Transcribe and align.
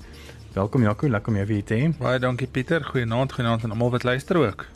Welkom 0.59 0.83
Jaco, 0.83 1.07
lekker 1.07 1.31
om 1.31 1.39
jou 1.39 1.47
weer 1.55 1.63
te 1.63 1.79
hê. 1.79 1.95
Baie 2.03 2.19
dankie 2.19 2.51
Pieter. 2.51 2.83
Goeienaand, 2.83 3.39
goeienaand 3.39 3.63
aan 3.63 3.79
almal 3.79 3.95
wat 3.95 4.03
luister 4.03 4.43
ook. 4.43 4.67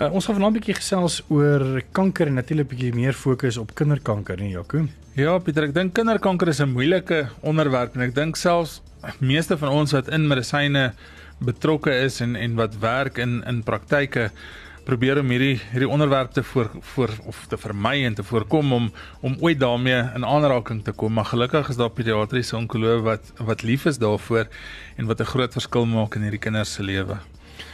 Uh, 0.00 0.08
ons 0.16 0.24
gaan 0.24 0.38
vanaand 0.38 0.54
'n 0.54 0.58
bietjie 0.58 0.74
gesels 0.78 1.20
oor 1.28 1.82
kanker 1.92 2.26
en 2.26 2.38
natuurlik 2.40 2.64
'n 2.64 2.72
bietjie 2.72 2.94
meer 2.94 3.12
fokus 3.12 3.56
op 3.60 3.74
kinderkanker, 3.74 4.38
nee 4.38 4.48
Jaco. 4.48 4.86
Ja, 5.14 5.38
Pieter, 5.38 5.64
ek 5.64 5.74
dink 5.74 5.92
kinderkanker 5.92 6.48
is 6.48 6.60
'n 6.60 6.72
moeilike 6.72 7.28
onderwerp 7.42 7.94
en 7.94 8.00
ek 8.00 8.14
dink 8.14 8.36
selfs 8.36 8.80
meeste 9.20 9.58
van 9.58 9.68
ons 9.68 9.92
wat 9.92 10.08
in 10.08 10.26
medisyne 10.26 10.94
betrokke 11.38 11.92
is 11.92 12.20
en 12.20 12.34
en 12.36 12.54
wat 12.54 12.78
werk 12.80 13.18
in 13.18 13.44
in 13.44 13.62
praktyke 13.62 14.30
probeer 14.84 15.20
om 15.20 15.28
hierdie 15.28 15.60
hierdie 15.72 15.88
onderwerp 15.88 16.32
te 16.32 16.42
voor 16.42 16.70
voor 16.80 17.10
of 17.26 17.46
te 17.48 17.58
vermy 17.58 18.04
en 18.04 18.14
te 18.14 18.22
voorkom 18.22 18.72
om 18.72 18.92
om 19.20 19.36
ooit 19.40 19.60
daarmee 19.60 20.00
in 20.14 20.24
aanraking 20.24 20.82
te 20.84 20.92
kom. 20.92 21.12
Maar 21.12 21.24
gelukkig 21.24 21.68
is 21.68 21.76
daar 21.76 21.90
pediatriese 21.90 22.56
onkoloog 22.56 23.02
wat 23.02 23.32
wat 23.36 23.62
lief 23.62 23.84
is 23.84 23.98
daarvoor 23.98 24.48
en 24.96 25.06
wat 25.06 25.20
'n 25.20 25.32
groot 25.34 25.52
verskil 25.52 25.86
maak 25.86 26.14
in 26.14 26.22
hierdie 26.22 26.40
kinders 26.40 26.72
se 26.72 26.82
lewe. 26.82 27.18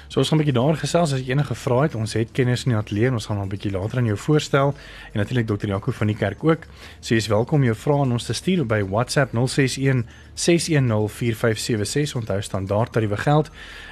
So 0.09 0.21
ons 0.21 0.29
gaan 0.29 0.39
'n 0.39 0.45
bietjie 0.45 0.61
daar 0.61 0.77
gesels 0.77 1.13
as 1.13 1.21
jy 1.21 1.31
enige 1.31 1.55
vrae 1.55 1.83
het. 1.83 1.95
Ons 1.95 2.13
het 2.13 2.29
kenners 2.33 2.65
in 2.65 2.71
die 2.73 2.79
ateljee 2.79 3.07
en 3.07 3.13
ons 3.13 3.27
gaan 3.27 3.37
hom 3.37 3.47
'n 3.47 3.49
bietjie 3.49 3.73
later 3.73 3.99
aan 3.99 4.05
jou 4.05 4.17
voorstel 4.17 4.75
en 5.13 5.19
natuurlik 5.21 5.47
Dr. 5.47 5.67
Jaco 5.67 5.93
van 5.93 6.07
die 6.07 6.17
kerk 6.17 6.45
ook. 6.45 6.67
So 7.01 7.15
jy 7.15 7.17
is 7.17 7.27
welkom 7.27 7.65
jou 7.65 7.75
vrae 7.75 8.01
aan 8.01 8.13
ons 8.13 8.25
te 8.25 8.33
stuur 8.33 8.67
by 8.67 8.83
WhatsApp 8.83 9.33
061 9.33 10.05
610 10.35 11.09
4576 11.09 12.15
onthou 12.15 12.43
standaard 12.43 12.93
tariewe 12.93 13.17
geld 13.17 13.51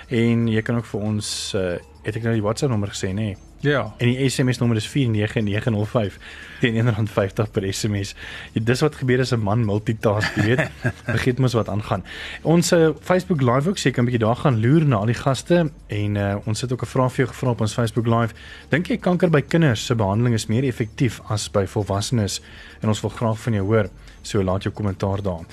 en 0.09 0.49
jy 0.49 0.63
kan 0.63 0.77
ook 0.77 0.87
vir 0.87 1.01
ons 1.01 1.55
uh, 1.57 1.79
het 2.05 2.17
ek 2.17 2.23
nou 2.23 2.35
die 2.37 2.45
WhatsApp 2.45 2.73
nommer 2.73 2.93
gesê 2.93 3.13
nê 3.13 3.33
nee. 3.33 3.37
Ja. 3.65 3.95
en 3.97 4.11
die 4.11 4.29
SMS 4.29 4.59
nommer 4.61 4.77
is 4.77 4.87
49905 4.89 6.19
teen 6.61 6.77
R1.50 6.77 7.51
per 7.53 7.65
SMS. 7.73 8.15
Ja, 8.53 8.61
dis 8.65 8.81
wat 8.85 8.99
gebeur 9.01 9.21
as 9.21 9.33
'n 9.33 9.41
man 9.41 9.65
multitask, 9.65 10.37
jy 10.37 10.45
weet. 10.45 10.71
Vergeet 11.15 11.39
mos 11.39 11.53
wat 11.53 11.69
aangaan. 11.69 12.05
Ons 12.43 12.73
uh, 12.73 12.91
Facebook 13.01 13.41
live 13.41 13.69
ook 13.69 13.79
seker 13.79 14.03
'n 14.03 14.05
bietjie 14.05 14.25
daar 14.25 14.37
gaan 14.37 14.61
loer 14.61 14.85
na 14.85 14.97
al 14.97 15.07
die 15.07 15.17
gaste 15.17 15.71
en 15.87 16.17
uh, 16.17 16.37
ons 16.45 16.61
het 16.61 16.73
ook 16.73 16.83
'n 16.83 16.87
vraag 16.87 17.13
vir 17.13 17.25
jou 17.25 17.29
gevra 17.29 17.51
op 17.51 17.61
ons 17.61 17.75
Facebook 17.75 18.07
live. 18.07 18.35
Dink 18.69 18.87
jy 18.87 18.97
kanker 18.97 19.31
by 19.31 19.41
kinders 19.41 19.87
se 19.87 19.95
behandeling 19.95 20.35
is 20.35 20.47
meer 20.47 20.65
effektief 20.65 21.21
as 21.29 21.51
by 21.51 21.67
volwassenes? 21.67 22.41
En 22.81 22.89
ons 22.89 23.01
wil 23.01 23.11
graag 23.11 23.39
van 23.39 23.53
jou 23.53 23.65
hoor. 23.65 23.89
So 24.23 24.43
laat 24.43 24.63
jou 24.63 24.75
kommentaar 24.75 25.23
daar. 25.23 25.45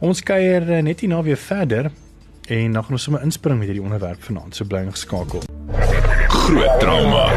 Ons 0.00 0.22
kuier 0.22 0.62
uh, 0.70 0.82
net 0.82 1.00
hierna 1.00 1.22
weer 1.22 1.36
verder 1.36 1.90
en 2.46 2.72
dan 2.72 2.82
gaan 2.82 2.92
ons 2.92 3.02
sommer 3.02 3.22
inspring 3.22 3.58
met 3.58 3.66
hierdie 3.70 3.84
onderwerp 3.84 4.22
vanaand. 4.22 4.56
So 4.56 4.64
bly 4.64 4.84
ingeskakel. 4.84 5.42
Groot 6.28 6.80
trauma. 6.80 7.28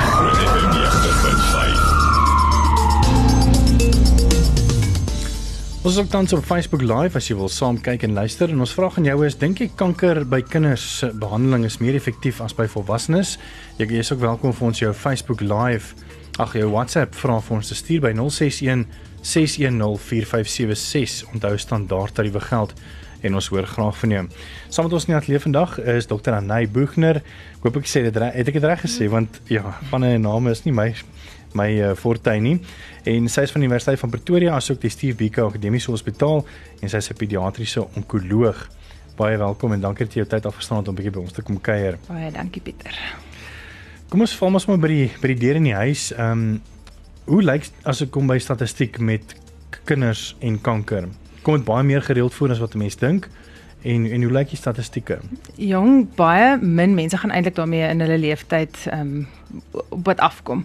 Groot 0.00 0.36
FM 0.36 0.68
90.5. 0.76 1.80
Ons 5.80 5.94
is 5.94 6.00
ook 6.02 6.10
tans 6.12 6.32
op 6.32 6.44
Facebook 6.44 6.82
Live 6.82 7.16
as 7.16 7.28
jy 7.30 7.34
wil 7.38 7.48
saam 7.48 7.80
kyk 7.80 8.02
en 8.04 8.12
luister 8.12 8.52
en 8.52 8.60
ons 8.60 8.74
vraag 8.76 8.98
aan 9.00 9.08
jou 9.08 9.24
is 9.24 9.38
dink 9.40 9.62
jy 9.64 9.70
kanker 9.80 10.22
by 10.28 10.42
kinders 10.44 10.84
se 10.98 11.08
behandeling 11.22 11.64
is 11.64 11.78
meer 11.80 11.96
effektief 11.96 12.42
as 12.44 12.52
by 12.54 12.66
volwassenes? 12.68 13.38
Jy 13.80 13.88
is 13.98 14.12
ook 14.12 14.20
welkom 14.20 14.52
vir 14.52 14.66
ons 14.68 14.82
jou 14.82 14.92
Facebook 14.92 15.40
Live 15.40 15.96
ag 16.38 16.52
jou 16.54 16.68
WhatsApp 16.70 17.16
vra 17.16 17.40
vir 17.40 17.56
ons 17.56 17.72
te 17.72 17.74
stuur 17.74 18.04
by 18.04 18.12
061 18.12 18.84
610 19.24 19.96
4576 20.04 21.32
onthou 21.32 21.56
standaard 21.58 22.14
tariewe 22.14 22.44
geld 22.44 22.76
en 23.20 23.34
ons 23.34 23.48
hoor 23.48 23.66
graag 23.66 23.96
van 23.98 24.10
jou. 24.10 24.24
Saam 24.68 24.84
met 24.84 24.92
ons 24.92 25.06
in 25.06 25.12
die 25.12 25.18
ateljee 25.20 25.40
vandag 25.40 25.78
is 25.78 26.06
Dr. 26.06 26.32
Anay 26.38 26.68
Boegner. 26.68 27.22
Ek 27.58 27.62
hoop 27.66 27.76
ek 27.76 27.88
sê 27.90 28.02
dit 28.06 28.16
reg. 28.16 28.34
Het 28.34 28.48
ek 28.48 28.58
dit 28.60 28.64
reg 28.64 28.84
gesê 28.84 29.08
want 29.12 29.40
ja, 29.48 29.76
van 29.90 30.04
'n 30.04 30.20
naam 30.20 30.48
is 30.48 30.64
nie 30.64 30.72
my 30.72 30.94
my 31.54 31.70
uh, 31.82 31.94
fortuin 31.94 32.42
nie. 32.42 32.58
En 33.04 33.28
sy 33.28 33.42
is 33.42 33.50
van 33.50 33.60
die 33.60 33.68
Universiteit 33.68 33.98
van 33.98 34.10
Pretoria 34.10 34.54
asook 34.54 34.80
die 34.80 34.90
Steve 34.90 35.16
Biko 35.16 35.48
Akademiese 35.48 35.90
Hospitaal 35.90 36.44
en 36.80 36.88
sy 36.88 36.96
is 36.96 37.10
'n 37.10 37.16
pediatriese 37.16 37.86
onkoloog. 37.96 38.68
Baie 39.16 39.36
welkom 39.36 39.72
en 39.72 39.80
dankie 39.80 40.06
dat 40.06 40.14
jy 40.14 40.22
jou 40.22 40.28
tyd 40.28 40.46
afgestaan 40.46 40.78
het 40.78 40.88
om 40.88 40.94
'n 40.94 40.96
bietjie 40.96 41.12
by 41.12 41.20
ons 41.20 41.32
te 41.32 41.42
kom 41.42 41.60
kuier. 41.60 41.98
Baie 42.08 42.30
dankie 42.30 42.62
Pieter. 42.62 42.94
Kom 44.08 44.20
ons 44.20 44.36
val 44.36 44.52
ons 44.52 44.66
maar 44.66 44.78
by 44.78 44.88
die 44.88 45.10
by 45.20 45.28
die 45.28 45.38
deur 45.46 45.56
in 45.56 45.64
die 45.64 45.74
huis. 45.74 46.12
Ehm 46.12 46.32
um, 46.32 46.62
hoe 47.24 47.42
lyk 47.42 47.68
as 47.84 47.98
dit 47.98 48.10
kom 48.10 48.26
by 48.26 48.38
statistiek 48.38 48.98
met 48.98 49.34
kinders 49.84 50.36
en 50.40 50.60
kanker? 50.60 51.08
Kom 51.42 51.54
dit 51.54 51.64
baie 51.64 51.84
meer 51.84 52.02
gereeld 52.02 52.34
voor 52.34 52.50
as 52.50 52.58
wat 52.58 52.74
mense 52.74 52.98
dink? 52.98 53.28
En 53.82 54.10
en 54.10 54.22
hoe 54.22 54.32
lyk 54.32 54.48
die 54.48 54.58
statistieke? 54.58 55.18
Jong, 55.54 56.08
baie 56.14 56.58
min 56.60 56.94
mense 56.94 57.16
gaan 57.16 57.30
eintlik 57.30 57.54
daarmee 57.56 57.88
in 57.88 58.00
hulle 58.00 58.18
lewenstyd 58.18 58.86
ehm 58.90 59.00
um, 59.00 59.28
op 59.88 60.04
wat 60.04 60.20
afkom. 60.20 60.64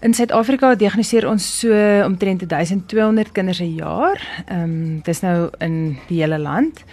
In 0.00 0.14
Suid-Afrika 0.14 0.74
diagnoseer 0.74 1.28
ons 1.28 1.58
so 1.58 1.70
omtrent 2.04 2.48
1200 2.48 3.32
kinders 3.32 3.60
'n 3.60 3.74
jaar. 3.74 4.42
Ehm 4.46 4.62
um, 4.62 5.00
dis 5.02 5.20
nou 5.20 5.50
in 5.58 5.98
die 6.08 6.20
hele 6.20 6.38
land. 6.38 6.84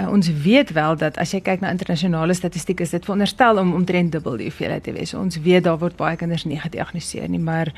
Uh, 0.00 0.08
ons 0.08 0.28
weet 0.42 0.70
wel 0.72 0.96
dat 0.96 1.18
as 1.20 1.34
jy 1.34 1.42
kyk 1.44 1.60
na 1.60 1.70
internasionale 1.70 2.34
statistiek 2.34 2.80
is 2.80 2.94
dit 2.94 3.04
veronderstel 3.04 3.58
om 3.60 3.74
omtrent 3.76 4.12
dubbel 4.12 4.38
die 4.40 4.48
hoeveelheid 4.48 4.86
te 4.86 4.94
wees. 4.96 5.12
So, 5.12 5.20
ons 5.20 5.36
weet 5.44 5.66
daar 5.66 5.76
word 5.78 5.98
baie 5.98 6.16
kinders 6.16 6.46
nie 6.48 6.60
gediagnoseer 6.60 7.28
nie, 7.28 7.40
maar 7.42 7.68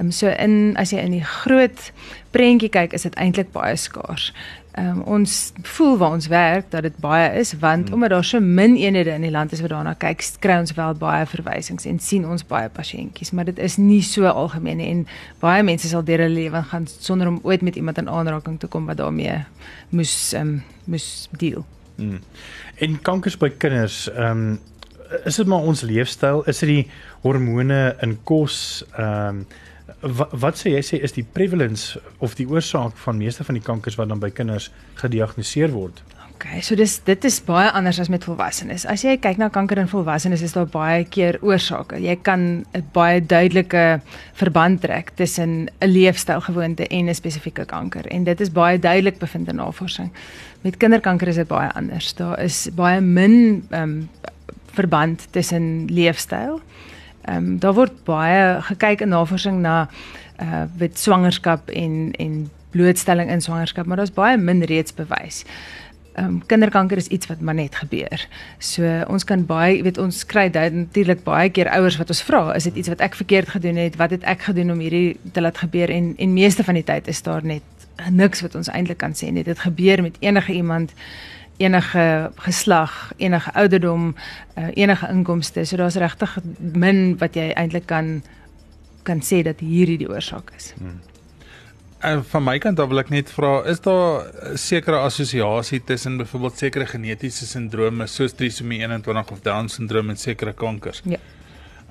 um, 0.00 0.10
so 0.10 0.26
in 0.34 0.74
as 0.80 0.90
jy 0.90 1.04
in 1.04 1.14
die 1.14 1.24
groot 1.24 1.92
prentjie 2.34 2.72
kyk, 2.74 2.96
is 2.98 3.06
dit 3.06 3.14
eintlik 3.22 3.52
baie 3.54 3.76
skaars. 3.78 4.32
Um, 4.78 5.00
ons 5.02 5.52
voel 5.62 5.96
waar 5.98 6.12
ons 6.14 6.26
werk 6.30 6.68
dat 6.70 6.84
dit 6.86 6.98
baie 7.02 7.26
is 7.40 7.50
want 7.58 7.88
hmm. 7.88 7.94
omdat 7.94 8.10
daar 8.10 8.24
so 8.24 8.40
min 8.40 8.76
eenhede 8.78 9.10
in 9.10 9.24
die 9.26 9.30
land 9.30 9.52
is 9.52 9.60
wat 9.64 9.72
daarna 9.72 9.96
kyk, 9.98 10.22
kry 10.38 10.60
ons 10.62 10.70
wel 10.76 10.94
baie 10.94 11.24
verwysings 11.26 11.88
en 11.90 11.98
sien 11.98 12.22
ons 12.22 12.44
baie 12.46 12.68
pasiëntjies, 12.70 13.32
maar 13.34 13.48
dit 13.50 13.58
is 13.58 13.80
nie 13.82 14.02
so 14.06 14.30
algemeen 14.30 14.78
nie 14.78 14.86
en 14.92 15.00
baie 15.42 15.64
mense 15.66 15.90
sal 15.90 16.04
deur 16.06 16.22
hulle 16.22 16.36
lewe 16.36 16.62
gaan 16.70 16.86
sonder 16.86 17.32
om 17.32 17.40
ooit 17.42 17.64
met 17.66 17.80
iemand 17.82 17.98
in 17.98 18.08
aanraking 18.08 18.60
te 18.62 18.70
kom 18.70 18.86
wat 18.86 19.00
daarmee 19.02 19.40
moes 19.90 20.14
um, 20.38 20.60
moes 20.86 21.26
deel. 21.42 21.66
Hmm. 21.96 22.20
En 22.78 23.00
kankers 23.02 23.38
by 23.42 23.50
kinders, 23.50 24.04
ehm 24.14 24.52
um, 24.52 24.58
is 25.26 25.40
dit 25.40 25.46
maar 25.50 25.66
ons 25.66 25.82
leefstyl? 25.82 26.44
Is 26.46 26.62
dit 26.62 26.68
die 26.70 26.84
hormone 27.24 27.96
in 28.06 28.14
kos? 28.22 28.84
Ehm 28.94 29.42
um, 29.42 29.42
wat, 30.00 30.32
wat 30.32 30.58
sê 30.60 30.74
jy 30.74 30.82
sê 30.82 31.02
is 31.02 31.12
die 31.12 31.24
prevalence 31.24 32.00
of 32.18 32.34
die 32.34 32.48
oorsaak 32.48 32.96
van 32.96 33.16
meeste 33.16 33.44
van 33.44 33.58
die 33.58 33.64
kankers 33.64 33.98
wat 34.00 34.08
dan 34.08 34.20
by 34.22 34.30
kinders 34.30 34.70
gediagnoseer 35.02 35.72
word? 35.74 36.02
Okay, 36.40 36.62
so 36.64 36.72
dis 36.72 36.94
dit 37.04 37.24
is 37.28 37.34
baie 37.44 37.68
anders 37.76 37.98
as 38.00 38.08
met 38.08 38.24
volwassenes. 38.24 38.86
As 38.88 39.02
jy 39.04 39.18
kyk 39.20 39.36
na 39.36 39.50
kanker 39.52 39.76
in 39.82 39.90
volwassenes, 39.90 40.40
is 40.40 40.54
daar 40.56 40.70
baie 40.72 41.02
keer 41.04 41.36
oorsake. 41.44 41.98
Jy 42.00 42.14
kan 42.24 42.64
'n 42.72 42.84
baie 42.94 43.20
duidelike 43.20 44.00
verband 44.40 44.80
trek 44.80 45.10
tussen 45.16 45.68
'n 45.68 45.86
leefstylgewoonte 45.86 46.88
en 46.88 47.08
'n 47.08 47.14
spesifieke 47.14 47.66
kanker 47.66 48.06
en 48.06 48.24
dit 48.24 48.40
is 48.40 48.50
baie 48.50 48.78
duidelik 48.78 49.18
bevind 49.18 49.48
in 49.48 49.56
navorsing. 49.56 50.10
Met 50.62 50.76
kinderkanker 50.76 51.28
is 51.28 51.36
dit 51.36 51.48
baie 51.48 51.68
anders. 51.74 52.14
Daar 52.14 52.40
is 52.40 52.70
baie 52.74 53.00
min 53.00 53.66
ehm 53.70 53.82
um, 53.82 54.08
verband 54.72 55.26
tussen 55.30 55.86
leefstyl. 55.90 56.60
Um, 57.36 57.58
daar 57.58 57.74
word 57.74 58.04
baie 58.04 58.62
gekyk 58.62 59.00
in 59.00 59.14
navorsing 59.14 59.60
na 59.60 59.88
uh 60.40 60.64
met 60.78 60.98
swangerskap 60.98 61.70
en 61.70 62.10
en 62.18 62.50
blootstelling 62.70 63.30
in 63.30 63.40
swangerskap, 63.40 63.86
maar 63.86 63.96
daar's 63.96 64.14
baie 64.14 64.36
min 64.36 64.62
reeds 64.62 64.94
bewys. 64.94 65.44
Ehm 66.12 66.26
um, 66.26 66.46
kinderkanker 66.46 66.96
is 66.96 67.06
iets 67.06 67.26
wat 67.26 67.40
maar 67.40 67.54
net 67.54 67.74
gebeur. 67.74 68.28
So 68.58 69.04
ons 69.08 69.24
kan 69.24 69.46
baie, 69.46 69.82
weet 69.82 69.98
ons 69.98 70.24
kry 70.26 70.50
natuurlik 70.52 71.22
baie 71.24 71.50
keer 71.50 71.68
ouers 71.68 71.96
wat 71.96 72.08
ons 72.08 72.22
vra, 72.22 72.54
is 72.54 72.64
dit 72.64 72.76
iets 72.76 72.88
wat 72.88 73.00
ek 73.00 73.14
verkeerd 73.14 73.48
gedoen 73.48 73.76
het? 73.76 73.96
Wat 73.96 74.10
het 74.10 74.22
ek 74.22 74.42
gedoen 74.42 74.70
om 74.70 74.78
hierdie 74.78 75.16
te 75.32 75.40
laat 75.40 75.58
gebeur? 75.58 75.90
En 75.90 76.14
en 76.16 76.32
meeste 76.32 76.64
van 76.64 76.74
die 76.74 76.84
tyd 76.84 77.08
is 77.08 77.22
daar 77.22 77.44
net 77.44 77.62
niks 78.10 78.40
wat 78.40 78.54
ons 78.54 78.68
eintlik 78.68 78.98
kan 78.98 79.12
sê 79.12 79.30
nie. 79.30 79.44
Dit 79.44 79.58
gebeur 79.58 80.02
met 80.02 80.16
enige 80.20 80.52
iemand 80.52 80.92
enige 81.60 82.30
geslag, 82.40 83.12
enige 83.16 83.52
ouderdom, 83.52 84.14
uh, 84.58 84.70
enige 84.74 85.08
inkomste. 85.12 85.64
So 85.64 85.76
daar's 85.76 85.98
regtig 86.00 86.38
min 86.58 87.18
wat 87.20 87.36
jy 87.36 87.50
eintlik 87.52 87.86
kan 87.90 88.20
kan 89.02 89.22
sê 89.24 89.40
dat 89.42 89.62
hierdie 89.64 89.96
die 90.02 90.08
oorsaak 90.08 90.52
is. 90.56 90.74
Hmm. 90.78 90.98
En 92.00 92.22
van 92.24 92.44
my 92.44 92.56
kant 92.60 92.80
af 92.80 92.88
wil 92.88 93.02
ek 93.02 93.10
net 93.12 93.32
vra, 93.32 93.60
is 93.68 93.80
daar 93.84 94.28
'n 94.52 94.56
sekere 94.56 94.96
assosiasie 95.04 95.82
tussen 95.84 96.16
byvoorbeeld 96.16 96.58
sekere 96.58 96.86
genetiese 96.86 97.46
sindrome 97.46 98.06
soos 98.06 98.32
trisomie 98.32 98.80
21 98.80 99.30
of 99.30 99.40
Down 99.40 99.68
syndroom 99.68 100.08
en 100.08 100.16
sekere 100.16 100.52
kankers? 100.52 101.02
Ja. 101.04 101.18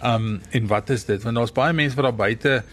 Um 0.04 0.42
en 0.50 0.68
wat 0.68 0.90
is 0.90 1.06
dit? 1.06 1.24
Want 1.24 1.36
daar's 1.36 1.52
baie 1.52 1.74
mense 1.74 1.96
wat 1.96 2.06
daar 2.06 2.16
buite 2.16 2.64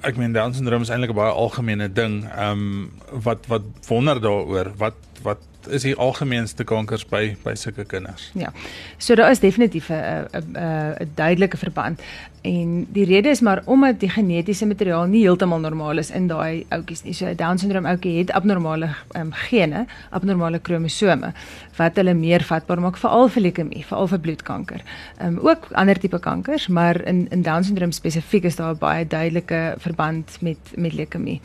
ek 0.00 0.16
meen 0.16 0.32
Down 0.32 0.52
syndroom 0.54 0.82
is 0.82 0.88
eintlik 0.88 1.10
'n 1.10 1.14
baie 1.14 1.32
algemene 1.32 1.92
ding. 1.92 2.24
Um 2.38 2.90
wat 3.12 3.46
wat 3.46 3.62
wonder 3.88 4.20
daaroor? 4.20 4.72
Wat 4.76 4.94
wat 5.22 5.38
is 5.68 5.82
die 5.82 5.94
algemeenste 5.94 6.64
kankers 6.64 7.04
by 7.08 7.36
by 7.44 7.54
sulke 7.54 7.84
kinders? 7.84 8.30
Ja. 8.34 8.52
So 8.98 9.14
daar 9.14 9.30
is 9.30 9.40
definitief 9.40 9.90
'n 9.90 10.28
'n 10.32 10.56
'n 10.56 11.10
duidelike 11.14 11.56
verband 11.56 12.00
en 12.42 12.86
die 12.92 13.04
rede 13.04 13.28
is 13.28 13.40
maar 13.40 13.62
omdat 13.64 14.00
die 14.00 14.08
genetiese 14.08 14.66
materiaal 14.66 15.06
nie 15.06 15.22
heeltemal 15.22 15.58
normaal 15.58 15.98
is 15.98 16.10
in 16.10 16.26
daai 16.26 16.66
ouetjies 16.68 17.02
nie. 17.02 17.12
So 17.12 17.26
'n 17.26 17.36
Down 17.36 17.58
syndroom 17.58 17.86
ouetjie 17.86 18.18
het 18.18 18.30
abnormale 18.30 18.88
um, 19.16 19.32
gene, 19.32 19.86
abnormale 20.10 20.58
kromosome 20.58 21.32
wat 21.76 21.96
hulle 21.96 22.14
meer 22.14 22.42
vatbaar 22.42 22.80
maak 22.80 22.96
veral 22.96 23.28
vir 23.28 23.42
leukemie, 23.42 23.84
veral 23.84 24.06
vir 24.06 24.18
bloedkanker. 24.18 24.80
Ehm 25.18 25.38
um, 25.38 25.48
ook 25.48 25.66
ander 25.72 25.98
tipe 25.98 26.18
kankers, 26.18 26.68
maar 26.68 27.00
in 27.04 27.26
in 27.30 27.42
Down 27.42 27.62
syndroom 27.62 27.92
spesifiek 27.92 28.44
is 28.44 28.56
daar 28.56 28.74
'n 28.74 28.78
baie 28.78 29.06
duidelike 29.06 29.74
verband 29.78 30.36
met 30.40 30.58
met 30.76 30.92
leukemie. 30.92 31.40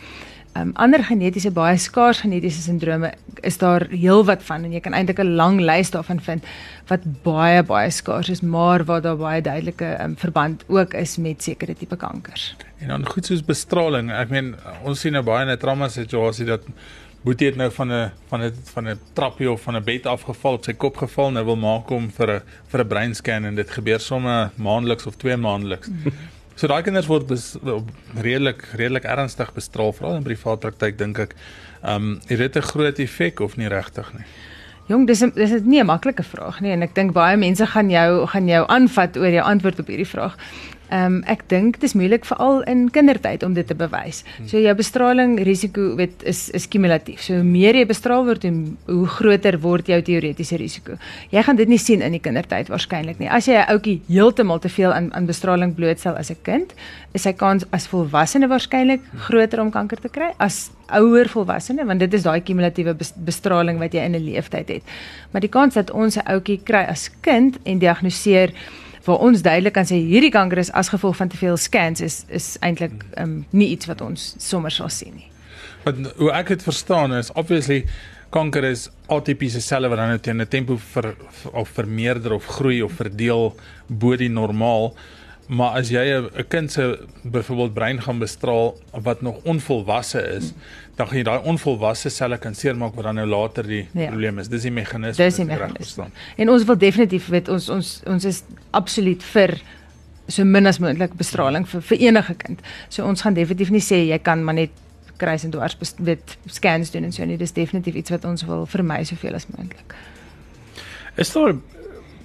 Um, 0.53 0.71
ander 0.75 0.99
genetiese 1.07 1.51
baie 1.55 1.77
skaars 1.79 2.19
genetiese 2.25 2.59
sindrome 2.61 3.13
is 3.47 3.57
daar 3.57 3.85
heelwat 3.87 4.41
van 4.43 4.65
en 4.67 4.73
jy 4.75 4.81
kan 4.83 4.93
eintlik 4.93 5.21
'n 5.23 5.35
lang 5.39 5.61
lys 5.61 5.91
daarvan 5.91 6.19
vind 6.19 6.43
wat 6.89 7.05
baie 7.23 7.63
baie 7.63 7.91
skaars 7.91 8.29
is 8.29 8.41
maar 8.41 8.83
waar 8.83 9.01
daar 9.01 9.17
baie 9.17 9.41
duidelike 9.41 9.95
um, 10.03 10.17
verband 10.17 10.63
ook 10.67 10.93
is 10.93 11.17
met 11.17 11.43
sekere 11.43 11.73
tipe 11.73 11.95
kankers. 11.95 12.55
En 12.79 12.87
dan 12.87 13.05
goed 13.05 13.25
soos 13.25 13.45
bestraling. 13.45 14.11
Ek 14.11 14.29
meen 14.29 14.55
ons 14.83 14.99
sien 14.99 15.13
nou 15.13 15.23
baie 15.23 15.45
in 15.45 15.51
'n 15.51 15.57
trauma 15.57 15.87
situasie 15.87 16.45
dat 16.45 16.61
Boetie 17.23 17.47
het 17.47 17.55
nou 17.55 17.71
van 17.71 17.91
'n 17.93 18.11
van 18.29 18.41
'n 18.41 18.53
van 18.73 18.89
'n 18.89 18.99
trappie 19.13 19.51
of 19.51 19.61
van 19.61 19.75
'n 19.75 19.83
bed 19.83 20.05
afgeval, 20.05 20.57
sy 20.61 20.73
kop 20.73 20.97
geval, 20.97 21.31
nou 21.31 21.45
wil 21.45 21.55
maak 21.55 21.87
hom 21.89 22.09
vir 22.11 22.29
'n 22.29 22.41
vir 22.67 22.79
'n 22.81 22.87
breinscan 22.87 23.45
en 23.45 23.55
dit 23.55 23.69
gebeur 23.69 23.99
sommer 23.99 24.51
maandeliks 24.55 25.05
of 25.05 25.15
twee 25.15 25.37
maandeliks. 25.37 25.89
So 26.61 26.69
daai 26.69 26.83
kinders 26.85 27.07
word 27.09 27.23
bes, 27.25 27.55
redelik 28.21 28.59
redelik 28.77 29.07
ernstig 29.09 29.49
bestraal 29.55 29.95
veral 29.97 30.19
in 30.19 30.25
privaat 30.27 30.61
praktyk 30.61 30.99
dink 30.99 31.17
ek. 31.23 31.31
Ehm 31.81 31.95
um, 31.95 32.19
het 32.29 32.37
dit 32.37 32.57
'n 32.57 32.69
groot 32.69 32.99
effek 32.99 33.39
of 33.41 33.55
nie 33.57 33.67
regtig 33.67 34.13
nie? 34.13 34.25
Jong, 34.85 35.07
dis 35.07 35.19
dis 35.33 35.51
is 35.51 35.63
nie 35.65 35.81
'n 35.81 35.89
maklike 35.89 36.23
vraag 36.23 36.61
nie 36.61 36.71
en 36.71 36.83
ek 36.83 36.93
dink 36.93 37.13
baie 37.13 37.37
mense 37.37 37.65
gaan 37.65 37.89
jou 37.89 38.27
gaan 38.27 38.47
jou 38.47 38.63
aanvat 38.67 39.17
oor 39.17 39.33
jou 39.33 39.43
antwoord 39.43 39.79
op 39.79 39.87
hierdie 39.87 40.07
vraag. 40.13 40.37
Ehm 40.91 41.05
um, 41.05 41.23
ek 41.31 41.45
dink 41.47 41.77
dit 41.79 41.83
is 41.87 41.93
moeilik 41.95 42.25
veral 42.27 42.61
in 42.67 42.89
kindertyd 42.91 43.43
om 43.47 43.53
dit 43.55 43.67
te 43.67 43.75
bewys. 43.75 44.25
So 44.45 44.59
jou 44.59 44.73
bestraling 44.75 45.37
risiko 45.47 45.95
weet 45.95 46.23
is 46.27 46.49
is 46.49 46.67
kumulatief. 46.67 47.21
So 47.23 47.37
hoe 47.39 47.47
meer 47.47 47.77
jy 47.79 47.85
bestraal 47.87 48.25
word, 48.27 48.43
hoe, 48.43 48.73
hoe 48.89 49.07
groter 49.07 49.55
word 49.63 49.87
jou 49.87 50.01
teoretiese 50.01 50.59
risiko. 50.59 50.97
Jy 51.31 51.43
gaan 51.47 51.55
dit 51.55 51.71
nie 51.71 51.79
sien 51.79 52.03
in 52.03 52.11
die 52.11 52.19
kindertyd 52.19 52.67
waarskynlik 52.73 53.23
nie. 53.23 53.29
As 53.29 53.47
jy 53.47 53.55
'n 53.55 53.71
ouetjie 53.71 54.01
heeltemal 54.09 54.59
te 54.59 54.69
veel 54.69 54.91
aan 54.91 55.07
aan 55.13 55.25
bestraling 55.25 55.75
blootstel 55.75 56.19
as 56.19 56.31
'n 56.31 56.43
kind, 56.43 56.73
is 57.13 57.21
sy 57.21 57.33
kans 57.33 57.63
as 57.71 57.87
volwassene 57.87 58.47
waarskynlik 58.47 59.01
groter 59.15 59.61
om 59.61 59.71
kanker 59.71 60.01
te 60.01 60.09
kry 60.09 60.33
as 60.39 60.71
ouer 60.91 61.29
volwassene 61.29 61.85
want 61.85 61.99
dit 61.99 62.13
is 62.13 62.23
daai 62.23 62.41
kumulatiewe 62.41 62.95
bestraling 63.15 63.79
wat 63.79 63.93
jy 63.93 64.03
in 64.03 64.15
'n 64.15 64.25
leeftyd 64.25 64.67
het. 64.67 64.83
Maar 65.31 65.41
die 65.41 65.49
kans 65.49 65.73
dat 65.73 65.91
ons 65.91 66.17
'n 66.17 66.27
ouetjie 66.27 66.59
kry 66.63 66.83
as 66.83 67.09
kind 67.21 67.57
en 67.63 67.79
diagnoseer 67.79 68.51
waar 69.05 69.17
ons 69.17 69.41
duidelik 69.41 69.73
kan 69.73 69.87
sê 69.87 69.97
hierdie 69.99 70.31
kanker 70.33 70.61
is 70.61 70.71
as 70.77 70.91
gevolg 70.93 71.17
van 71.17 71.29
te 71.31 71.37
veel 71.37 71.57
scans 71.57 72.01
is 72.01 72.23
is 72.29 72.57
eintlik 72.61 73.03
um, 73.17 73.45
nie 73.51 73.71
iets 73.75 73.89
wat 73.89 74.01
ons 74.01 74.35
sommer 74.37 74.71
sal 74.71 74.89
sien 74.89 75.15
nie. 75.15 75.29
Maar 75.83 75.93
hoe 76.17 76.31
ek 76.37 76.53
dit 76.55 76.63
verstaan 76.63 77.13
is 77.17 77.31
obviously 77.33 77.85
kanker 78.31 78.63
is 78.63 78.89
atipiese 79.11 79.61
selle 79.61 79.89
wat 79.91 79.99
dan 79.99 80.19
teen 80.19 80.41
'n 80.41 80.47
tempo 80.47 80.77
vir 80.77 81.15
of 81.53 81.69
vermeerder 81.69 82.33
of 82.33 82.45
groei 82.45 82.81
of 82.81 82.93
verdeel 82.93 83.55
bo 83.87 84.15
die 84.15 84.29
normaal. 84.29 84.95
Maar 85.47 85.79
as 85.79 85.89
jy 85.89 86.05
'n 86.21 86.47
kind 86.47 86.71
se 86.71 86.99
byvoorbeeld 87.23 87.73
brein 87.73 88.01
gaan 88.01 88.19
bestraal 88.19 88.77
wat 88.91 89.21
nog 89.21 89.43
onvolwasse 89.43 90.21
is, 90.37 90.51
hmm 90.51 90.80
dan 90.95 91.07
gaan 91.07 91.17
jy 91.17 91.23
daai 91.23 91.47
onvolwasse 91.49 92.09
selle 92.13 92.37
kan 92.37 92.55
seermaak 92.55 92.95
wat 92.95 93.07
dan 93.07 93.19
nou 93.21 93.27
later 93.29 93.67
die 93.67 93.83
ja. 93.93 94.09
probleem 94.11 94.39
is. 94.39 94.49
Dis 94.51 94.67
die 94.67 94.73
meganisme 94.75 95.29
wat 95.29 95.61
reg 95.63 95.75
verstaan. 95.79 96.11
En 96.37 96.51
ons 96.53 96.65
wil 96.67 96.77
definitief 96.77 97.29
weet 97.33 97.49
ons 97.49 97.69
ons 97.69 97.91
ons 98.07 98.25
is 98.25 98.43
absoluut 98.77 99.23
vir 99.33 99.55
so 100.27 100.45
min 100.45 100.67
as 100.67 100.79
moontlik 100.79 101.15
bestraling 101.19 101.67
vir 101.67 101.83
vir 101.89 102.05
enige 102.09 102.35
kind. 102.43 102.61
So 102.89 103.05
ons 103.07 103.23
gaan 103.25 103.37
definitief 103.37 103.71
nie 103.73 103.83
sê 103.83 104.03
jy 104.05 104.19
kan 104.23 104.43
maar 104.43 104.59
net 104.59 104.75
kruis 105.21 105.45
en 105.45 105.53
dwars 105.53 105.77
weet 106.01 106.37
scans 106.49 106.91
doen 106.93 107.07
en 107.07 107.15
so 107.15 107.25
nie. 107.25 107.37
Dis 107.37 107.55
definitief 107.55 107.95
iets 107.95 108.13
wat 108.13 108.25
ons 108.25 108.45
wil 108.49 108.65
vermy 108.69 109.03
soveel 109.07 109.37
as 109.37 109.47
moontlik. 109.53 109.95
Is 111.19 111.33
daar 111.33 111.55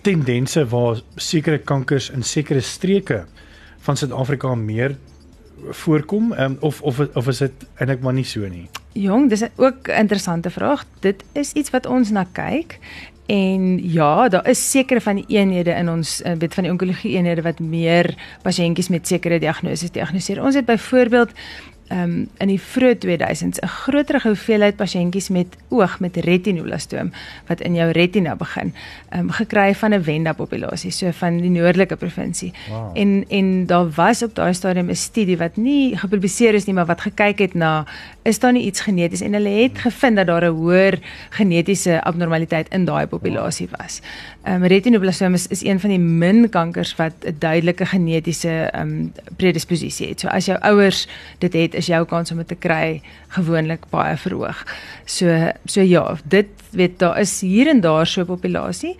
tendense 0.06 0.62
waar 0.70 1.00
sekere 1.16 1.58
kankers 1.58 2.10
in 2.14 2.22
sekere 2.22 2.62
streke 2.62 3.24
van 3.86 3.98
Suid-Afrika 3.98 4.54
meer 4.54 4.96
voorkom 5.70 6.32
um, 6.32 6.56
of 6.61 6.82
of 6.82 7.00
of 7.14 7.29
is 7.29 7.38
dit 7.38 7.67
eintlik 7.75 8.00
maar 8.00 8.12
nie 8.12 8.25
so 8.25 8.49
nie? 8.49 8.69
Jong, 8.93 9.29
dis 9.29 9.44
ook 9.56 9.88
'n 9.88 10.00
interessante 10.06 10.50
vraag. 10.50 10.85
Dit 11.00 11.25
is 11.32 11.53
iets 11.53 11.70
wat 11.70 11.87
ons 11.87 12.11
na 12.11 12.26
kyk 12.32 12.79
en 13.26 13.93
ja, 13.93 14.29
daar 14.29 14.49
is 14.49 14.70
sekere 14.70 15.00
van 15.00 15.14
die 15.14 15.25
eenhede 15.29 15.70
in 15.70 15.91
ons 15.91 16.23
eh, 16.23 16.32
weet 16.38 16.55
van 16.55 16.62
die 16.62 16.73
onkologie 16.73 17.17
eenhede 17.17 17.43
wat 17.43 17.58
meer 17.58 18.14
pasiëntjies 18.43 18.88
met 18.88 19.06
sekere 19.06 19.38
diagnoses 19.38 19.91
diagnoseer. 19.91 20.43
Ons 20.43 20.55
het 20.55 20.64
byvoorbeeld 20.64 21.31
um, 21.92 22.28
in 22.38 22.50
die 22.50 22.60
vroeë 22.60 22.98
2000s 23.04 23.60
'n 23.62 23.68
groter 23.68 24.20
hoeveelheid 24.22 24.76
pasiëntjies 24.76 25.28
met 25.28 25.56
oog 25.68 26.00
met 26.00 26.16
retinolastoom 26.16 27.12
wat 27.46 27.60
in 27.60 27.74
jou 27.74 27.90
retina 27.90 28.36
begin, 28.36 28.74
um, 29.16 29.30
gekry 29.30 29.74
van 29.74 29.94
'n 29.94 30.02
Wenda 30.02 30.32
populasie, 30.32 30.90
so 30.90 31.10
van 31.10 31.40
die 31.40 31.50
noordelike 31.50 31.96
provinsie. 31.96 32.52
Wow. 32.68 32.90
En 32.94 33.24
en 33.28 33.66
daar 33.66 33.90
was 33.90 34.22
op 34.22 34.34
daai 34.34 34.54
stadium 34.54 34.88
'n 34.90 34.94
studie 34.94 35.36
wat 35.36 35.56
nie 35.56 35.96
gepubliseer 35.96 36.54
is 36.54 36.64
nie, 36.64 36.74
maar 36.74 36.86
wat 36.86 37.00
gekyk 37.00 37.38
het 37.38 37.54
na 37.54 37.86
is 38.22 38.38
daar 38.38 38.52
nie 38.52 38.64
iets 38.64 38.80
geneties 38.80 39.20
en 39.20 39.32
hulle 39.32 39.48
het 39.48 39.78
gevind 39.78 40.16
dat 40.16 40.26
daar 40.26 40.44
'n 40.44 40.56
hoër 40.56 40.98
genetiese 41.30 42.02
abnormaliteit 42.02 42.68
in 42.68 42.84
daai 42.84 43.06
populasie 43.06 43.68
was. 43.78 44.00
Ehm 44.46 44.62
um, 44.62 44.64
retinoblastoom 44.70 45.34
is, 45.34 45.46
is 45.46 45.64
een 45.64 45.81
van 45.81 45.90
die 45.90 45.98
min 45.98 46.48
kankers 46.48 46.93
wat 46.96 47.12
'n 47.20 47.34
duidelike 47.38 47.87
genetiese 47.87 48.50
ehm 48.70 48.88
um, 48.88 49.12
predisposisie 49.37 50.08
het. 50.08 50.20
So 50.20 50.28
as 50.28 50.46
jou 50.46 50.58
ouers 50.60 51.08
dit 51.38 51.52
het, 51.52 51.75
is 51.75 51.87
jou 51.87 52.06
kans 52.06 52.31
om 52.31 52.37
dit 52.37 52.48
te 52.48 52.54
kry 52.54 53.02
gewoonlik 53.28 53.88
baie 53.90 54.16
verhoog. 54.16 54.62
So 55.04 55.50
so 55.64 55.81
ja, 55.81 56.16
dit 56.25 56.46
weet 56.70 56.98
daar 56.98 57.20
is 57.20 57.40
hier 57.40 57.69
en 57.69 57.81
daar 57.81 58.06
so 58.06 58.20
'n 58.20 58.26
populasie. 58.26 58.96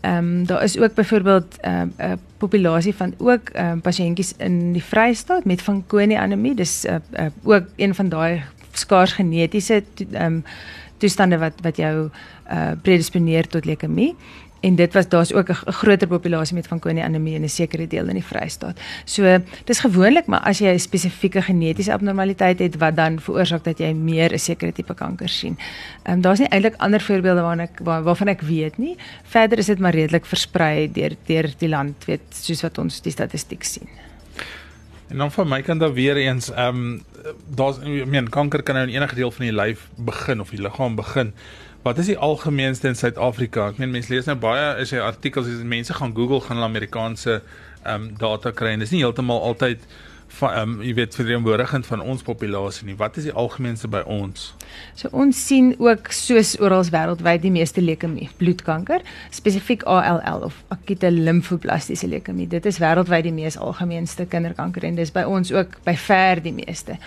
Ehm 0.00 0.16
um, 0.16 0.46
daar 0.46 0.62
is 0.62 0.78
ook 0.78 0.94
byvoorbeeld 0.94 1.56
'n 1.62 1.68
um, 1.68 1.92
'n 1.98 2.20
populasie 2.38 2.94
van 2.94 3.14
ook 3.18 3.48
ehm 3.48 3.70
um, 3.70 3.80
pasiëntjies 3.80 4.34
in 4.36 4.72
die 4.72 4.84
Vrystaat 4.84 5.44
met 5.44 5.62
Fanconi 5.62 6.14
anemie. 6.14 6.54
Dis 6.54 6.84
'n 6.84 6.88
uh, 6.90 7.24
uh, 7.24 7.30
ook 7.42 7.64
een 7.76 7.94
van 7.94 8.08
daai 8.08 8.42
skaars 8.72 9.12
genetiese 9.12 9.82
ehm 10.12 10.24
um, 10.24 10.44
toestande 10.98 11.38
wat 11.38 11.52
wat 11.62 11.76
jou 11.76 12.10
uh 12.52 12.70
predisponeer 12.82 13.46
tot 13.46 13.64
leukemie 13.64 14.14
en 14.62 14.76
dit 14.78 14.92
was 14.94 15.08
daar's 15.08 15.32
ook 15.32 15.48
'n 15.50 15.72
groter 15.72 16.08
populasie 16.08 16.54
met 16.54 16.66
Fanconi 16.66 17.00
anemie 17.00 17.34
in 17.34 17.42
'n 17.42 17.48
sekere 17.48 17.86
deel 17.86 18.08
in 18.08 18.14
die 18.14 18.24
Vrystaat. 18.24 18.80
So 19.04 19.38
dis 19.64 19.80
gewoonlik 19.80 20.26
maar 20.26 20.40
as 20.40 20.58
jy 20.58 20.72
'n 20.72 20.78
spesifieke 20.78 21.42
genetiese 21.42 21.92
abnormaliteit 21.92 22.58
het 22.58 22.76
wat 22.76 22.96
dan 22.96 23.20
veroorsaak 23.20 23.64
dat 23.64 23.78
jy 23.78 23.92
meer 23.92 24.32
'n 24.32 24.38
sekere 24.38 24.72
tipe 24.72 24.94
kanker 24.94 25.28
sien. 25.28 25.58
Ehm 26.02 26.14
um, 26.14 26.20
daar's 26.20 26.38
nie 26.38 26.48
eintlik 26.48 26.74
ander 26.76 27.00
voorbeelde 27.00 27.40
waarna 27.40 27.62
ek 27.62 27.78
waar, 27.82 28.02
waarvan 28.02 28.28
ek 28.28 28.40
weet 28.40 28.78
nie. 28.78 28.96
Verder 29.22 29.58
is 29.58 29.66
dit 29.66 29.78
maar 29.78 29.94
redelik 29.94 30.26
versprei 30.26 30.92
deur 30.92 31.16
deur 31.26 31.54
die 31.58 31.68
land, 31.68 32.04
weet 32.04 32.20
soos 32.30 32.62
wat 32.62 32.78
ons 32.78 33.00
die 33.00 33.12
statistiek 33.12 33.62
sien. 33.62 33.88
En 35.08 35.18
dan 35.18 35.32
van 35.32 35.48
my 35.48 35.62
kant 35.62 35.80
daar 35.80 35.92
weer 35.92 36.16
eens 36.16 36.50
ehm 36.50 36.76
um, 36.76 37.02
daar's 37.46 37.78
ek 37.78 38.06
meen 38.06 38.28
kanker 38.28 38.62
kan 38.62 38.74
nou 38.74 38.86
in 38.86 38.94
enige 38.94 39.14
deel 39.14 39.30
van 39.30 39.44
die 39.44 39.54
lyf 39.54 39.88
begin 39.96 40.40
of 40.40 40.50
die 40.50 40.60
liggaam 40.60 40.94
begin. 40.96 41.34
Wat 41.82 41.98
is 41.98 42.06
die 42.06 42.18
algemeenste 42.18 42.86
in 42.88 42.94
Suid-Afrika? 42.94 43.64
Ek 43.72 43.78
meen 43.82 43.90
mense 43.90 44.12
lees 44.12 44.28
nou 44.28 44.36
baie 44.38 44.66
is 44.84 44.92
hy 44.94 45.00
artikels 45.02 45.48
as 45.50 45.64
mense 45.66 45.94
gaan 45.98 46.12
Google 46.14 46.38
gaan 46.44 46.60
hulle 46.60 46.68
Amerikaanse 46.70 47.40
ehm 47.40 48.04
um, 48.04 48.04
data 48.20 48.52
kry 48.54 48.76
en 48.76 48.84
dis 48.84 48.92
nie 48.94 49.00
heeltemal 49.02 49.42
altyd 49.42 49.82
van 50.38 50.54
ehm 50.60 50.76
um, 50.76 50.84
jy 50.86 50.92
weet 51.00 51.18
verteenwoordigend 51.18 51.90
van 51.90 52.04
ons 52.14 52.22
populasie 52.22 52.86
nie. 52.86 52.94
Wat 53.02 53.18
is 53.18 53.26
die 53.26 53.34
algemeenste 53.34 53.90
by 53.90 54.04
ons? 54.06 54.52
So 54.94 55.10
ons 55.10 55.42
sien 55.48 55.74
ook 55.82 56.14
soos 56.14 56.54
oral 56.62 56.86
wêreldwyd 56.94 57.42
die 57.42 57.54
meeste 57.58 57.82
leukemie, 57.82 58.30
bloedkanker, 58.38 59.02
spesifiek 59.34 59.82
ALL 59.82 60.46
of 60.46 60.62
akute 60.70 61.10
limfoblastiese 61.10 62.06
leukemie. 62.06 62.46
Dit 62.46 62.70
is 62.70 62.78
wêreldwyd 62.78 63.26
die 63.26 63.34
mees 63.42 63.58
algemeenste 63.58 64.30
kinderkanker 64.30 64.86
en 64.86 65.02
dis 65.02 65.10
by 65.10 65.26
ons 65.26 65.50
ook 65.50 65.80
by 65.82 65.98
ver 66.06 66.46
die 66.46 66.54
meeste. 66.62 67.02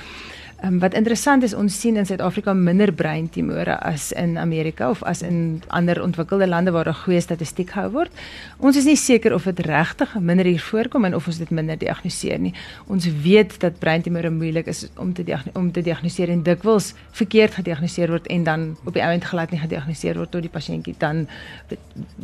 Um, 0.65 0.79
wat 0.79 0.93
interessant 0.93 1.43
is, 1.43 1.53
ons 1.53 1.73
sien 1.79 1.97
in 1.99 2.05
Suid-Afrika 2.07 2.53
minder 2.57 2.89
breintumore 2.93 3.75
as 3.85 4.09
in 4.17 4.37
Amerika 4.37 4.89
of 4.89 5.03
as 5.03 5.21
in 5.21 5.61
ander 5.67 5.99
ontwikkelde 6.01 6.47
lande 6.47 6.71
waar 6.71 6.87
'n 6.87 6.93
goeie 6.93 7.21
statistiek 7.21 7.69
gehou 7.69 7.91
word. 7.91 8.11
Ons 8.57 8.77
is 8.77 8.85
nie 8.85 8.95
seker 8.95 9.33
of 9.33 9.43
dit 9.43 9.59
regtig 9.59 10.15
minder 10.19 10.45
hier 10.45 10.59
voorkom 10.59 11.05
en 11.05 11.15
of 11.15 11.27
ons 11.27 11.37
dit 11.37 11.49
minder 11.49 11.77
diagnoseer 11.77 12.39
nie. 12.39 12.53
Ons 12.87 13.05
weet 13.05 13.59
dat 13.59 13.79
breintumore 13.79 14.29
moeilik 14.29 14.67
is 14.67 14.87
om 14.97 15.13
te 15.13 15.23
om 15.53 15.71
te 15.71 15.81
diagnoseer 15.81 16.29
en 16.29 16.43
dikwels 16.43 16.93
verkeerd 17.11 17.53
gediagnoseer 17.53 18.09
word 18.09 18.27
en 18.27 18.43
dan 18.43 18.77
op 18.85 18.93
die 18.93 19.03
ouend 19.03 19.23
glad 19.23 19.51
nie 19.51 19.59
gediagnoseer 19.59 20.15
word 20.15 20.31
tot 20.31 20.41
die 20.41 20.51
pasiëntjie 20.51 20.95
dan 20.97 21.27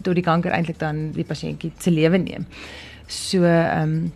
tot 0.01 0.15
die 0.15 0.24
kanker 0.24 0.51
eintlik 0.51 0.79
dan 0.79 1.12
die 1.12 1.25
pasiëntjie 1.25 1.71
se 1.77 1.91
lewe 1.91 2.17
neem. 2.17 2.45
So 3.07 3.43
ehm 3.43 3.81
um, 3.81 4.12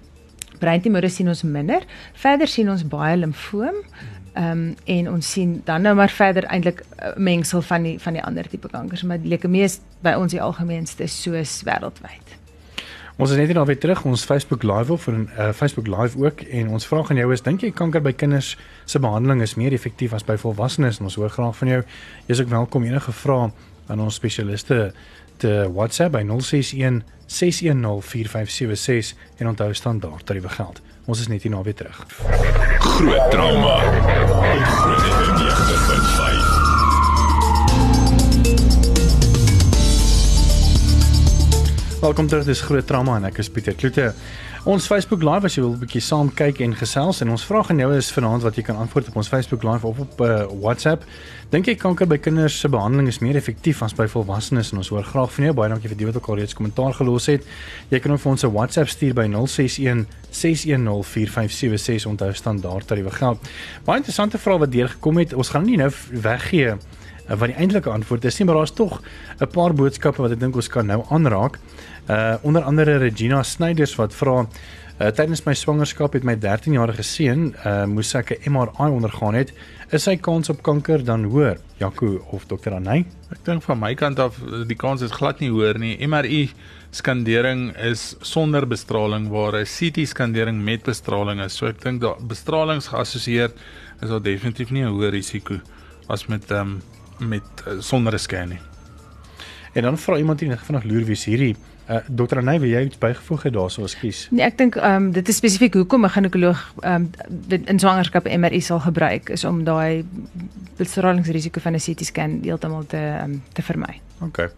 breintumore 0.59 1.09
sien 1.09 1.27
ons 1.27 1.43
minder. 1.43 1.83
Verder 2.13 2.47
sien 2.47 2.69
ons 2.69 2.87
baie 2.87 3.17
limfoom 3.17 3.75
Ehm 4.35 4.51
um, 4.51 4.75
en 4.83 5.11
ons 5.11 5.31
sien 5.31 5.61
dan 5.63 5.81
nou 5.81 5.95
maar 5.95 6.11
verder 6.11 6.43
eintlik 6.43 6.83
'n 6.99 7.23
mengsel 7.23 7.61
van 7.61 7.83
die 7.83 7.99
van 7.99 8.13
die 8.13 8.23
ander 8.23 8.49
tipe 8.49 8.67
kankers, 8.69 9.03
maar 9.03 9.21
die 9.21 9.29
leukemie 9.29 9.61
is 9.63 9.79
by 9.99 10.11
ons 10.11 10.31
die 10.31 10.41
algemeenste 10.41 11.07
soos 11.07 11.61
wêreldwyd. 11.63 12.35
Ons 13.15 13.31
is 13.31 13.37
net 13.37 13.45
hier 13.45 13.55
naby 13.55 13.75
terug 13.75 14.03
ons 14.03 14.25
Facebook 14.25 14.63
live 14.63 14.91
op 14.91 15.01
vir 15.01 15.13
'n 15.13 15.29
uh, 15.39 15.51
Facebook 15.53 15.87
live 15.87 16.19
ook 16.19 16.41
en 16.41 16.67
ons 16.69 16.87
vraag 16.87 17.09
aan 17.09 17.17
jou 17.17 17.31
is 17.31 17.41
dink 17.41 17.61
jy 17.61 17.71
kanker 17.71 18.01
by 18.01 18.11
kinders 18.11 18.57
se 18.85 18.99
behandeling 18.99 19.41
is 19.41 19.55
meer 19.55 19.71
effektief 19.71 20.13
as 20.13 20.25
by 20.25 20.35
volwassenes 20.37 20.99
en 20.99 21.03
ons 21.03 21.15
hoor 21.15 21.29
graag 21.29 21.55
van 21.55 21.67
jou. 21.67 21.83
Jy 22.25 22.33
is 22.33 22.41
ook 22.41 22.49
welkom 22.49 22.83
enige 22.83 23.11
vrae 23.11 23.51
aan 23.87 23.99
ons 23.99 24.15
spesialiste 24.15 24.93
te 25.37 25.71
WhatsApp 25.73 26.11
by 26.11 26.23
061 26.23 27.03
610 27.25 28.01
4576 28.01 29.15
en 29.37 29.47
onthou 29.47 29.73
standaard 29.73 30.25
tariewe 30.25 30.49
geld. 30.49 30.81
Ons 31.05 31.19
is 31.19 31.27
net 31.29 31.43
hier 31.45 31.53
naby 31.53 31.73
terug. 31.73 32.05
Groot 32.79 33.31
trauma. 33.31 33.77
Groot 34.81 36.04
Welkom 42.05 42.27
terug, 42.27 42.45
dis 42.45 42.61
Groot 42.61 42.85
Trauma 42.85 43.15
en 43.17 43.23
ek 43.25 43.39
is 43.41 43.47
Pieter 43.49 43.73
Kloete. 43.73 44.11
Ons 44.69 44.85
Facebook 44.85 45.23
Live 45.25 45.47
as 45.47 45.55
jy 45.57 45.63
wil 45.63 45.71
'n 45.73 45.79
bietjie 45.81 46.01
saam 46.05 46.27
kyk 46.29 46.59
en 46.61 46.75
gesels 46.77 47.21
en 47.21 47.31
ons 47.33 47.45
vraag 47.49 47.71
aan 47.71 47.79
jou 47.81 47.87
is 47.97 48.11
vanaand 48.13 48.43
wat 48.45 48.55
jy 48.55 48.61
kan 48.61 48.77
antwoord 48.77 49.07
op 49.09 49.15
ons 49.15 49.27
Facebook 49.27 49.63
Live 49.63 49.87
of 49.87 49.99
op 49.99 50.21
uh, 50.21 50.45
WhatsApp. 50.61 51.01
Dink 51.49 51.65
jy 51.65 51.73
kanker 51.75 52.05
by 52.05 52.17
kinders 52.17 52.59
se 52.59 52.69
behandeling 52.69 53.07
is 53.07 53.21
meer 53.21 53.35
effektief 53.35 53.81
as 53.81 53.95
by 53.97 54.05
volwassenes 54.05 54.71
en 54.71 54.77
ons 54.77 54.89
hoor 54.89 55.03
graag 55.03 55.33
van 55.33 55.45
jou. 55.45 55.53
Baie 55.53 55.69
dankie 55.69 55.89
vir 55.89 55.97
die 55.97 56.05
wat 56.05 56.15
ook 56.15 56.29
al 56.29 56.37
reeds 56.37 56.53
kommentaar 56.53 56.93
gelos 56.93 57.25
het. 57.25 57.41
Jy 57.89 57.99
kan 57.99 58.17
vir 58.17 58.31
ons 58.31 58.43
'n 58.43 58.53
WhatsApp 58.53 58.89
stuur 58.89 59.13
by 59.15 59.25
061 59.25 60.05
610 60.29 61.01
4576 61.01 62.05
onthou 62.05 62.33
standaard 62.33 62.85
tariewe 62.85 63.11
geld. 63.11 63.39
Baie 63.83 63.97
interessante 63.97 64.37
vrae 64.37 64.59
wat 64.59 64.71
deurgekom 64.71 65.17
het. 65.17 65.33
Ons 65.33 65.49
gaan 65.49 65.65
nie 65.65 65.77
nou 65.77 65.89
weggee 66.21 66.69
uh, 66.69 66.77
wat 67.27 67.49
die 67.49 67.57
eintlike 67.57 67.89
antwoord 67.89 68.25
is 68.25 68.37
nie, 68.39 68.45
maar 68.45 68.55
daar's 68.61 68.73
tog 68.73 69.01
'n 69.39 69.47
paar 69.47 69.73
boodskappe 69.73 70.21
wat 70.21 70.31
ek 70.31 70.39
dink 70.39 70.55
ons 70.55 70.67
kan 70.67 70.85
nou 70.85 71.03
aanraak. 71.09 71.59
Uh 72.09 72.35
onder 72.41 72.61
andere 72.61 72.97
Regina 72.97 73.43
Snyders 73.43 73.95
wat 73.95 74.13
vra 74.13 74.45
uh, 75.01 75.07
tydens 75.07 75.43
my 75.45 75.53
swangerskap 75.53 76.13
het 76.13 76.23
my 76.23 76.35
13-jarige 76.35 77.03
seun 77.03 77.55
uh 77.65 77.85
moes 77.85 78.13
ek 78.15 78.31
'n 78.31 78.51
MRI 78.51 78.89
ondergaan 78.89 79.33
het. 79.33 79.53
Is 79.91 80.03
sy 80.03 80.15
kans 80.17 80.49
op 80.49 80.61
kanker 80.63 81.03
dan 81.03 81.23
hoër? 81.23 81.57
Jaco 81.77 82.25
of 82.31 82.45
dokter 82.45 82.73
Anay? 82.73 83.05
Ek 83.31 83.43
dink 83.45 83.63
van 83.63 83.79
my 83.79 83.93
kant 83.95 84.19
af 84.19 84.39
die 84.67 84.75
kans 84.75 85.01
is 85.01 85.11
glad 85.11 85.39
nie 85.39 85.49
hoër 85.49 85.79
nie. 85.79 86.07
MRI 86.07 86.49
skandering 86.91 87.75
is 87.77 88.15
sonder 88.21 88.67
bestraling 88.67 89.29
waar 89.29 89.55
'n 89.59 89.65
CT 89.65 90.07
skandering 90.07 90.63
met 90.63 90.83
bestraling 90.83 91.41
is. 91.41 91.55
So 91.57 91.67
ek 91.67 91.81
dink 91.81 92.01
daar 92.01 92.15
bestralings 92.19 92.87
geassosieer 92.87 93.51
is 94.01 94.09
daar 94.09 94.21
definitief 94.21 94.71
nie 94.71 94.83
'n 94.83 94.93
hoër 94.93 95.11
risiko 95.11 95.59
as 96.07 96.27
met 96.27 96.51
ehm 96.51 96.61
um, 96.61 96.81
met 97.19 97.43
uh, 97.67 97.79
sonder 97.79 98.13
'n 98.13 98.19
scan 98.19 98.49
nie. 98.49 98.59
En 99.73 99.81
dan 99.81 99.97
vra 99.97 100.17
iemand 100.17 100.39
hier 100.39 100.57
vanaand 100.57 100.85
loer 100.85 101.03
wie's 101.03 101.25
hierdie 101.25 101.55
uh, 101.89 101.97
dokter 102.07 102.37
Anay, 102.37 102.59
wil 102.59 102.69
jy 102.69 102.83
iets 102.85 102.97
bygevoeg 102.97 103.43
het 103.43 103.53
daarso 103.53 103.83
ekskuus? 103.85 104.27
Nee, 104.31 104.45
ek 104.45 104.57
dink 104.57 104.77
ehm 104.79 105.07
um, 105.07 105.11
dit 105.15 105.27
is 105.29 105.37
spesifiek 105.37 105.73
hoekom 105.73 106.05
'n 106.05 106.09
ginekoloog 106.09 106.61
ehm 106.81 107.07
um, 107.49 107.61
in 107.65 107.79
swangerskap 107.79 108.25
MRI 108.25 108.61
sal 108.61 108.79
gebruik 108.79 109.29
is 109.29 109.43
om 109.43 109.63
daai 109.63 110.05
bestralingsrisiko 110.77 111.59
van 111.59 111.75
'n 111.75 111.79
CT 111.79 112.05
scan 112.05 112.39
heeltemal 112.43 112.85
te 112.85 113.19
um, 113.23 113.41
te 113.53 113.61
vermy. 113.61 114.01
OK. 114.21 114.49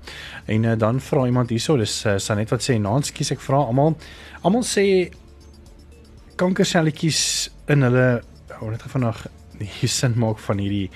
En 0.46 0.64
uh, 0.64 0.78
dan 0.78 1.02
vra 1.02 1.26
iemand 1.26 1.50
hierso, 1.50 1.78
dis 1.78 2.06
uh, 2.06 2.18
Sanet 2.18 2.50
wat 2.50 2.62
sê, 2.62 2.80
"Naans 2.80 3.12
kies 3.12 3.32
ek 3.32 3.40
vra 3.40 3.58
almal 3.58 3.98
almal 4.42 4.64
sê 4.64 5.10
kankerselletjies 6.36 7.50
in 7.68 7.82
hulle 7.82 8.22
hoe 8.60 8.70
net 8.70 8.82
vanaand 8.82 9.26
nie 9.60 9.88
sin 9.88 10.14
maak 10.16 10.40
van 10.40 10.58
hierdie 10.58 10.90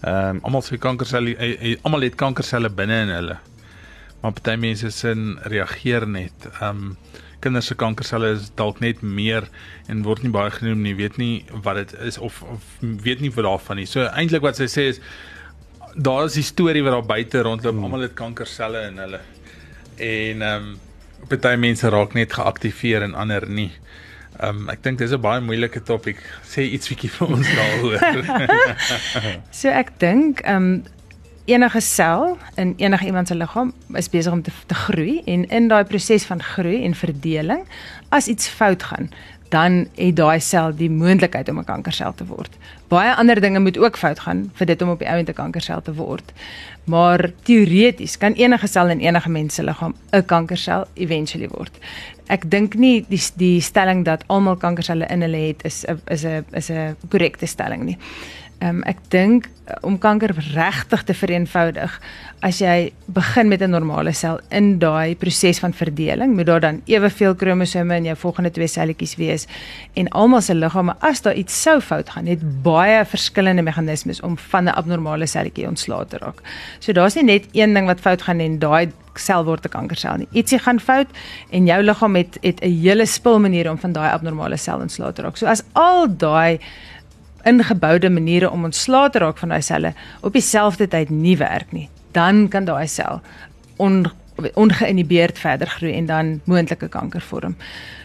Ehm 0.00 0.36
um, 0.36 0.38
almal 0.42 0.62
se 0.62 0.78
kankerselle 0.78 1.36
eh, 1.36 1.72
eh, 1.72 1.78
almal 1.82 2.06
het 2.06 2.14
kankerselle 2.16 2.70
binne 2.70 3.02
in 3.04 3.10
hulle. 3.12 3.36
Maar 4.20 4.32
party 4.32 4.54
mense 4.56 4.90
sin 4.90 5.38
reageer 5.42 6.06
net. 6.08 6.46
Ehm 6.60 6.86
um, 6.86 6.96
kinders 7.40 7.66
se 7.66 7.74
kankerselle 7.74 8.32
is 8.36 8.50
dalk 8.54 8.80
net 8.80 9.02
meer 9.02 9.46
en 9.88 10.02
word 10.04 10.22
nie 10.22 10.32
baie 10.32 10.50
genoem 10.52 10.82
nie, 10.84 10.94
weet 10.96 11.16
nie 11.16 11.44
wat 11.64 11.76
dit 11.76 11.94
is 12.04 12.18
of 12.18 12.42
of 12.42 12.64
weet 12.80 13.20
nie 13.20 13.32
wat 13.34 13.44
daarvan 13.44 13.80
nie. 13.80 13.86
So 13.86 14.04
eintlik 14.08 14.44
wat 14.44 14.60
sy 14.60 14.68
sê 14.68 14.88
is 14.94 15.00
daar 15.94 16.24
is 16.28 16.36
die 16.36 16.44
storie 16.44 16.82
wat 16.86 16.92
daar 16.92 17.08
buite 17.08 17.42
rondloop, 17.42 17.74
hmm. 17.74 17.84
almal 17.84 18.08
het 18.08 18.14
kankerselle 18.14 18.86
in 18.88 19.00
hulle. 19.04 19.20
En 19.96 20.42
ehm 20.42 20.70
um, 20.70 20.78
party 21.28 21.56
mense 21.60 21.88
raak 21.92 22.14
net 22.16 22.32
geaktiveer 22.32 23.04
en 23.04 23.14
ander 23.14 23.44
nie. 23.48 23.68
Ehm 23.68 24.09
um, 24.42 24.68
ek 24.70 24.82
dink 24.82 24.98
dis 24.98 25.12
'n 25.12 25.20
baie 25.20 25.40
moeilike 25.40 25.82
topik. 25.82 26.22
Sê 26.46 26.62
iets 26.62 26.88
bietjie 26.88 27.10
vir 27.10 27.34
ons 27.36 27.48
daaroor. 27.58 27.98
so 29.60 29.68
ek 29.68 29.98
dink 29.98 30.40
ehm 30.46 30.56
um, 30.56 30.82
enige 31.50 31.80
sel 31.80 32.38
in 32.54 32.74
enige 32.78 33.04
iemand 33.04 33.28
se 33.28 33.34
liggaam 33.34 33.72
is 33.98 34.08
besig 34.08 34.32
om 34.32 34.42
te, 34.42 34.52
te 34.66 34.74
groei 34.74 35.22
en 35.26 35.48
in 35.48 35.68
daai 35.68 35.84
proses 35.84 36.24
van 36.24 36.42
groei 36.42 36.84
en 36.84 36.94
verdeling 36.94 37.64
as 38.08 38.28
iets 38.30 38.48
fout 38.48 38.82
gaan 38.82 39.10
dan 39.50 39.86
het 39.94 40.16
daai 40.16 40.40
sel 40.40 40.74
die 40.76 40.90
moontlikheid 40.90 41.48
om 41.48 41.58
'n 41.58 41.64
kankersel 41.64 42.14
te 42.14 42.26
word. 42.26 42.56
Baie 42.88 43.14
ander 43.14 43.40
dinge 43.40 43.60
moet 43.60 43.78
ook 43.78 43.96
fout 43.96 44.20
gaan 44.20 44.50
vir 44.54 44.66
dit 44.66 44.82
om 44.82 44.90
op 44.90 44.98
die 44.98 45.08
ount 45.08 45.28
'n 45.28 45.34
kankersel 45.34 45.82
te 45.82 45.94
word. 45.94 46.32
Maar 46.84 47.30
teoreties 47.42 48.18
kan 48.18 48.32
enige 48.32 48.66
sel 48.66 48.88
in 48.88 49.00
enige 49.00 49.28
mens 49.28 49.54
se 49.54 49.62
liggaam 49.62 49.94
'n 50.12 50.24
kankersel 50.24 50.84
eventually 50.94 51.48
word 51.48 51.78
ek 52.30 52.46
dink 52.50 52.76
nie 52.78 53.02
die 53.10 53.20
die 53.40 53.58
stelling 53.64 54.04
dat 54.06 54.22
almal 54.30 54.58
kankerselle 54.60 55.08
in 55.10 55.24
hulle 55.26 55.42
het 55.48 55.64
is 55.66 55.82
is 56.06 56.24
'n 56.24 56.44
is 56.52 56.70
'n 56.70 56.96
korrekte 57.08 57.46
stelling 57.46 57.82
nie. 57.84 57.98
Ehm 58.60 58.76
um, 58.76 58.82
ek 58.84 58.98
dink 59.08 59.46
eh, 59.48 59.76
om 59.80 59.94
kanker 59.98 60.34
regtig 60.52 61.04
te 61.08 61.14
vereenvoudig 61.16 61.94
as 62.44 62.58
jy 62.60 62.92
begin 63.08 63.48
met 63.48 63.62
'n 63.62 63.70
normale 63.70 64.12
sel 64.12 64.40
in 64.50 64.78
daai 64.78 65.16
proses 65.16 65.58
van 65.58 65.72
verdeling, 65.72 66.34
moet 66.36 66.46
daar 66.46 66.60
dan 66.60 66.82
eweveel 66.84 67.34
kromosome 67.34 67.96
in 67.96 68.04
jou 68.04 68.16
volgende 68.16 68.50
twee 68.50 68.66
selletjies 68.66 69.16
wees 69.16 69.46
en 69.94 70.08
almal 70.08 70.40
se 70.40 70.54
liggame 70.54 70.94
as 71.00 71.22
daar 71.22 71.34
iets 71.34 71.62
sou 71.62 71.80
fout 71.80 72.10
gaan, 72.10 72.26
het 72.26 72.62
baie 72.62 73.04
verskillende 73.04 73.62
meganismes 73.62 74.20
om 74.20 74.38
van 74.38 74.64
'n 74.64 74.76
abnormale 74.76 75.26
selletjie 75.26 75.68
ontslae 75.68 76.06
te 76.06 76.18
raak. 76.18 76.42
So 76.78 76.92
daar's 76.92 77.14
nie 77.14 77.24
net 77.24 77.48
een 77.52 77.74
ding 77.74 77.86
wat 77.86 78.00
fout 78.00 78.22
gaan 78.22 78.40
en 78.40 78.58
daai 78.58 78.92
sel 79.14 79.44
word 79.44 79.64
'n 79.64 79.68
kankersel 79.68 80.16
nie. 80.16 80.28
Ietsie 80.32 80.58
gaan 80.58 80.80
fout 80.80 81.08
en 81.50 81.66
jou 81.66 81.82
liggaam 81.82 82.14
het 82.16 82.38
het 82.42 82.60
'n 82.62 82.80
hele 82.82 83.06
spul 83.06 83.38
maniere 83.38 83.70
om 83.70 83.78
van 83.78 83.92
daai 83.92 84.12
abnormale 84.12 84.56
sel 84.56 84.80
ontslae 84.80 85.12
te 85.12 85.22
raak. 85.22 85.36
So 85.36 85.46
as 85.46 85.62
al 85.72 86.16
daai 86.16 86.60
ingeboude 87.44 88.10
maniere 88.10 88.50
om 88.50 88.64
ontslae 88.64 89.10
te 89.10 89.18
raak 89.18 89.38
van 89.38 89.54
daai 89.54 89.62
selle 89.62 89.94
op 90.20 90.32
dieselfde 90.32 90.88
tyd 90.88 91.10
nie 91.10 91.36
werk 91.40 91.72
nie, 91.72 91.88
dan 92.12 92.48
kan 92.48 92.64
daai 92.64 92.88
sel 92.88 93.20
on, 93.76 94.04
ongeïnhibeerd 94.54 95.38
verder 95.38 95.68
groei 95.68 95.94
en 95.96 96.06
dan 96.06 96.40
moontlike 96.44 96.88
kanker 96.88 97.20
vorm. 97.20 97.56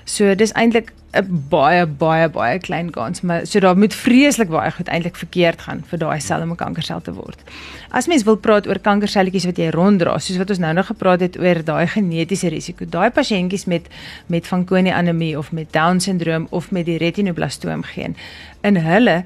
So 0.05 0.35
dis 0.37 0.53
eintlik 0.53 0.93
'n 1.15 1.47
baie 1.49 1.85
baie 1.85 2.29
baie 2.29 2.59
klein 2.59 2.91
kans, 2.91 3.21
maar 3.21 3.45
so 3.47 3.59
daar 3.59 3.77
moet 3.77 3.93
vreeslik 3.93 4.49
baie 4.49 4.71
goed 4.71 4.87
eintlik 4.87 5.15
verkeerd 5.15 5.61
gaan 5.61 5.83
vir 5.89 5.99
daai 5.99 6.19
sel 6.19 6.41
om 6.41 6.51
'n 6.51 6.55
kankersel 6.55 7.01
te 7.01 7.13
word. 7.13 7.39
As 7.91 8.07
mens 8.07 8.23
wil 8.23 8.35
praat 8.35 8.67
oor 8.67 8.79
kankerselletjies 8.79 9.45
wat 9.45 9.57
jy 9.57 9.69
ronddra, 9.69 10.17
soos 10.19 10.37
wat 10.37 10.49
ons 10.49 10.59
nou 10.59 10.73
nog 10.73 10.85
gepraat 10.85 11.19
het 11.19 11.39
oor 11.39 11.63
daai 11.63 11.87
genetiese 11.87 12.49
risiko, 12.49 12.85
daai 12.85 13.09
pasiëntjies 13.09 13.65
met 13.65 13.87
met 14.27 14.47
Fanconi 14.47 14.89
anemie 14.91 15.37
of 15.37 15.51
met 15.51 15.71
Down 15.73 15.99
syndroom 15.99 16.47
of 16.49 16.71
met 16.71 16.85
die 16.85 16.97
retinoblastoom 16.97 17.83
geen, 17.83 18.15
in 18.61 18.75
hulle 18.75 19.25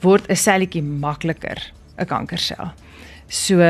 word 0.00 0.28
'n 0.28 0.36
selletjie 0.36 0.82
makliker 0.82 1.72
'n 1.98 2.06
kankersel. 2.06 2.72
So 3.30 3.62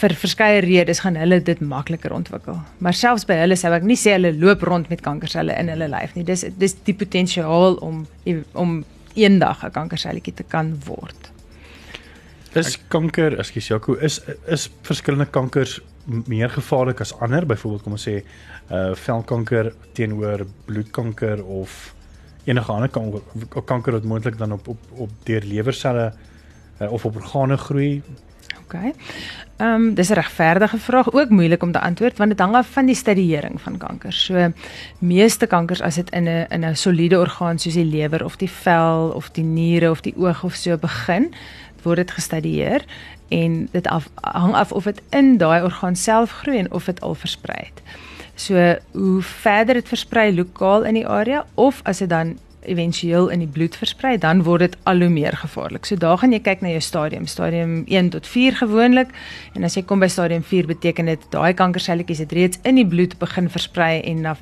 vir 0.00 0.12
verskeie 0.14 0.60
redes 0.62 1.00
gaan 1.02 1.16
hulle 1.18 1.40
dit 1.42 1.58
makliker 1.60 2.12
ontwikkel. 2.14 2.60
Maar 2.78 2.94
selfs 2.94 3.26
by 3.26 3.40
hulle 3.40 3.56
sou 3.58 3.72
ek 3.74 3.82
nie 3.82 3.98
sê 3.98 4.14
hulle 4.14 4.30
loop 4.38 4.62
rond 4.68 4.86
met 4.92 5.02
kankerselle 5.02 5.56
in 5.58 5.72
hulle 5.72 5.88
lyf 5.90 6.14
nie. 6.14 6.22
Dis 6.28 6.44
dis 6.62 6.76
die 6.86 6.94
potensiaal 6.94 7.80
om 7.82 8.04
om 8.54 8.84
eendag 9.18 9.64
'n 9.66 9.74
kankerselletjie 9.74 10.34
te 10.34 10.44
kan 10.46 10.78
word. 10.86 11.32
Is 12.54 12.78
kanker, 12.88 13.38
ekskuus 13.38 13.68
Jaco, 13.68 13.94
is 13.94 14.20
is 14.46 14.70
verskillende 14.82 15.26
kankers 15.26 15.80
meer 16.06 16.48
gevaarlik 16.48 17.00
as 17.00 17.12
ander? 17.20 17.46
Byvoorbeeld 17.46 17.82
kom 17.82 17.92
ons 17.92 18.08
sê 18.08 18.22
uh 18.70 18.94
velkanker 18.94 19.74
teenoor 19.92 20.46
bloedkanker 20.66 21.44
of 21.44 21.94
enige 22.44 22.72
ander 22.72 22.88
kanker, 22.88 23.20
kanker 23.64 23.92
wat 23.92 24.04
moontlik 24.04 24.38
dan 24.38 24.52
op 24.52 24.68
op 24.68 24.78
op 24.96 25.10
deur 25.24 25.42
lewerselle 25.42 26.12
uh, 26.80 26.92
of 26.92 27.04
op 27.04 27.16
organe 27.16 27.56
groei 27.56 28.02
OK. 28.70 28.94
Ehm 29.56 29.74
um, 29.74 29.94
dis 29.94 30.08
'n 30.08 30.14
regverdige 30.14 30.78
vraag, 30.78 31.12
ook 31.12 31.28
moeilik 31.28 31.62
om 31.62 31.72
te 31.72 31.80
antwoord 31.80 32.16
want 32.18 32.30
dit 32.30 32.38
hang 32.38 32.54
af 32.54 32.66
van 32.70 32.86
die 32.86 32.94
stadiering 32.94 33.60
van 33.60 33.76
kanker. 33.76 34.12
So 34.12 34.52
meeste 34.98 35.46
kankers 35.46 35.82
as 35.82 35.94
dit 35.94 36.10
in 36.10 36.28
'n 36.28 36.46
in 36.48 36.64
'n 36.64 36.76
soliede 36.76 37.18
orgaan 37.18 37.58
soos 37.58 37.74
die 37.74 37.84
lewer 37.84 38.24
of 38.24 38.36
die 38.36 38.50
vel 38.50 39.12
of 39.14 39.30
die 39.30 39.44
niere 39.44 39.90
of 39.90 40.00
die 40.00 40.14
oog 40.16 40.44
of 40.44 40.54
so 40.54 40.76
begin, 40.76 41.34
word 41.82 41.96
dit 41.96 42.10
gestadieer 42.10 42.84
en 43.28 43.68
dit 43.72 43.86
af, 43.86 44.08
hang 44.20 44.54
af 44.54 44.72
of 44.72 44.84
dit 44.84 45.02
in 45.10 45.36
daai 45.36 45.62
orgaan 45.62 45.96
self 45.96 46.30
groei 46.30 46.58
en 46.58 46.72
of 46.72 46.84
dit 46.84 47.00
al 47.00 47.14
versprei 47.14 47.58
het. 47.58 47.82
So 48.34 48.76
hoe 48.92 49.22
verder 49.22 49.74
dit 49.74 49.88
versprei 49.88 50.34
lokaal 50.34 50.84
in 50.84 50.94
die 50.94 51.06
area 51.06 51.46
of 51.54 51.80
as 51.82 51.98
dit 51.98 52.08
dan 52.08 52.38
éventueel 52.70 53.28
in 53.34 53.42
die 53.44 53.50
bloed 53.50 53.76
versprei, 53.76 54.16
dan 54.18 54.44
word 54.46 54.66
dit 54.66 54.76
al 54.88 55.02
hoe 55.02 55.10
meer 55.12 55.36
gevaarlik. 55.36 55.88
So 55.88 55.98
daar 56.00 56.18
gaan 56.22 56.32
jy 56.32 56.40
kyk 56.46 56.62
na 56.64 56.74
jou 56.74 56.82
stadium, 56.84 57.26
stadium 57.26 57.82
1 57.86 58.12
tot 58.14 58.26
4 58.26 58.60
gewoonlik. 58.62 59.12
En 59.54 59.66
as 59.66 59.76
jy 59.78 59.82
kom 59.82 60.00
by 60.00 60.08
stadium 60.08 60.44
4 60.46 60.70
beteken 60.70 61.10
dit 61.10 61.26
daai 61.34 61.52
kankerselletjies 61.58 62.24
het 62.24 62.32
reeds 62.36 62.62
in 62.62 62.80
die 62.80 62.86
bloed 62.86 63.18
begin 63.18 63.50
versprei 63.50 64.00
en 64.00 64.24
na 64.26 64.36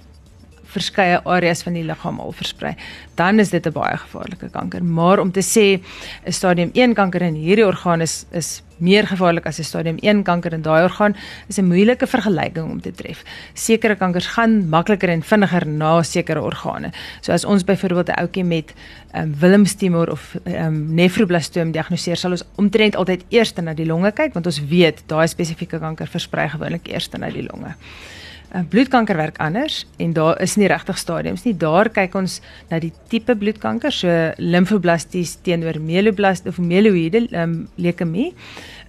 verskeie 0.68 1.20
areas 1.25 1.62
van 1.62 1.76
die 1.78 1.84
liggaam 1.87 2.20
al 2.20 2.32
versprei, 2.37 2.75
dan 3.16 3.40
is 3.40 3.50
dit 3.50 3.66
'n 3.66 3.72
baie 3.72 3.96
gevaarlike 3.96 4.50
kanker. 4.50 4.84
Maar 4.84 5.18
om 5.18 5.32
te 5.32 5.42
sê 5.42 5.80
'n 6.26 6.32
stadium 6.32 6.70
1 6.75 6.94
kanker 6.94 7.22
in 7.22 7.34
hierdie 7.34 7.66
orgaan 7.66 8.00
is 8.00 8.26
is 8.30 8.62
meer 8.78 9.06
gevaarlik 9.06 9.46
as 9.46 9.58
'n 9.58 9.64
stadium 9.64 9.98
1 10.00 10.22
kanker 10.22 10.52
in 10.52 10.62
daai 10.62 10.82
orgaan, 10.82 11.16
is 11.48 11.58
'n 11.58 11.66
moeilike 11.66 12.06
vergelyking 12.06 12.70
om 12.70 12.80
te 12.80 12.92
tref. 12.92 13.25
Sekere 13.54 13.96
kankers 13.96 14.26
gaan 14.26 14.68
makliker 14.68 15.08
en 15.08 15.22
vinniger 15.22 15.66
na 15.66 16.02
sekere 16.02 16.40
organe. 16.40 16.92
So 17.20 17.32
as 17.32 17.44
ons 17.44 17.64
byvoorbeeld 17.64 18.08
'n 18.08 18.20
ouetjie 18.20 18.44
met 18.44 18.75
um, 19.14 19.34
Wilms 19.38 19.75
tumor 19.75 20.10
of 20.10 20.37
um, 20.44 20.94
nefroblastoom 20.94 21.72
diagnoseer, 21.72 22.16
sal 22.16 22.30
ons 22.30 22.44
omtrent 22.56 22.96
altyd 22.96 23.25
eers 23.28 23.54
na 23.54 23.75
die 23.75 23.87
longe 23.87 24.12
kyk 24.12 24.34
want 24.34 24.46
ons 24.46 24.60
weet 24.68 25.02
daai 25.06 25.26
spesifieke 25.26 25.78
kanker 25.78 26.06
versprei 26.06 26.48
gewoonlik 26.48 26.88
eers 26.88 27.08
na 27.10 27.30
die 27.30 27.48
longe. 27.52 27.75
'n 28.55 28.69
bloedkanker 28.69 29.17
werk 29.17 29.37
anders 29.38 29.87
en 29.97 30.12
daar 30.12 30.40
is 30.40 30.57
nie 30.57 30.67
regtig 30.67 30.99
stadiums 30.99 31.45
nie. 31.45 31.57
Daar 31.57 31.88
kyk 31.88 32.14
ons 32.14 32.40
na 32.71 32.78
die 32.78 32.93
tipe 33.09 33.37
bloedkanker, 33.37 33.93
so 33.93 34.33
limfoblasties 34.37 35.37
teenoor 35.43 35.81
mieloblast 35.81 36.47
of 36.47 36.59
mieloïde 36.59 37.26
um, 37.33 37.69
leukemie. 37.75 38.33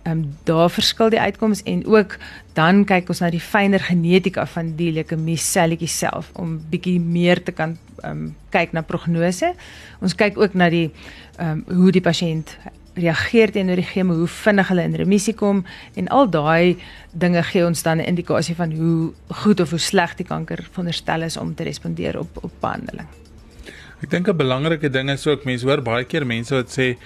Ehm 0.04 0.18
um, 0.18 0.38
daar 0.44 0.70
verskil 0.70 1.10
die 1.10 1.20
uitkomste 1.20 1.70
en 1.70 1.86
ook 1.86 2.18
dan 2.54 2.86
kyk 2.86 3.10
ons 3.10 3.20
na 3.20 3.30
die 3.30 3.44
fynere 3.44 3.84
genetika 3.84 4.46
van 4.46 4.76
die 4.76 4.92
leukemie 4.92 5.38
selletjies 5.38 5.98
self 5.98 6.32
om 6.34 6.62
bietjie 6.70 7.00
meer 7.00 7.44
te 7.44 7.52
kan 7.52 7.78
ehm 8.04 8.12
um, 8.12 8.36
kyk 8.50 8.72
na 8.72 8.82
prognose. 8.82 9.54
Ons 10.02 10.16
kyk 10.16 10.38
ook 10.38 10.54
na 10.54 10.70
die 10.70 10.92
ehm 11.38 11.64
um, 11.68 11.82
hoe 11.82 11.92
die 11.92 12.02
pasiënt 12.02 12.58
reageer 13.00 13.52
teenoor 13.52 13.80
die 13.82 13.88
chemo, 13.88 14.16
hoe 14.20 14.28
vinnig 14.28 14.68
hulle 14.72 14.84
in 14.84 14.96
remissie 14.96 15.34
kom 15.34 15.64
en 15.96 16.08
al 16.08 16.30
daai 16.30 16.78
dinge 17.12 17.44
gee 17.52 17.66
ons 17.66 17.84
dan 17.84 18.00
'n 18.00 18.06
indikasie 18.06 18.56
van 18.56 18.72
hoe 18.72 19.14
goed 19.44 19.60
of 19.60 19.70
hoe 19.70 19.80
sleg 19.80 20.16
die 20.16 20.26
kanker 20.26 20.68
veronderstel 20.72 21.22
is 21.22 21.38
om 21.38 21.56
te 21.56 21.64
respondeer 21.64 22.20
op 22.20 22.44
op 22.44 22.52
behandeling. 22.62 23.08
Ek 24.02 24.10
dink 24.10 24.28
'n 24.28 24.38
belangrike 24.38 24.90
ding 24.90 25.10
is 25.10 25.28
ook 25.28 25.44
mense 25.46 25.66
hoor 25.66 25.82
baie 25.82 26.06
keer 26.06 26.26
mense 26.26 26.56
wat 26.56 26.70
sê 26.70 26.98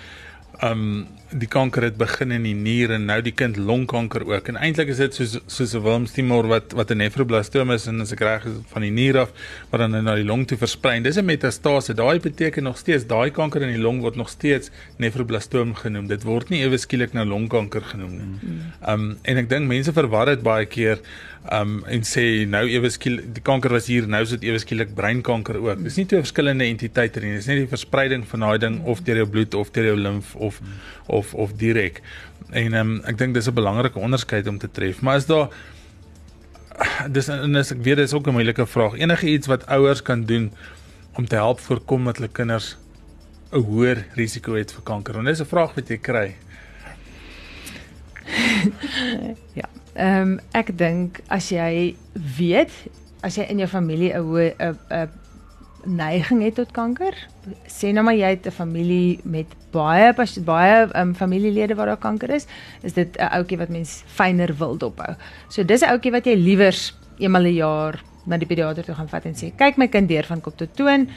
um 0.62 1.08
die 1.34 1.48
kanker 1.50 1.88
het 1.88 1.96
begin 1.98 2.32
in 2.36 2.44
die 2.46 2.54
nier 2.54 2.92
en 2.94 3.08
nou 3.10 3.18
die 3.26 3.34
kind 3.34 3.58
longkanker 3.58 4.26
ook. 4.30 4.52
En 4.52 4.60
eintlik 4.62 4.92
is 4.94 5.00
dit 5.02 5.16
soos 5.18 5.40
soos 5.48 5.74
'n 5.74 5.82
Wilms 5.82 6.12
tumor 6.14 6.48
wat 6.48 6.74
wat 6.74 6.92
'n 6.92 6.98
nefroblastoom 6.98 7.72
is 7.72 7.88
en 7.88 8.02
as 8.02 8.12
ek 8.12 8.20
reg 8.20 8.46
is 8.46 8.58
van 8.70 8.82
die 8.82 8.92
nier 8.92 9.18
af 9.18 9.32
wat 9.72 9.80
dan 9.80 10.04
na 10.04 10.16
die 10.16 10.24
long 10.24 10.46
toe 10.46 10.58
versprei. 10.58 11.02
Dis 11.02 11.18
'n 11.18 11.26
metastase. 11.26 11.94
Daai 11.94 12.20
beteken 12.20 12.64
nog 12.64 12.78
steeds 12.78 13.08
daai 13.08 13.32
kanker 13.32 13.62
in 13.62 13.74
die 13.74 13.82
long 13.82 14.02
word 14.02 14.16
nog 14.16 14.30
steeds 14.30 14.70
nefroblastoom 14.98 15.74
genoem. 15.76 16.08
Dit 16.08 16.24
word 16.24 16.50
nie 16.50 16.62
ewe 16.62 16.78
skielik 16.78 17.14
nou 17.14 17.26
longkanker 17.26 17.82
genoem 17.82 18.12
nie. 18.12 18.40
Um 18.88 19.18
en 19.24 19.38
ek 19.38 19.50
dink 19.50 19.68
mense 19.68 19.94
verwar 19.94 20.26
dit 20.26 20.44
baie 20.44 20.66
keer 20.66 21.00
um 21.52 21.82
en 21.92 22.06
sê 22.08 22.46
nou 22.48 22.64
ewe 22.72 22.88
skielik 22.94 23.34
die 23.36 23.42
kanker 23.44 23.74
was 23.76 23.90
hier 23.92 24.06
nou 24.08 24.22
is 24.24 24.32
dit 24.38 24.46
ewe 24.48 24.60
skielik 24.64 24.94
breinkanker 24.96 25.60
ook. 25.60 25.82
Dis 25.84 25.98
nie 26.00 26.06
twee 26.08 26.24
verskillende 26.24 26.64
entiteite 26.72 27.20
nie. 27.20 27.34
Dis 27.36 27.50
net 27.52 27.60
die 27.66 27.68
verspreiding 27.72 28.24
van 28.30 28.46
daai 28.46 28.58
ding 28.64 28.80
of 28.88 29.04
deur 29.04 29.24
jou 29.24 29.28
bloed 29.28 29.58
of 29.60 29.72
deur 29.76 29.92
jou 29.92 29.98
limf 30.00 30.36
of 30.36 30.62
of 31.08 31.34
of 31.34 31.56
direk. 31.60 32.00
En 32.56 32.74
um, 32.80 32.94
ek 33.10 33.18
dink 33.20 33.36
dis 33.36 33.48
'n 33.48 33.54
belangrike 33.54 34.00
onderskeid 34.00 34.48
om 34.48 34.58
te 34.58 34.72
tref. 34.72 35.02
Maar 35.02 35.18
is 35.18 35.26
daar 35.26 35.50
dis 37.12 37.28
en 37.28 37.56
as 37.56 37.72
ek 37.72 37.84
weet 37.84 37.98
dis 37.98 38.14
ook 38.14 38.28
'n 38.28 38.34
moeilike 38.40 38.66
vraag. 38.66 38.96
Enige 38.96 39.28
iets 39.28 39.48
wat 39.48 39.68
ouers 39.68 40.02
kan 40.02 40.24
doen 40.26 40.52
om 41.14 41.28
te 41.28 41.36
help 41.36 41.60
voorkom 41.60 42.06
dat 42.06 42.18
hulle 42.18 42.32
kinders 42.32 42.78
'n 43.52 43.60
hoër 43.60 44.06
risiko 44.16 44.56
het 44.56 44.72
vir 44.72 44.84
kanker. 44.84 45.18
En 45.18 45.26
dis 45.26 45.42
'n 45.42 45.46
vraag 45.46 45.76
wat 45.76 45.88
jy 45.90 45.98
kry. 45.98 46.36
ja. 49.60 49.68
Ehm 49.96 50.22
um, 50.22 50.40
ek 50.52 50.78
dink 50.78 51.20
as 51.30 51.52
jy 51.52 51.96
weet 52.38 52.72
as 53.22 53.38
jy 53.38 53.46
in 53.50 53.60
jou 53.60 53.68
familie 53.68 54.14
'n 54.14 54.54
'n 54.60 54.78
'n 54.90 55.10
neiging 55.86 56.42
het 56.44 56.56
tot 56.56 56.72
kanker, 56.72 57.14
sê 57.68 57.92
nou 57.94 58.04
maar 58.04 58.16
jy 58.16 58.30
het 58.30 58.48
'n 58.48 58.52
familie 58.52 59.20
met 59.24 59.48
baie 59.72 60.14
baie 60.46 60.90
um, 60.96 61.16
familielede 61.16 61.76
waar 61.76 61.86
daar 61.86 61.98
kanker 61.98 62.30
is, 62.30 62.48
is 62.82 62.94
dit 62.94 63.18
'n 63.18 63.30
ouetjie 63.38 63.58
wat 63.58 63.70
mens 63.70 64.04
fyner 64.08 64.56
wil 64.58 64.78
dophou. 64.78 65.16
So 65.50 65.64
dis 65.64 65.82
'n 65.82 65.90
ouetjie 65.90 66.12
wat 66.12 66.26
jy 66.26 66.36
liewers 66.36 66.94
eenmal 67.20 67.44
'n 67.44 67.56
jaar 67.56 68.04
na 68.26 68.38
die 68.38 68.48
pediater 68.48 68.84
toe 68.84 68.96
gaan 68.96 69.10
vat 69.10 69.26
en 69.26 69.36
sê, 69.36 69.52
"Kyk 69.56 69.78
my 69.78 69.88
kind 69.88 70.08
deur 70.10 70.24
van 70.24 70.42
kop 70.42 70.58
tot 70.58 70.76
toon." 70.76 71.10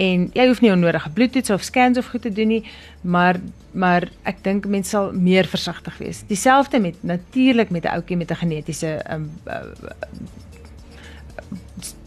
En 0.00 0.28
jy 0.32 0.46
hoef 0.48 0.62
nie 0.64 0.72
onnodige 0.72 1.10
bloedtoets 1.12 1.52
of 1.52 1.64
scans 1.66 1.98
of 2.00 2.08
goed 2.12 2.22
te 2.22 2.32
doen 2.32 2.48
nie, 2.56 2.62
maar 3.02 3.40
maar 3.72 4.08
ek 4.26 4.40
dink 4.42 4.64
mense 4.66 4.90
sal 4.90 5.12
meer 5.14 5.46
versigtig 5.46 5.98
wees. 6.02 6.24
Dieselfde 6.26 6.80
met 6.82 6.96
natuurlik 7.06 7.70
met 7.70 7.84
'n 7.84 7.94
ouetjie 7.94 8.16
met 8.16 8.30
'n 8.30 8.40
genetiese 8.42 9.00
um, 9.10 9.30
uh, 9.46 9.60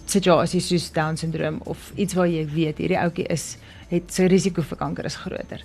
situasies 0.05 0.67
soos 0.67 0.91
down 0.91 1.15
syndroom 1.15 1.61
of 1.63 1.91
iets 1.95 2.13
waar 2.13 2.27
jy 2.27 2.45
weet 2.53 2.77
hierdie 2.77 2.99
ouetjie 2.99 3.27
is 3.33 3.57
het 3.89 4.13
sy 4.13 4.25
risiko 4.25 4.61
vir 4.61 4.77
kanker 4.77 5.05
is 5.05 5.15
groter. 5.15 5.61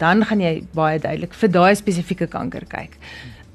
Dan 0.00 0.24
gaan 0.24 0.40
jy 0.40 0.64
baie 0.76 0.98
duidelik 0.98 1.34
vir 1.34 1.50
daai 1.52 1.74
spesifieke 1.76 2.26
kanker 2.26 2.64
kyk. 2.64 2.96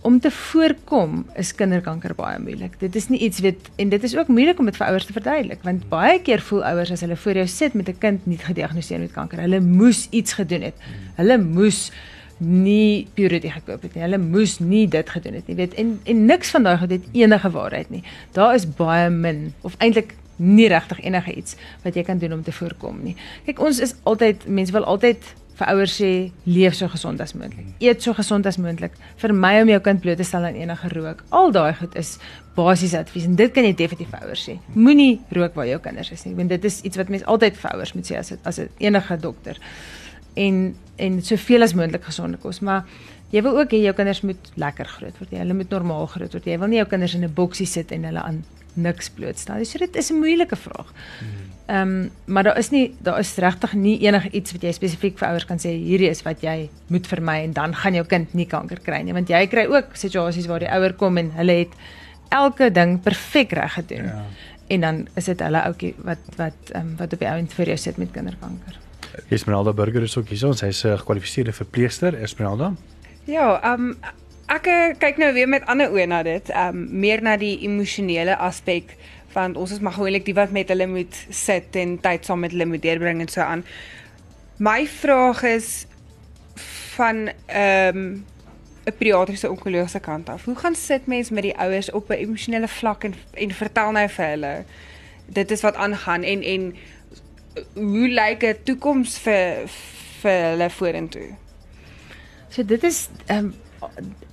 Om 0.01 0.19
te 0.19 0.31
voorkom 0.33 1.25
is 1.37 1.51
kinderkanker 1.53 2.15
baie 2.17 2.39
moeilik. 2.41 2.79
Dit 2.81 2.95
is 2.97 3.07
nie 3.13 3.19
iets 3.21 3.39
weet 3.45 3.67
en 3.75 3.89
dit 3.89 4.03
is 4.03 4.15
ook 4.17 4.31
moeilik 4.33 4.59
om 4.59 4.65
dit 4.65 4.77
vir 4.77 4.87
ouers 4.87 5.05
te 5.05 5.13
verduidelik 5.13 5.61
want 5.67 5.83
baie 5.89 6.17
keer 6.25 6.41
voel 6.41 6.63
ouers 6.71 6.91
as 6.95 7.03
hulle 7.05 7.17
voor 7.23 7.37
jou 7.41 7.47
sit 7.47 7.73
met 7.77 7.89
'n 7.89 7.97
kind 7.97 8.25
nie 8.25 8.37
gediagnoseer 8.37 8.99
met 8.99 9.11
kanker, 9.11 9.39
hulle 9.39 9.59
moes 9.59 10.07
iets 10.09 10.33
gedoen 10.33 10.61
het. 10.61 10.75
Hulle 11.15 11.37
moes 11.37 11.91
nie 12.39 13.07
purity 13.13 13.49
gekoop 13.49 13.81
het 13.81 13.93
nie. 13.93 14.03
Hulle 14.03 14.17
moes 14.17 14.59
nie 14.59 14.87
dit 14.87 15.09
gedoen 15.09 15.33
het 15.33 15.47
nie. 15.47 15.55
Weet 15.55 15.73
en 15.73 15.99
en 16.03 16.25
niks 16.25 16.49
van 16.49 16.63
daai 16.63 16.77
het 16.77 17.03
enige 17.11 17.49
waarheid 17.49 17.89
nie. 17.89 18.03
Daar 18.31 18.55
is 18.55 18.65
baie 18.65 19.09
min 19.09 19.53
of 19.61 19.75
eintlik 19.77 20.15
nie 20.35 20.67
regtig 20.67 21.03
enige 21.05 21.33
iets 21.33 21.55
wat 21.83 21.95
jy 21.95 22.03
kan 22.03 22.17
doen 22.17 22.33
om 22.33 22.43
te 22.43 22.51
voorkom 22.51 23.03
nie. 23.03 23.15
Kyk, 23.45 23.59
ons 23.59 23.79
is 23.79 23.93
altyd 24.03 24.47
mense 24.47 24.73
wil 24.73 24.83
altyd 24.83 25.35
vir 25.61 25.69
ouers 25.75 25.93
sê 25.93 26.11
leef 26.49 26.75
so 26.77 26.89
gesond 26.89 27.21
as 27.21 27.35
moontlik. 27.37 27.67
Eet 27.83 28.01
so 28.01 28.15
gesond 28.17 28.47
as 28.49 28.57
moontlik. 28.61 28.95
Vermy 29.21 29.53
om 29.61 29.69
jou 29.69 29.79
kind 29.85 30.01
bloot 30.01 30.17
te 30.17 30.25
stel 30.25 30.47
aan 30.49 30.57
enige 30.57 30.89
rook. 30.95 31.21
Al 31.29 31.53
daai 31.53 31.73
goed 31.77 31.95
is 31.99 32.15
basiese 32.57 32.99
advies 32.99 33.27
en 33.29 33.37
dit 33.39 33.53
kan 33.53 33.67
jy 33.67 33.75
definitief 33.77 34.09
vir 34.11 34.25
ouers 34.25 34.45
sê. 34.49 34.57
Moenie 34.73 35.19
rook 35.37 35.55
waar 35.59 35.69
jou 35.69 35.79
kinders 35.83 36.11
is 36.15 36.25
nie. 36.25 36.33
Want 36.39 36.53
dit 36.53 36.65
is 36.67 36.81
iets 36.87 36.99
wat 36.99 37.13
mense 37.13 37.27
altyd 37.29 37.59
vir 37.61 37.75
ouers 37.75 37.93
moet 37.97 38.09
sê 38.09 38.17
as 38.19 38.33
as 38.43 38.59
'n 38.59 38.69
enige 38.79 39.17
dokter. 39.21 39.59
En 40.35 40.75
en 40.97 41.21
soveel 41.21 41.63
as 41.63 41.73
moontlik 41.73 42.03
gesonde 42.03 42.37
kos, 42.37 42.59
maar 42.59 42.85
jy 43.31 43.41
wil 43.41 43.57
ook 43.59 43.71
hê 43.71 43.81
jou 43.85 43.93
kinders 43.93 44.21
moet 44.21 44.51
lekker 44.55 44.85
groot 44.85 45.17
word. 45.19 45.29
Hulle 45.29 45.53
moet 45.53 45.69
normaal 45.69 46.07
groot 46.07 46.33
word. 46.33 46.45
Jy 46.45 46.57
wil 46.59 46.67
nie 46.67 46.77
jou 46.77 46.87
kinders 46.87 47.13
in 47.13 47.23
'n 47.23 47.33
boksie 47.33 47.67
sit 47.67 47.91
en 47.91 48.03
hulle 48.03 48.21
aan 48.21 48.43
niks 48.73 49.09
blootstel. 49.09 49.65
So 49.65 49.77
dit 49.77 49.95
is 49.95 50.11
'n 50.11 50.19
moeilike 50.19 50.55
vraag. 50.55 50.93
Ehm 51.71 51.81
um, 51.81 52.09
maar 52.25 52.43
daar 52.43 52.57
is 52.57 52.69
nie 52.69 52.95
daar 52.99 53.19
is 53.19 53.35
regtig 53.35 53.73
nie 53.73 53.99
enige 54.03 54.29
iets 54.29 54.51
wat 54.51 54.63
jy 54.67 54.71
spesifiek 54.75 55.17
vir 55.19 55.27
ouers 55.29 55.45
kan 55.47 55.59
sê 55.61 55.71
hierdie 55.71 56.09
is 56.09 56.19
wat 56.25 56.41
jy 56.43 56.69
moet 56.91 57.07
vermy 57.07 57.37
en 57.45 57.53
dan 57.55 57.75
gaan 57.75 57.95
jou 57.95 58.03
kind 58.05 58.33
nie 58.35 58.45
kanker 58.45 58.81
kry 58.83 58.99
nie 59.07 59.13
want 59.15 59.29
jy 59.31 59.45
kry 59.47 59.63
ook 59.71 59.95
situasies 59.95 60.49
waar 60.51 60.59
die 60.59 60.71
ouer 60.71 60.93
kom 60.99 61.17
en 61.17 61.31
hulle 61.37 61.55
het 61.61 61.77
elke 62.31 62.71
ding 62.71 62.97
perfek 63.03 63.51
reg 63.51 63.73
gedoen. 63.73 64.03
Ja. 64.03 64.25
En 64.67 64.81
dan 64.81 65.07
is 65.15 65.25
dit 65.31 65.39
hulle 65.39 65.63
ouetjie 65.63 65.93
wat 66.07 66.27
wat 66.35 66.71
ehm 66.71 66.87
um, 66.87 66.95
wat 66.97 67.13
op 67.13 67.23
die 67.23 67.29
ouend 67.29 67.53
vir 67.53 67.71
jou 67.73 67.77
sit 67.77 67.97
met 67.97 68.11
kinderkanker. 68.11 68.79
Esmeralda 69.29 69.73
Burger 69.73 70.01
is 70.01 70.17
ook 70.17 70.27
hier. 70.27 70.47
Ons 70.47 70.61
hy's 70.61 70.83
'n 70.83 70.97
gekwalifiseerde 70.97 71.53
verpleegster, 71.53 72.13
Esmeralda. 72.21 72.73
Ja, 73.25 73.59
ehm 73.63 73.89
um, 73.91 73.97
ek 74.47 74.67
eh, 74.67 74.95
kyk 74.99 75.17
nou 75.17 75.33
weer 75.33 75.47
met 75.47 75.65
ander 75.65 75.91
oë 75.91 76.05
na 76.07 76.23
dit, 76.23 76.49
ehm 76.49 76.75
um, 76.75 76.99
meer 76.99 77.21
na 77.21 77.37
die 77.37 77.59
emosionele 77.63 78.37
aspek 78.37 78.97
want 79.33 79.57
ons 79.57 79.71
is 79.71 79.79
maar 79.79 79.93
gewoonlik 79.93 80.25
die 80.25 80.33
wat 80.33 80.51
met 80.51 80.69
hulle 80.69 80.87
moet 80.87 81.25
sit 81.29 81.75
en 81.75 81.99
tyd 81.99 82.25
saam 82.25 82.39
met 82.39 82.51
hulle 82.51 82.65
moet 82.65 82.81
deurbring 82.81 83.21
en 83.21 83.27
so 83.27 83.41
aan. 83.41 83.65
My 84.57 84.87
vraag 84.87 85.43
is 85.43 85.85
van 86.95 87.29
ehm 87.45 87.97
um, 87.97 88.25
'n 88.85 88.97
pediatriese 88.97 89.49
onkologiese 89.49 89.99
kant 89.99 90.29
af. 90.29 90.45
Hoe 90.45 90.55
gaan 90.55 90.75
sit 90.75 91.05
mens 91.05 91.29
met 91.29 91.43
die 91.43 91.57
ouers 91.57 91.91
op 91.91 92.09
'n 92.09 92.13
emosionele 92.13 92.67
vlak 92.67 93.03
en 93.03 93.13
en 93.33 93.51
vertel 93.51 93.91
nou 93.91 94.09
vir 94.09 94.25
hulle 94.25 94.63
dit 95.25 95.51
is 95.51 95.61
wat 95.61 95.75
aangaan 95.75 96.23
en 96.23 96.41
en 96.41 96.75
hoe 97.73 98.07
lyk 98.07 98.43
'n 98.43 98.55
toekoms 98.63 99.17
vir 99.17 99.67
vir 100.21 100.41
hulle 100.49 100.69
vorentoe? 100.69 101.29
So 102.49 102.65
dit 102.65 102.83
is 102.83 103.09
ehm 103.25 103.37
um, 103.37 103.53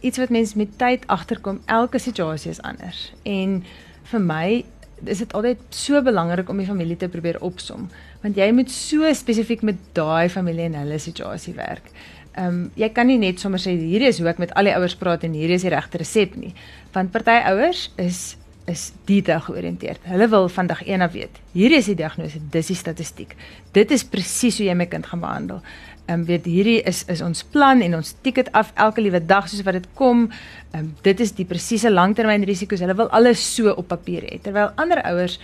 iets 0.00 0.18
wat 0.18 0.28
mense 0.28 0.56
met 0.56 0.78
tyd 0.78 1.06
agterkom. 1.06 1.60
Elke 1.64 1.98
situasie 1.98 2.50
is 2.50 2.62
anders. 2.62 3.12
En 3.22 3.64
vir 4.02 4.20
my 4.20 4.64
is 5.04 5.22
dit 5.22 5.34
altyd 5.34 5.60
so 5.74 6.02
belangrik 6.02 6.48
om 6.48 6.58
die 6.58 6.66
familie 6.66 6.96
te 6.96 7.08
probeer 7.08 7.40
opsom, 7.44 7.88
want 8.22 8.38
jy 8.38 8.48
moet 8.52 8.70
so 8.72 9.08
spesifiek 9.14 9.62
met 9.62 9.78
daai 9.96 10.28
familie 10.32 10.66
en 10.68 10.80
hulle 10.82 10.98
situasie 11.02 11.54
werk. 11.58 11.92
Ehm 12.38 12.48
um, 12.48 12.58
jy 12.78 12.88
kan 12.94 13.08
nie 13.10 13.18
net 13.18 13.40
sommer 13.40 13.58
sê 13.62 13.74
hierdie 13.74 14.10
is 14.12 14.20
hoe 14.22 14.28
ek 14.30 14.38
met 14.38 14.52
al 14.54 14.68
die 14.70 14.74
ouers 14.76 14.94
praat 14.98 15.24
en 15.26 15.34
hierdie 15.34 15.56
is 15.58 15.64
die 15.66 15.74
regte 15.74 15.98
resep 15.98 16.36
nie, 16.38 16.54
want 16.94 17.12
party 17.12 17.40
ouers 17.50 17.88
is 17.96 18.36
is 18.68 18.92
detail 19.08 19.40
georiënteerd. 19.40 20.04
Hulle 20.12 20.28
wil 20.28 20.48
van 20.52 20.66
dag 20.68 20.82
1 20.84 21.00
af 21.00 21.12
weet. 21.12 21.38
Hier 21.52 21.72
is 21.72 21.88
die 21.88 21.96
diagnose, 21.96 22.40
dis 22.52 22.68
die 22.68 22.76
statistiek. 22.76 23.32
Dit 23.72 23.90
is 23.90 24.04
presies 24.04 24.58
hoe 24.60 24.66
jy 24.68 24.74
my 24.76 24.86
kind 24.92 25.08
gaan 25.08 25.22
behandel. 25.24 25.62
Ehm 26.08 26.20
um, 26.20 26.24
weet 26.24 26.46
hierdie 26.48 26.78
is 26.88 27.02
is 27.12 27.20
ons 27.20 27.42
plan 27.52 27.82
en 27.84 27.98
ons 27.98 28.14
tik 28.24 28.38
dit 28.40 28.46
af 28.56 28.70
elke 28.80 29.02
liewe 29.04 29.20
dag 29.20 29.48
soos 29.48 29.60
wat 29.66 29.76
dit 29.76 29.88
kom. 29.94 30.30
Ehm 30.72 30.80
um, 30.80 30.94
dit 31.04 31.20
is 31.20 31.34
die 31.36 31.44
presiese 31.44 31.90
langtermynrisiko's. 31.92 32.80
Hulle 32.80 32.96
wil 32.96 33.10
alles 33.12 33.42
so 33.54 33.74
op 33.76 33.90
papier 33.92 34.24
hê 34.24 34.40
terwyl 34.42 34.72
ander 34.76 35.02
ouers 35.04 35.36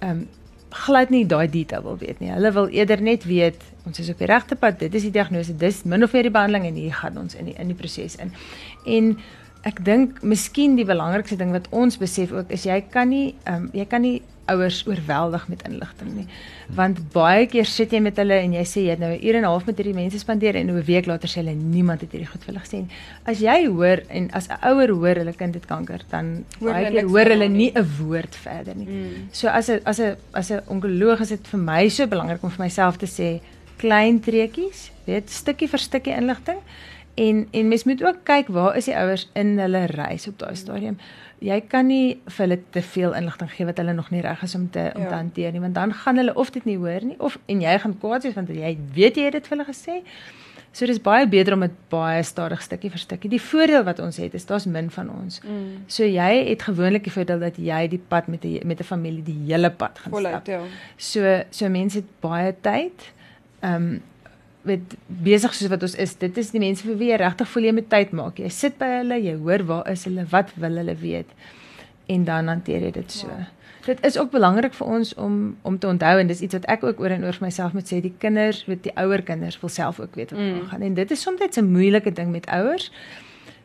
ehm 0.00 0.10
um, 0.10 0.28
glad 0.70 1.10
nie 1.10 1.24
daai 1.26 1.48
detail 1.50 1.82
wil 1.82 1.96
weet 1.98 2.20
nie. 2.20 2.30
Hulle 2.30 2.52
wil 2.52 2.68
eerder 2.68 3.00
net 3.02 3.24
weet 3.24 3.64
ons 3.88 3.98
is 3.98 4.10
op 4.12 4.20
die 4.20 4.28
regte 4.28 4.56
pad. 4.60 4.78
Dit 4.78 4.94
is 4.94 5.08
die 5.08 5.14
diagnose, 5.14 5.56
dis 5.56 5.82
min 5.88 6.04
of 6.04 6.12
meer 6.12 6.28
die 6.28 6.34
behandeling 6.36 6.68
en 6.68 6.76
hier 6.78 6.94
gaan 6.94 7.16
ons 7.18 7.34
in 7.34 7.48
die 7.48 7.56
in 7.58 7.72
die 7.72 7.78
proses 7.78 8.18
in. 8.20 8.34
En 8.84 9.14
ek 9.68 9.84
dink 9.84 10.22
miskien 10.22 10.76
die 10.76 10.84
belangrikste 10.88 11.36
ding 11.36 11.52
wat 11.52 11.68
ons 11.70 11.98
besef 12.00 12.32
ook 12.32 12.50
is 12.50 12.64
jy 12.64 12.80
kan 12.90 13.08
nie 13.08 13.34
um, 13.46 13.70
jy 13.76 13.84
kan 13.84 14.02
nie 14.02 14.22
ouers 14.50 14.80
oorweldig 14.86 15.44
met 15.48 15.62
inligting 15.68 16.10
nie. 16.14 16.26
Want 16.74 17.00
baie 17.14 17.46
keer 17.50 17.68
sit 17.68 17.92
jy 17.94 18.00
met 18.02 18.18
hulle 18.20 18.38
en 18.42 18.54
jy 18.56 18.64
sê 18.66 18.84
jy 18.84 18.94
het 18.94 19.02
nou 19.02 19.10
'n 19.12 19.22
uur 19.22 19.36
en 19.36 19.44
'n 19.44 19.50
half 19.52 19.66
met 19.66 19.76
hierdie 19.78 19.94
mense 19.94 20.18
spandeer 20.18 20.56
en 20.56 20.70
'n 20.70 20.82
week 20.84 21.06
later 21.06 21.28
sê 21.28 21.42
hulle 21.42 21.54
niemand 21.54 22.00
het 22.00 22.12
hierdie 22.12 22.30
goed 22.30 22.42
vir 22.44 22.54
hulle 22.54 22.64
gesê 22.64 22.78
nie. 22.82 22.90
As 23.24 23.38
jy 23.40 23.66
hoor 23.66 24.02
en 24.08 24.30
as 24.32 24.48
'n 24.48 24.58
ouer 24.62 24.90
hoor 24.90 25.16
hulle 25.16 25.32
kind 25.32 25.54
het 25.54 25.66
kanker, 25.66 26.00
dan 26.10 26.44
Hoor 26.58 26.72
baie 26.72 26.90
keer 26.90 27.08
hoor 27.08 27.26
hulle 27.26 27.48
nie 27.48 27.72
'n 27.74 27.86
woord 27.98 28.34
verder 28.34 28.76
nie. 28.76 28.86
Mm. 28.86 29.28
So 29.32 29.48
as 29.48 29.68
'n 29.68 29.80
as 29.84 30.00
'n 30.00 30.16
as 30.32 30.50
'n 30.50 30.62
onkoloog 30.66 31.20
is 31.20 31.28
dit 31.28 31.48
vir 31.48 31.60
my 31.60 31.88
so 31.88 32.06
belangrik 32.06 32.42
om 32.42 32.50
vir 32.50 32.64
myself 32.64 32.96
te 32.96 33.06
sê 33.06 33.40
klein 33.78 34.20
treetjies, 34.20 34.90
weet 35.06 35.30
stukkie 35.30 35.68
vir 35.68 35.78
stukkie 35.78 36.16
inligting. 36.16 36.58
En 37.20 37.40
en 37.52 37.68
mens 37.68 37.84
moet 37.84 38.02
ook 38.04 38.22
kyk 38.24 38.48
waar 38.48 38.76
is 38.80 38.84
die 38.88 38.96
ouers 38.96 39.26
in 39.36 39.58
hulle 39.60 39.84
reis 39.92 40.28
op 40.30 40.38
daai 40.40 40.54
stadium. 40.56 40.96
Jy 41.40 41.60
kan 41.72 41.86
nie 41.88 42.20
vir 42.26 42.46
hulle 42.46 42.58
te 42.72 42.82
veel 42.82 43.14
inligting 43.16 43.50
gee 43.52 43.66
wat 43.68 43.78
hulle 43.80 43.92
nog 43.96 44.10
nie 44.12 44.20
reg 44.24 44.42
is 44.46 44.54
om 44.54 44.68
te 44.70 44.90
om 44.94 45.02
Ja. 45.02 45.08
te 45.08 45.14
hanteer 45.14 45.52
nie, 45.52 45.60
want 45.60 45.74
dan 45.74 45.92
gaan 45.92 46.16
hulle 46.16 46.34
of 46.34 46.50
dit 46.50 46.64
nie 46.64 46.76
hoor 46.76 47.00
nie 47.04 47.16
of 47.18 47.38
en 47.48 47.60
jy 47.60 47.78
gaan 47.78 47.98
kwaad 47.98 48.22
wees 48.22 48.34
want 48.34 48.48
jy 48.48 48.76
weet 48.94 49.16
jy 49.16 49.24
het 49.24 49.32
dit 49.32 49.46
vir 49.48 49.56
hulle 49.58 49.68
gesê. 49.72 50.02
So 50.72 50.86
dis 50.86 51.00
baie 51.02 51.26
beter 51.28 51.52
om 51.56 51.60
dit 51.60 51.72
baie 51.90 52.22
stadig 52.22 52.60
stukkie 52.62 52.90
vir 52.90 52.98
stukkie. 53.02 53.30
Die 53.30 53.40
voordeel 53.42 53.82
wat 53.84 53.98
ons 53.98 54.16
het 54.22 54.34
is 54.34 54.46
daar's 54.46 54.66
min 54.66 54.90
van 54.90 55.08
ons. 55.10 55.40
Mm. 55.42 55.84
So 55.88 56.04
jy 56.04 56.44
het 56.48 56.62
gewoonlik 56.62 57.02
die 57.04 57.12
voordeel 57.12 57.40
dat 57.40 57.56
jy 57.58 57.88
die 57.88 57.98
pad 58.08 58.28
met 58.28 58.44
'n 58.44 58.60
met 58.66 58.80
'n 58.80 58.84
familie 58.84 59.22
die 59.22 59.38
hele 59.46 59.70
pad 59.70 59.98
gaan 59.98 60.12
Voluit, 60.12 60.34
stap. 60.34 60.46
ja. 60.46 60.60
So 60.96 61.42
so 61.50 61.68
mense 61.68 61.96
het 61.98 62.20
baie 62.20 62.54
tyd. 62.60 63.12
Ehm 63.62 63.74
um, 63.74 64.00
met 64.70 64.96
besig 65.26 65.54
soos 65.56 65.70
wat 65.72 65.82
ons 65.86 65.94
is, 66.00 66.14
dit 66.20 66.36
is 66.40 66.50
die 66.54 66.62
mense 66.62 66.86
vir 66.86 66.98
wie 67.00 67.10
jy 67.10 67.18
regtig 67.22 67.48
voel 67.52 67.66
jy 67.68 67.72
moet 67.76 67.88
tyd 67.92 68.12
maak. 68.16 68.38
Jy 68.42 68.50
sit 68.54 68.76
by 68.80 68.88
hulle, 69.00 69.18
jy 69.24 69.34
hoor 69.42 69.64
waar 69.68 69.88
is 69.92 70.04
hulle, 70.08 70.26
wat 70.32 70.52
wil 70.62 70.78
hulle 70.82 70.94
weet 71.00 71.30
en 72.10 72.24
dan 72.26 72.48
hanteer 72.50 72.82
jy 72.88 72.90
dit 72.96 73.12
so. 73.12 73.28
Wow. 73.28 73.44
Dit 73.86 74.00
is 74.04 74.16
ook 74.20 74.30
belangrik 74.30 74.74
vir 74.76 74.86
ons 74.86 75.14
om 75.14 75.36
om 75.62 75.78
te 75.80 75.86
onthou 75.88 76.18
en 76.20 76.26
dis 76.28 76.40
iets 76.44 76.54
wat 76.58 76.66
ek 76.68 76.82
ook 76.84 76.98
oor 77.00 77.10
en 77.14 77.24
oor 77.24 77.32
vir 77.38 77.46
myself 77.46 77.72
moet 77.72 77.86
sê, 77.88 78.00
die 78.04 78.12
kinders, 78.18 78.64
weet 78.68 78.82
die 78.82 78.92
ouer 78.96 79.22
kinders 79.22 79.56
wil 79.62 79.70
self 79.72 80.00
ook 80.00 80.14
weet 80.18 80.30
wat 80.34 80.40
Mm. 80.40 80.60
aangaan 80.60 80.82
en 80.82 80.94
dit 80.94 81.10
is 81.10 81.22
soms 81.22 81.40
'n 81.58 81.64
moeilike 81.72 82.12
ding 82.12 82.30
met 82.30 82.46
ouers. 82.46 82.90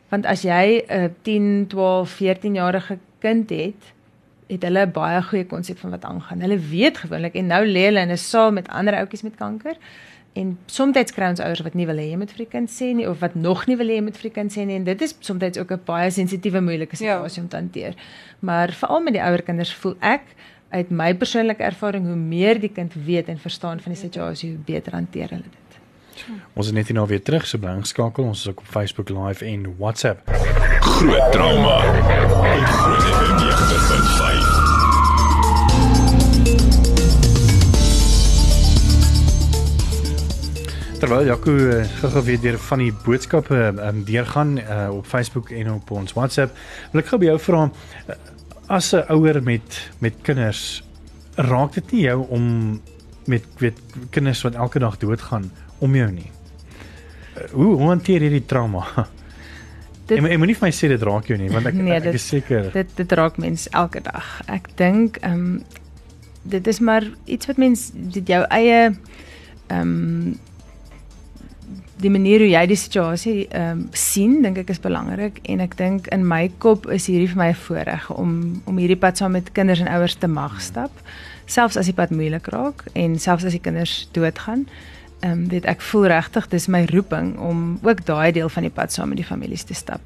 Want 0.09 0.25
as 0.25 0.41
jy 0.43 0.83
'n 0.89 1.15
10, 1.23 1.67
12, 1.67 2.09
14 2.09 2.53
jarige 2.53 2.97
kind 3.19 3.49
het, 3.49 3.81
het 4.47 4.61
hulle 4.61 4.87
baie 4.87 5.21
goeie 5.21 5.45
konsep 5.45 5.77
van 5.79 5.89
wat 5.89 6.05
aangaan. 6.05 6.41
Hulle 6.41 6.59
weet 6.59 6.97
gewoonlik 6.97 7.33
en 7.35 7.47
nou 7.47 7.65
lê 7.65 7.85
hulle 7.89 7.99
in 7.99 8.11
'n 8.11 8.17
saal 8.17 8.51
met 8.51 8.67
ander 8.67 8.93
ouetjies 8.95 9.23
met 9.23 9.35
kanker. 9.35 9.75
En 10.35 10.57
soms 10.67 11.11
kry 11.15 11.29
ons 11.31 11.39
ouers 11.39 11.61
wat 11.63 11.73
nie 11.79 11.85
wil 11.87 11.95
hê 11.95 12.09
jy 12.11 12.17
moet 12.19 12.31
vir 12.35 12.41
die 12.43 12.51
kind 12.51 12.69
sê 12.71 12.89
nie 12.95 13.07
of 13.07 13.19
wat 13.23 13.35
nog 13.39 13.65
nie 13.67 13.77
wil 13.79 13.87
hê 13.87 13.95
jy 13.99 14.01
moet 14.03 14.17
vir 14.19 14.29
die 14.29 14.35
kind 14.35 14.51
sê 14.51 14.65
nie 14.67 14.75
en 14.75 14.83
dit 14.83 15.01
is 15.01 15.15
soms 15.23 15.57
ook 15.57 15.71
'n 15.71 15.81
baie 15.85 16.09
sensitiewe 16.11 16.61
moeilike 16.61 16.95
Ja. 16.95 16.97
situasie 16.97 17.41
om 17.43 17.47
te 17.47 17.55
hanteer. 17.55 17.93
Maar 18.39 18.71
veral 18.71 18.99
met 19.01 19.13
die 19.13 19.21
ouer 19.23 19.41
kinders 19.41 19.73
voel 19.73 19.95
ek 20.01 20.21
uit 20.69 20.89
my 20.91 21.13
persoonlike 21.13 21.63
ervaring 21.63 22.05
hoe 22.05 22.15
meer 22.15 22.59
die 22.59 22.69
kind 22.69 22.93
weet 22.93 23.27
en 23.29 23.37
verstaan 23.37 23.79
van 23.79 23.91
die 23.93 24.01
situasie, 24.01 24.49
hoe 24.49 24.59
beter 24.65 24.91
hanteer 24.93 25.29
hulle 25.29 25.43
dit. 25.43 25.79
Ons 26.53 26.65
is 26.67 26.71
net 26.71 26.87
hier 26.87 26.95
nou 26.95 27.07
weer 27.07 27.21
terug, 27.21 27.45
so 27.47 27.57
bly 27.57 27.69
ingeskakel. 27.75 28.23
Ons 28.23 28.39
is 28.39 28.47
ook 28.49 28.59
op 28.59 28.65
Facebook 28.65 29.09
Live 29.09 29.45
en 29.45 29.75
WhatsApp. 29.77 30.21
Groot 30.79 31.31
trauma. 31.31 31.79
Groot 31.79 33.03
FM 33.03 33.35
90.5. 33.37 34.64
Terwyl 41.05 41.27
Jaco 41.29 41.51
uh, 41.53 41.83
gou-gou 42.01 42.21
weer 42.25 42.39
deur 42.41 42.55
van 42.65 42.81
die 42.81 42.89
boodskappe 43.05 43.57
um, 43.77 43.99
deurgaan 44.07 44.55
uh, 44.57 44.87
op 44.89 45.05
Facebook 45.05 45.51
en 45.53 45.67
op 45.75 45.91
ons 45.93 46.15
WhatsApp, 46.17 46.55
wil 46.93 47.01
ek 47.03 47.11
gou 47.11 47.19
by 47.21 47.27
jou 47.27 47.35
vra 47.43 47.59
uh, 47.69 48.15
as 48.73 48.87
'n 48.97 49.03
ouer 49.13 49.37
met 49.45 49.75
met 50.01 50.15
kinders, 50.25 50.81
raak 51.37 51.75
dit 51.77 51.91
nie 51.93 52.01
jou 52.07 52.23
om 52.33 52.47
met 53.29 53.45
weet 53.61 53.77
kinders 54.09 54.41
wat 54.47 54.57
elke 54.57 54.81
dag 54.81 54.97
doodgaan 54.97 55.45
om 55.85 55.93
jou 55.95 56.07
nie? 56.11 56.31
Uh, 57.37 57.51
hoe 57.53 57.69
hanteer 57.85 58.25
jy 58.25 58.31
die 58.39 58.45
trauma? 58.49 58.81
Dit- 60.09 60.17
Ek 60.17 60.25
ek 60.25 60.37
moenie 60.41 60.57
vir 60.57 60.67
my 60.67 60.73
sê 60.73 60.89
dit 60.89 61.05
raak 61.05 61.29
jou 61.29 61.37
nie, 61.37 61.51
want 61.53 61.65
ek, 61.69 61.73
Nee, 61.77 61.99
ek 61.99 62.03
dit- 62.09 62.17
is 62.17 62.25
seker. 62.33 62.71
Dit 62.73 62.97
dit 62.97 63.11
raak 63.13 63.37
mens 63.37 63.67
elke 63.77 64.01
dag. 64.01 64.41
Ek 64.49 64.73
dink 64.81 65.21
ehm 65.21 65.33
um, 65.37 65.63
dit 66.49 66.67
is 66.67 66.79
maar 66.81 67.05
iets 67.29 67.45
wat 67.45 67.57
mens 67.61 67.91
dit 67.93 68.25
jou 68.27 68.41
eie 68.49 68.89
ehm 69.69 69.81
um, 69.81 70.39
die 72.01 72.11
manier 72.11 72.43
hoe 72.43 72.49
jy 72.49 72.63
die 72.67 72.79
situasie 72.79 73.35
ehm 73.47 73.71
um, 73.71 73.83
sien, 73.95 74.41
dink 74.43 74.57
ek 74.59 74.73
is 74.73 74.81
belangrik 74.83 75.39
en 75.51 75.61
ek 75.63 75.77
dink 75.79 76.09
in 76.15 76.25
my 76.27 76.49
kop 76.63 76.89
is 76.91 77.07
hierdie 77.07 77.29
vir 77.31 77.39
my 77.39 77.49
'n 77.53 77.61
voorreg 77.67 78.09
om 78.11 78.31
om 78.65 78.77
hierdie 78.77 78.99
pad 78.99 79.17
saam 79.17 79.31
met 79.31 79.51
kinders 79.51 79.79
en 79.79 79.87
ouers 79.87 80.15
te 80.15 80.27
mag 80.27 80.61
stap, 80.61 80.91
selfs 81.45 81.77
as 81.77 81.85
die 81.85 81.95
pad 81.95 82.11
moeilik 82.11 82.47
raak 82.51 82.83
en 82.93 83.19
selfs 83.19 83.45
as 83.45 83.55
die 83.55 83.63
kinders 83.63 84.09
doodgaan. 84.11 84.67
Ehm 85.21 85.31
um, 85.31 85.47
weet 85.47 85.65
ek 85.65 85.81
voel 85.81 86.07
regtig 86.07 86.47
dis 86.47 86.67
my 86.67 86.85
roeping 86.91 87.37
om 87.39 87.79
ook 87.81 88.05
daai 88.05 88.31
deel 88.31 88.49
van 88.49 88.63
die 88.63 88.75
pad 88.75 88.91
saam 88.91 89.09
met 89.09 89.17
die 89.17 89.31
families 89.31 89.63
te 89.63 89.73
stap. 89.73 90.01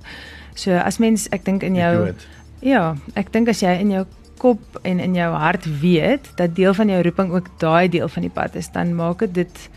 So 0.54 0.72
as 0.78 1.00
mens 1.00 1.28
ek 1.32 1.46
dink 1.46 1.64
in 1.64 1.76
jou. 1.76 2.14
Ja, 2.62 2.96
ek 3.16 3.32
dink 3.32 3.48
as 3.48 3.62
jy 3.62 3.80
in 3.80 3.92
jou 3.92 4.06
kop 4.38 4.80
en 4.84 5.00
in 5.00 5.16
jou 5.16 5.34
hart 5.34 5.66
weet 5.82 6.32
dat 6.36 6.56
deel 6.56 6.74
van 6.74 6.90
jou 6.90 7.02
roeping 7.02 7.32
ook 7.32 7.48
daai 7.60 7.90
deel 7.90 8.08
van 8.08 8.22
die 8.22 8.32
pad 8.32 8.56
is, 8.56 8.72
dan 8.72 8.96
maak 8.96 9.20
dit 9.20 9.34
dit 9.34 9.70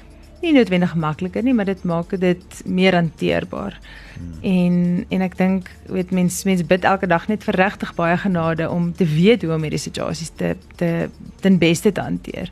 nie 0.43 0.53
noodwendig 0.53 0.95
makliker 0.99 1.43
nie, 1.43 1.55
maar 1.55 1.69
dit 1.71 1.83
maak 1.89 2.15
dit 2.21 2.63
meer 2.67 2.95
hanteerbaar. 2.99 3.79
Hmm. 4.13 4.39
En 4.43 5.05
en 5.09 5.27
ek 5.29 5.37
dink 5.39 5.71
weet 5.87 6.11
mens 6.11 6.43
mens 6.45 6.65
bid 6.67 6.85
elke 6.85 7.07
dag 7.07 7.29
net 7.31 7.45
vir 7.47 7.59
regtig 7.61 7.95
baie 7.99 8.17
genade 8.19 8.71
om 8.71 8.93
te 8.93 9.07
weet 9.09 9.43
hoe 9.43 9.55
om 9.55 9.63
hierdie 9.63 9.83
situasies 9.83 10.33
te 10.37 10.57
te 10.77 11.09
ten 11.41 11.59
beste 11.59 11.93
te 11.93 12.01
hanteer. 12.01 12.51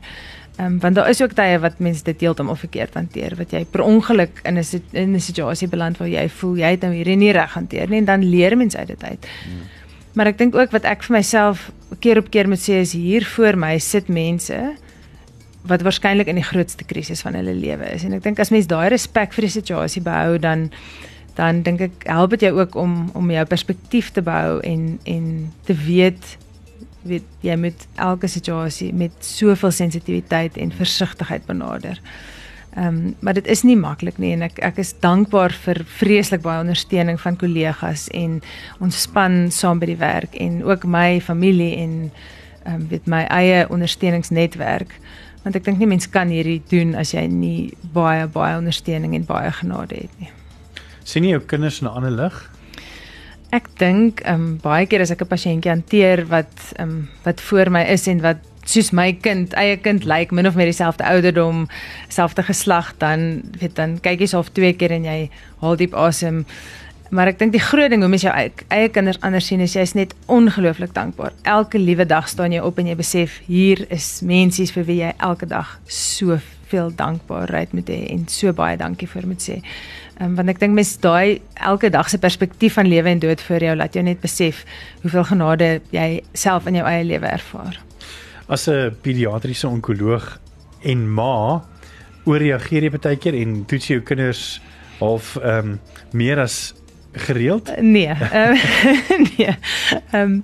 Ehm 0.57 0.65
um, 0.65 0.79
want 0.79 0.95
daar 0.95 1.09
is 1.09 1.21
ook 1.21 1.33
tye 1.33 1.59
wat 1.59 1.79
mense 1.79 2.03
dit 2.03 2.21
heeltemal 2.21 2.55
verkeerd 2.55 2.93
hanteer, 2.93 3.35
wat 3.39 3.51
jy 3.51 3.65
per 3.65 3.81
ongeluk 3.81 4.41
in 4.43 4.59
'n 4.59 4.81
in 4.91 5.15
'n 5.15 5.19
situasie 5.19 5.67
beland 5.67 5.97
waar 5.97 6.09
jy 6.09 6.29
voel 6.29 6.55
jy 6.55 6.71
het 6.71 6.81
nou 6.81 6.93
hierdie 6.93 7.15
nie 7.15 7.31
reg 7.31 7.53
hanteer 7.53 7.89
nie 7.89 7.97
en 7.97 8.05
dan 8.05 8.23
leer 8.23 8.57
mens 8.57 8.75
uit 8.75 8.87
dit 8.87 9.03
uit. 9.03 9.27
Hmm. 9.45 9.67
Maar 10.13 10.27
ek 10.27 10.37
dink 10.37 10.55
ook 10.55 10.71
wat 10.71 10.83
ek 10.83 11.03
vir 11.03 11.15
myself 11.15 11.71
keer 11.99 12.17
op 12.17 12.29
keer 12.29 12.47
moet 12.47 12.59
sê 12.59 12.81
is 12.81 12.93
hier 12.93 13.25
voor 13.25 13.57
my 13.57 13.77
sit 13.79 14.07
mense 14.07 14.75
wat 15.69 15.81
waarskynlik 15.85 16.27
in 16.27 16.39
die 16.39 16.47
grootste 16.47 16.83
krisis 16.83 17.21
van 17.21 17.37
hulle 17.37 17.53
lewe 17.53 17.93
is 17.93 18.03
en 18.03 18.13
ek 18.17 18.23
dink 18.23 18.39
as 18.39 18.53
mens 18.53 18.69
daai 18.69 18.89
respek 18.93 19.33
vir 19.33 19.47
die 19.47 19.55
situasie 19.59 20.01
behou 20.05 20.37
dan 20.41 20.69
dan 21.37 21.61
dink 21.63 21.81
ek 21.81 22.05
help 22.09 22.35
dit 22.35 22.47
jou 22.47 22.53
ook 22.59 22.75
om 22.75 23.09
om 23.17 23.31
jou 23.31 23.45
perspektief 23.45 24.11
te 24.11 24.21
behou 24.21 24.59
en 24.59 24.99
en 25.03 25.25
te 25.65 25.75
weet 25.85 26.37
weet 27.01 27.25
jy 27.41 27.55
moet 27.57 27.87
elke 27.95 28.29
situasie 28.29 28.91
met 28.93 29.13
soveel 29.25 29.71
sensitiwiteit 29.71 30.57
en 30.57 30.71
versigtigheid 30.71 31.45
benader. 31.45 32.01
Ehm 32.75 32.87
um, 32.87 33.15
maar 33.19 33.33
dit 33.33 33.47
is 33.47 33.63
nie 33.63 33.75
maklik 33.75 34.17
nie 34.17 34.31
en 34.33 34.45
ek 34.47 34.59
ek 34.63 34.77
is 34.79 34.93
dankbaar 34.99 35.51
vir 35.65 35.81
vreeslik 35.99 36.41
baie 36.41 36.61
ondersteuning 36.61 37.19
van 37.19 37.35
kollegas 37.35 38.07
en 38.15 38.41
ons 38.79 39.01
span 39.01 39.51
saam 39.51 39.79
by 39.79 39.89
die 39.89 39.99
werk 39.99 40.35
en 40.35 40.61
ook 40.63 40.85
my 40.85 41.19
familie 41.21 41.75
en 41.75 41.97
ehm 42.63 42.75
um, 42.75 42.87
weet 42.87 43.07
my 43.07 43.25
eie 43.27 43.65
ondersteuningsnetwerk 43.69 44.95
want 45.43 45.55
ek 45.55 45.65
dink 45.65 45.79
nie 45.79 45.89
mens 45.89 46.09
kan 46.09 46.29
hierdie 46.29 46.61
doen 46.69 46.95
as 46.95 47.13
jy 47.13 47.25
nie 47.27 47.73
baie 47.93 48.27
baie 48.27 48.57
ondersteuning 48.57 49.15
en 49.15 49.25
baie 49.25 49.51
genade 49.51 49.95
het 49.95 50.19
nie. 50.19 50.29
sien 51.03 51.23
jy 51.23 51.31
jou 51.31 51.41
kinders 51.41 51.81
in 51.81 51.87
'n 51.87 51.95
ander 51.95 52.11
lig? 52.11 52.49
Ek 53.51 53.67
dink 53.77 54.21
ehm 54.21 54.35
um, 54.35 54.57
baie 54.63 54.85
keer 54.85 55.01
as 55.01 55.11
ek 55.11 55.21
'n 55.21 55.27
pasiëntjie 55.27 55.71
hanteer 55.71 56.25
wat 56.27 56.73
ehm 56.77 56.89
um, 56.89 57.09
wat 57.23 57.41
voor 57.41 57.69
my 57.69 57.83
is 57.83 58.07
en 58.07 58.21
wat 58.21 58.37
soos 58.65 58.91
my 58.91 59.11
kind, 59.13 59.53
eie 59.57 59.77
kind 59.81 60.05
lyk, 60.05 60.31
min 60.31 60.47
of 60.47 60.55
meer 60.55 60.69
dieselfde 60.69 61.03
ouderdom, 61.03 61.67
selfde 62.09 62.43
geslag, 62.43 62.93
dan 63.01 63.41
weet 63.59 63.75
dan 63.75 63.97
kyk 63.99 64.21
jy 64.21 64.27
self 64.27 64.51
twee 64.53 64.73
keer 64.77 64.91
en 64.91 65.07
jy 65.07 65.29
haal 65.61 65.75
diep 65.79 65.95
asem. 65.97 66.45
Maar 67.11 67.33
ek 67.33 67.41
dink 67.41 67.51
die 67.51 67.59
groot 67.59 67.91
ding 67.91 68.05
hoe 68.05 68.09
mens 68.11 68.23
jou 68.23 68.31
eie, 68.31 68.53
eie 68.71 68.87
kinders 68.93 69.19
anders 69.27 69.49
sien 69.49 69.59
is 69.59 69.73
jy's 69.75 69.91
net 69.97 70.13
ongelooflik 70.31 70.93
dankbaar. 70.95 71.33
Elke 71.43 71.79
liewe 71.79 72.05
dag 72.07 72.29
staan 72.31 72.55
jy 72.55 72.61
op 72.63 72.79
en 72.79 72.87
jy 72.87 72.95
besef 72.95 73.41
hier 73.49 73.83
is 73.91 74.21
mensies 74.23 74.71
vir 74.71 74.87
wie 74.87 75.01
jy 75.01 75.09
elke 75.19 75.49
dag 75.49 75.73
soveel 75.91 76.93
dankbaarheid 76.95 77.75
moet 77.75 77.91
hê 77.91 77.99
en 78.13 78.23
so 78.31 78.55
baie 78.55 78.79
dankie 78.79 79.11
vir 79.11 79.27
moet 79.27 79.43
sê. 79.43 79.59
Um, 80.23 80.37
want 80.39 80.53
ek 80.55 80.63
dink 80.63 80.77
mens 80.77 80.93
daai 81.03 81.41
elke 81.59 81.91
dag 81.91 82.07
se 82.07 82.21
perspektief 82.21 82.79
van 82.79 82.87
lewe 82.87 83.11
en 83.11 83.19
dood 83.19 83.43
vir 83.43 83.67
jou 83.67 83.75
laat 83.75 83.99
jou 83.99 84.07
net 84.07 84.23
besef 84.23 84.63
hoeveel 85.03 85.27
genade 85.33 85.71
jy 85.91 86.09
self 86.31 86.71
in 86.71 86.79
jou 86.79 86.87
eie 86.87 87.03
lewe 87.03 87.27
ervaar. 87.27 87.75
As 88.47 88.69
'n 88.69 88.95
pediatriese 89.03 89.67
onkoloog 89.67 90.39
en 90.83 91.09
ma 91.11 91.59
ooreageer 92.23 92.83
jy 92.83 92.91
baie 92.95 93.17
keer 93.17 93.35
en 93.35 93.65
toets 93.65 93.87
jou 93.87 93.99
kinders 93.99 94.61
half 95.01 95.35
ehm 95.41 95.75
um, 95.75 95.79
meer 96.13 96.39
as 96.39 96.73
gereeld? 97.13 97.71
Nee. 97.79 98.09
Um, 98.09 98.57
nee. 99.37 99.55
Ehm 100.11 100.21
um, 100.21 100.35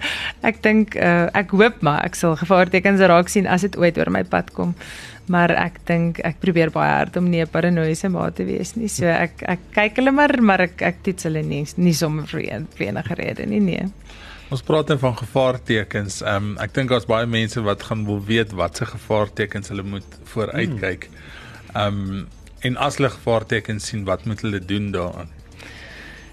ek 0.42 0.62
dink 0.64 0.96
uh, 0.96 1.28
ek 1.38 1.52
hoop 1.56 1.82
maar 1.86 2.04
ek 2.06 2.16
sal 2.16 2.36
gevaartekens 2.40 3.04
raak 3.08 3.32
sien 3.32 3.48
as 3.48 3.64
dit 3.66 3.78
ooit 3.78 3.98
oor 3.98 4.12
my 4.12 4.24
pad 4.28 4.52
kom. 4.56 4.76
Maar 5.32 5.52
ek 5.60 5.80
dink 5.88 6.20
ek 6.28 6.40
probeer 6.44 6.72
baie 6.72 6.94
hard 6.94 7.18
om 7.20 7.30
nie 7.30 7.42
'n 7.44 7.52
paranoïese 7.52 8.10
ma 8.12 8.30
te 8.32 8.46
wees 8.48 8.76
nie. 8.76 8.88
So 8.88 9.06
ek 9.06 9.44
ek 9.44 9.60
kyk 9.76 10.00
hulle 10.00 10.12
maar 10.12 10.36
maar 10.42 10.62
ek 10.68 10.82
ek 10.82 11.04
toets 11.04 11.24
hulle 11.28 11.44
nie 11.44 11.66
nie 11.76 11.94
sommer 11.94 12.28
vir 12.28 12.44
een 12.44 12.68
enige 12.78 13.16
rede 13.16 13.46
nie 13.46 13.60
nee. 13.60 13.88
Ons 14.50 14.64
praat 14.64 14.88
dan 14.88 15.00
van 15.00 15.18
gevaartekens. 15.18 16.22
Ehm 16.22 16.36
um, 16.36 16.58
ek 16.64 16.74
dink 16.74 16.90
daar's 16.90 17.08
baie 17.08 17.26
mense 17.26 17.62
wat 17.62 17.84
gaan 17.84 18.06
wil 18.06 18.24
weet 18.24 18.52
watse 18.52 18.86
gevaartekens 18.86 19.70
hulle 19.70 19.84
moet 19.84 20.20
vooruitkyk. 20.24 21.10
Ehm 21.76 22.04
um, 22.12 22.28
en 22.60 22.78
as 22.78 22.98
hulle 22.98 23.10
gevaartekens 23.10 23.86
sien, 23.86 24.04
wat 24.04 24.26
moet 24.26 24.42
hulle 24.42 24.60
doen 24.60 24.92
daaraan? 24.92 25.37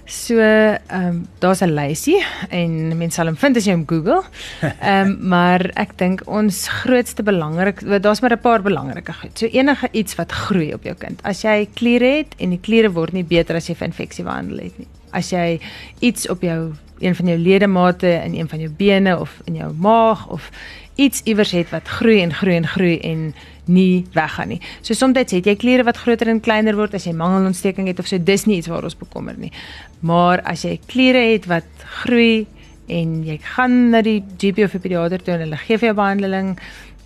So, 0.06 0.36
ehm 0.36 0.78
um, 0.90 1.28
daar's 1.38 1.60
'n 1.60 1.74
lysie 1.74 2.24
en 2.48 2.96
mense 2.96 3.14
sal 3.14 3.26
hom 3.26 3.36
vind 3.36 3.56
as 3.56 3.64
jy 3.64 3.72
hom 3.72 3.86
Google. 3.86 4.22
Ehm 4.80 5.08
um, 5.08 5.28
maar 5.28 5.70
ek 5.74 5.96
dink 5.96 6.22
ons 6.26 6.68
grootste 6.68 7.22
belangrik 7.22 7.80
daar's 8.02 8.20
maar 8.20 8.32
'n 8.32 8.40
paar 8.40 8.62
belangrike 8.62 9.12
goed. 9.12 9.38
So 9.38 9.46
enige 9.46 9.88
iets 9.92 10.14
wat 10.14 10.32
groei 10.32 10.74
op 10.74 10.82
jou 10.82 10.94
kind. 10.94 11.20
As 11.22 11.42
jy 11.42 11.68
kliere 11.74 12.16
het 12.16 12.34
en 12.38 12.50
die 12.50 12.60
kliere 12.60 12.92
word 12.92 13.12
nie 13.12 13.24
beter 13.24 13.56
as 13.56 13.68
jy 13.68 13.74
vir 13.74 13.86
infeksie 13.86 14.24
behandel 14.24 14.58
het 14.58 14.78
nie. 14.78 14.88
As 15.10 15.30
jy 15.30 15.60
iets 16.00 16.28
op 16.28 16.42
jou 16.42 16.74
een 16.98 17.14
van 17.14 17.26
jou 17.26 17.38
ledemate 17.38 18.20
in 18.24 18.34
een 18.34 18.48
van 18.48 18.60
jou 18.60 18.70
bene 18.70 19.20
of 19.20 19.40
in 19.44 19.54
jou 19.54 19.72
maag 19.72 20.28
of 20.28 20.50
iets 20.94 21.22
iewers 21.24 21.50
het 21.50 21.70
wat 21.70 21.88
groei 21.88 22.20
en 22.20 22.32
groei 22.34 22.56
en 22.56 22.66
groei 22.66 22.98
en 23.00 23.34
nie 23.66 24.05
weggaan 24.14 24.48
nie. 24.55 24.61
So 24.83 24.94
soms 24.94 25.18
het 25.18 25.33
jy 25.33 25.57
kliere 25.57 25.85
wat 25.87 26.00
groter 26.03 26.29
en 26.29 26.40
kleiner 26.44 26.77
word 26.77 26.94
as 26.94 27.07
jy 27.09 27.14
mangelontsteking 27.16 27.88
het 27.88 27.98
of 27.98 28.09
so 28.11 28.18
dis 28.18 28.46
nie 28.46 28.59
iets 28.61 28.70
waar 28.70 28.85
ons 28.85 28.98
bekommer 28.98 29.37
nie. 29.38 29.53
Maar 30.00 30.42
as 30.44 30.64
jy 30.66 30.79
kliere 30.87 31.22
het 31.33 31.48
wat 31.50 31.87
groei 32.05 32.46
en 32.92 33.22
jy 33.24 33.38
gaan 33.55 33.90
na 33.94 34.03
die 34.05 34.20
GP 34.37 34.66
of 34.66 34.77
die 34.77 34.83
pediater 34.85 35.22
toe 35.22 35.35
en 35.38 35.46
hulle 35.46 35.61
gee 35.64 35.79
vir 35.79 35.92
jou 35.92 35.96
behandeling 35.96 36.57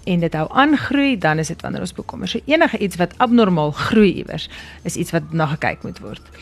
en 0.09 0.23
dit 0.25 0.39
hou 0.39 0.47
aangroei, 0.57 1.19
dan 1.21 1.39
is 1.43 1.51
dit 1.53 1.63
wanneer 1.63 1.85
ons 1.85 1.95
bekommer. 1.95 2.31
So 2.31 2.41
enige 2.49 2.81
iets 2.83 2.99
wat 3.01 3.15
abnormaal 3.23 3.75
groei 3.77 4.15
iewers 4.23 4.49
is 4.89 4.97
iets 4.97 5.13
wat 5.15 5.33
na 5.37 5.51
gekyk 5.55 5.85
moet 5.87 6.01
word. 6.05 6.33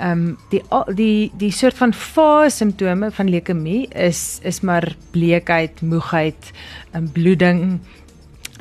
Ehm 0.00 0.32
um, 0.32 0.36
die 0.50 0.62
die 0.96 1.30
die 1.38 1.50
soort 1.52 1.76
van 1.76 1.92
fase 1.92 2.56
simptome 2.56 3.10
van 3.12 3.28
leukemie 3.30 3.88
is 3.88 4.40
is 4.42 4.60
maar 4.60 4.94
bleekheid, 5.10 5.82
moegheid, 5.82 6.50
um, 6.96 7.10
bloeding, 7.12 7.80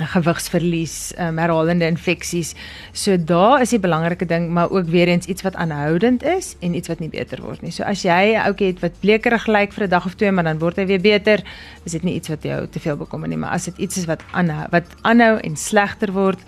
gewigsverlies, 0.08 1.14
um, 1.20 1.38
herhalende 1.38 1.86
infeksies. 1.86 2.54
So 2.94 3.18
daar 3.18 3.62
is 3.62 3.70
die 3.70 3.80
belangrike 3.80 4.26
ding, 4.26 4.50
maar 4.50 4.72
ook 4.72 4.88
weer 4.90 5.08
eens 5.08 5.26
iets 5.26 5.42
wat 5.42 5.56
aanhoudend 5.56 6.24
is 6.24 6.56
en 6.60 6.76
iets 6.76 6.88
wat 6.88 7.00
nie 7.00 7.10
beter 7.10 7.42
word 7.42 7.62
nie. 7.62 7.72
So 7.72 7.84
as 7.84 8.04
jy 8.04 8.36
'n 8.36 8.46
ouetjie 8.46 8.68
het 8.68 8.80
wat 8.80 9.00
blekerig 9.00 9.48
lyk 9.48 9.74
vir 9.74 9.84
'n 9.86 9.90
dag 9.90 10.06
of 10.06 10.16
twee, 10.16 10.32
maar 10.32 10.44
dan 10.44 10.60
word 10.60 10.76
hy 10.76 10.86
weer 10.86 11.02
beter, 11.02 11.44
is 11.86 11.92
dit 11.92 12.04
nie 12.04 12.16
iets 12.16 12.28
wat 12.28 12.44
jou 12.44 12.68
te 12.68 12.80
veel 12.80 12.98
bekommer 12.98 13.28
nie, 13.28 13.38
maar 13.38 13.52
as 13.52 13.66
dit 13.66 13.78
iets 13.78 13.98
is 13.98 14.06
wat 14.06 14.24
aanhou 14.32 14.68
wat 14.72 14.86
aanhou 15.02 15.40
en 15.40 15.56
slegter 15.56 16.12
word, 16.12 16.40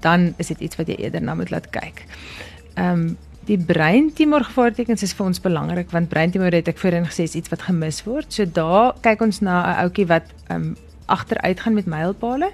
dan 0.00 0.34
is 0.38 0.46
dit 0.46 0.60
iets 0.60 0.76
wat 0.76 0.86
jy 0.86 0.94
eerder 0.94 1.22
na 1.22 1.34
moet 1.34 1.50
laat 1.50 1.70
kyk. 1.70 2.04
Ehm 2.74 2.92
um, 2.92 3.16
Die 3.42 3.58
breintumor 3.58 4.44
gevaartekens 4.46 5.02
is 5.02 5.12
vir 5.18 5.26
ons 5.26 5.40
belangrik 5.42 5.90
want 5.90 6.10
breintumor 6.12 6.54
het 6.54 6.68
ek 6.70 6.78
voorheen 6.78 7.08
gesê 7.08 7.26
is 7.26 7.34
iets 7.34 7.50
wat 7.50 7.64
gemis 7.66 8.04
word. 8.06 8.30
So 8.30 8.46
daar 8.46 8.94
kyk 9.02 9.24
ons 9.26 9.40
na 9.42 9.56
'n 9.62 9.78
ouetjie 9.84 10.06
wat 10.06 10.30
ehm 10.48 10.62
um, 10.62 10.76
agteruit 11.06 11.60
gaan 11.60 11.74
met 11.74 11.86
mylpale. 11.86 12.50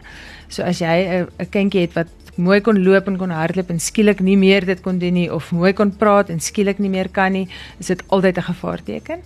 So 0.48 0.62
as 0.62 0.78
jy 0.78 1.26
'n 1.38 1.50
kindjie 1.50 1.80
het 1.80 1.94
wat 1.94 2.08
mooi 2.36 2.60
kon 2.60 2.82
loop 2.82 3.06
en 3.06 3.16
kon 3.18 3.30
hardloop 3.30 3.70
en 3.70 3.80
skielik 3.80 4.20
nie 4.20 4.36
meer 4.36 4.64
dit 4.64 4.80
kon 4.80 4.98
doen 4.98 5.12
nie 5.12 5.32
of 5.34 5.50
mooi 5.52 5.72
kon 5.72 5.90
praat 5.96 6.30
en 6.30 6.40
skielik 6.40 6.78
nie 6.78 6.90
meer 6.90 7.08
kan 7.08 7.32
nie, 7.32 7.48
is 7.78 7.86
dit 7.86 8.02
altyd 8.08 8.38
'n 8.38 8.42
gevaarteken. 8.42 9.20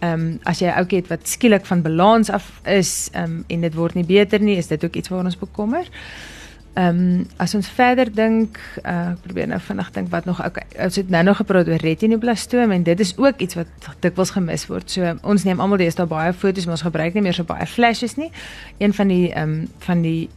Ehm 0.00 0.12
um, 0.12 0.40
as 0.44 0.58
jy 0.58 0.66
'n 0.66 0.78
ouetjie 0.78 1.00
het 1.00 1.08
wat 1.08 1.28
skielik 1.28 1.66
van 1.66 1.82
balans 1.82 2.30
af 2.30 2.60
is 2.64 3.08
ehm 3.12 3.24
um, 3.24 3.44
en 3.48 3.60
dit 3.60 3.74
word 3.74 3.94
nie 3.94 4.04
beter 4.04 4.40
nie, 4.40 4.56
is 4.56 4.66
dit 4.66 4.84
ook 4.84 4.94
iets 4.94 5.08
waar 5.08 5.24
ons 5.24 5.38
bekommer. 5.38 5.84
Ehm 5.84 6.35
um, 6.76 7.26
as 7.36 7.54
ons 7.54 7.68
verder 7.68 8.10
dink, 8.12 8.60
uh 8.84 9.14
probeer 9.24 9.48
nou 9.50 9.60
vinnig 9.60 9.90
dink 9.94 10.10
wat 10.12 10.28
nog 10.28 10.42
okay, 10.44 10.66
ons 10.84 10.96
het 11.00 11.10
nou 11.12 11.22
nog 11.24 11.40
gepraat 11.40 11.68
oor 11.68 11.82
retinoblastoom 11.82 12.70
en 12.70 12.86
dit 12.86 13.00
is 13.00 13.14
ook 13.16 13.40
iets 13.40 13.58
wat 13.58 13.90
dikwels 14.04 14.34
gemis 14.36 14.66
word. 14.70 14.90
So 14.90 15.16
ons 15.22 15.44
neem 15.48 15.60
almal 15.60 15.80
deesdae 15.80 16.06
baie 16.06 16.32
foto's, 16.32 16.68
maar 16.68 16.78
ons 16.78 16.86
gebruik 16.86 17.14
nie 17.14 17.24
meer 17.26 17.36
so 17.36 17.48
baie 17.48 17.66
flashes 17.66 18.16
nie. 18.20 18.30
Een 18.78 18.94
van 18.94 19.12
die 19.12 19.26
ehm 19.32 19.60
um, 19.60 19.68
van 19.86 20.02
die 20.02 20.28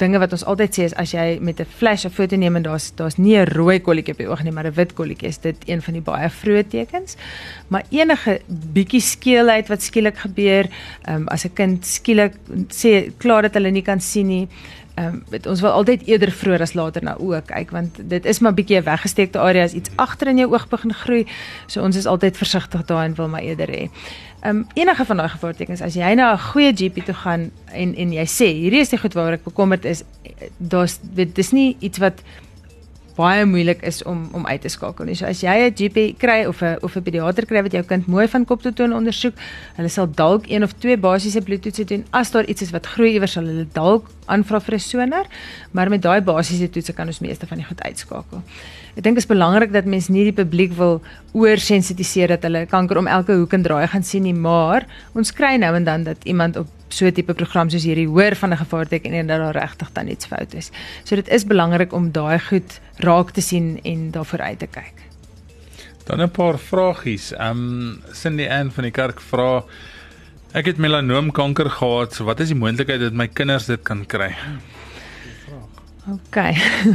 dinge 0.00 0.18
wat 0.20 0.34
ons 0.36 0.44
altyd 0.44 0.76
sê 0.76 0.86
is 0.90 0.94
as 1.00 1.12
jy 1.14 1.38
met 1.40 1.60
'n 1.60 1.64
flash 1.78 2.04
'n 2.04 2.10
foto 2.10 2.36
neem 2.36 2.56
en 2.56 2.62
daar's 2.62 2.92
daar's 2.96 3.16
nie 3.16 3.36
'n 3.36 3.48
rooi 3.48 3.80
kolletjie 3.80 4.12
op 4.12 4.18
die 4.18 4.28
oog 4.28 4.42
nie, 4.42 4.52
maar 4.52 4.66
'n 4.66 4.74
wit 4.74 4.92
kolletjie, 4.92 5.28
is 5.28 5.38
dit 5.38 5.56
een 5.66 5.82
van 5.82 5.94
die 5.94 6.02
baie 6.02 6.28
vroeë 6.28 6.68
tekens. 6.68 7.16
Maar 7.68 7.84
enige 7.90 8.40
bietjie 8.72 9.00
skeelheid 9.00 9.68
wat 9.68 9.82
skielik 9.82 10.16
gebeur, 10.16 10.68
ehm 11.04 11.16
um, 11.16 11.28
as 11.28 11.44
'n 11.44 11.52
kind 11.54 11.86
skielik 11.86 12.34
sê 12.68 13.10
klaar 13.16 13.42
dat 13.42 13.54
hulle 13.54 13.70
nie 13.70 13.82
kan 13.82 14.00
sien 14.00 14.26
nie, 14.26 14.48
ehm 14.96 15.22
um, 15.30 15.40
ons 15.50 15.60
wil 15.60 15.70
altyd 15.70 16.06
eerder 16.08 16.30
vroeër 16.32 16.62
as 16.64 16.72
later 16.74 17.04
na 17.04 17.16
oë 17.20 17.42
kyk 17.46 17.72
want 17.76 17.98
dit 18.12 18.24
is 18.24 18.38
maar 18.40 18.54
bietjie 18.56 18.78
'n 18.80 18.84
weggesteekte 18.84 19.38
area 19.38 19.64
as 19.64 19.74
iets 19.76 19.90
agter 19.96 20.28
in 20.28 20.38
jou 20.38 20.52
oog 20.52 20.68
begin 20.68 20.94
groei. 20.94 21.26
So 21.66 21.82
ons 21.82 21.96
is 21.96 22.06
altyd 22.06 22.36
versigtig 22.36 22.84
daarin 22.84 23.14
wil 23.14 23.28
maar 23.28 23.42
eerder 23.42 23.68
hê. 23.68 23.90
Ehm 24.40 24.56
um, 24.56 24.66
enige 24.74 25.04
van 25.04 25.16
daai 25.16 25.28
gevaartekens 25.28 25.82
as 25.82 25.94
jy 25.94 26.14
na 26.14 26.32
'n 26.32 26.38
goeie 26.38 26.72
GP 26.72 27.04
toe 27.04 27.14
gaan 27.14 27.50
en 27.72 27.94
en 27.94 28.12
jy 28.12 28.24
sê 28.24 28.48
hierdie 28.52 28.80
is 28.80 28.88
die 28.88 28.98
goed 28.98 29.14
waaroor 29.14 29.32
ek 29.32 29.44
bekommerd 29.44 29.84
is, 29.84 30.02
daar's 30.58 30.98
dit 31.02 31.38
is 31.38 31.52
nie 31.52 31.76
iets 31.80 31.98
wat 31.98 32.22
baie 33.16 33.44
moeilik 33.48 33.82
is 33.88 34.02
om 34.04 34.28
om 34.36 34.46
uit 34.46 34.60
te 34.60 34.68
skakel 34.68 35.08
nie. 35.08 35.14
So 35.16 35.26
as 35.26 35.40
jy 35.40 35.56
'n 35.68 35.74
GP 35.74 36.18
kry 36.18 36.44
of 36.44 36.62
'n 36.62 36.78
of 36.82 36.96
'n 36.96 37.02
pediater 37.02 37.46
kry 37.46 37.62
wat 37.62 37.72
jou 37.72 37.82
kind 37.82 38.06
mooi 38.06 38.28
van 38.28 38.44
kop 38.44 38.62
tot 38.62 38.76
toe 38.76 38.92
ondersoek, 38.92 39.34
hulle 39.76 39.88
sal 39.88 40.06
dalk 40.06 40.48
een 40.48 40.62
of 40.62 40.72
twee 40.72 40.96
basiese 40.96 41.40
bloedtoetse 41.40 41.84
doen. 41.84 42.04
As 42.10 42.30
daar 42.30 42.44
iets 42.44 42.62
is 42.62 42.70
wat 42.70 42.86
groei 42.86 43.12
iewers 43.12 43.32
sal 43.32 43.44
hulle 43.44 43.66
dalk 43.72 44.10
aanvra 44.26 44.60
vir 44.60 44.74
'n 44.74 44.80
sonar, 44.80 45.26
maar 45.72 45.88
met 45.88 46.02
daai 46.02 46.20
basiese 46.20 46.70
toetse 46.70 46.92
kan 46.92 47.06
ons 47.06 47.20
meeste 47.20 47.46
van 47.46 47.58
die 47.58 47.66
goed 47.66 47.82
uitskakel. 47.82 48.42
Ek 48.96 49.04
dink 49.04 49.18
dit 49.18 49.24
is 49.26 49.28
belangrik 49.28 49.74
dat 49.74 49.84
mense 49.84 50.08
nie 50.08 50.24
die 50.24 50.32
publiek 50.32 50.72
wil 50.78 51.02
oorsensitiseer 51.36 52.32
dat 52.32 52.46
hulle 52.48 52.62
kanker 52.70 52.96
om 52.96 53.10
elke 53.12 53.34
hoek 53.36 53.52
en 53.52 53.66
draai 53.66 53.84
gaan 53.92 54.06
sien 54.06 54.24
nie, 54.24 54.32
maar 54.32 54.86
ons 55.12 55.34
kry 55.36 55.58
nou 55.60 55.74
en 55.76 55.84
dan 55.84 56.06
dat 56.06 56.24
iemand 56.24 56.56
op 56.56 56.70
so 56.88 57.04
'n 57.04 57.12
tipe 57.12 57.34
program 57.34 57.68
soos 57.68 57.84
hierdie 57.84 58.08
hoor 58.08 58.34
van 58.34 58.52
'n 58.52 58.56
gevaarteken 58.56 59.12
en 59.12 59.26
dat 59.26 59.38
daar 59.38 59.52
regtig 59.52 59.92
dan 59.92 60.08
iets 60.08 60.26
fout 60.26 60.54
is. 60.54 60.70
So 61.04 61.14
dit 61.16 61.28
is 61.28 61.44
belangrik 61.44 61.92
om 61.92 62.10
daai 62.10 62.38
goed 62.38 62.80
raak 62.96 63.30
te 63.30 63.40
sien 63.40 63.80
en 63.84 64.10
daarvoor 64.10 64.40
uit 64.40 64.58
te 64.58 64.66
kyk. 64.66 64.94
Dan 66.06 66.22
'n 66.22 66.30
paar 66.30 66.58
vragies. 66.58 67.32
Um, 67.38 68.00
Cindy 68.12 68.48
Ann 68.48 68.70
van 68.70 68.82
die 68.82 68.92
kerk 68.92 69.20
vra 69.20 69.64
ek 70.54 70.66
het 70.66 70.78
melanoomkanker 70.78 71.70
gehad, 71.70 72.14
so 72.14 72.24
wat 72.24 72.40
is 72.40 72.48
die 72.48 72.56
moontlikheid 72.56 73.00
dat 73.00 73.12
my 73.12 73.28
kinders 73.28 73.66
dit 73.66 73.82
kan 73.82 74.06
kry? 74.06 74.34
OK. 76.06 76.36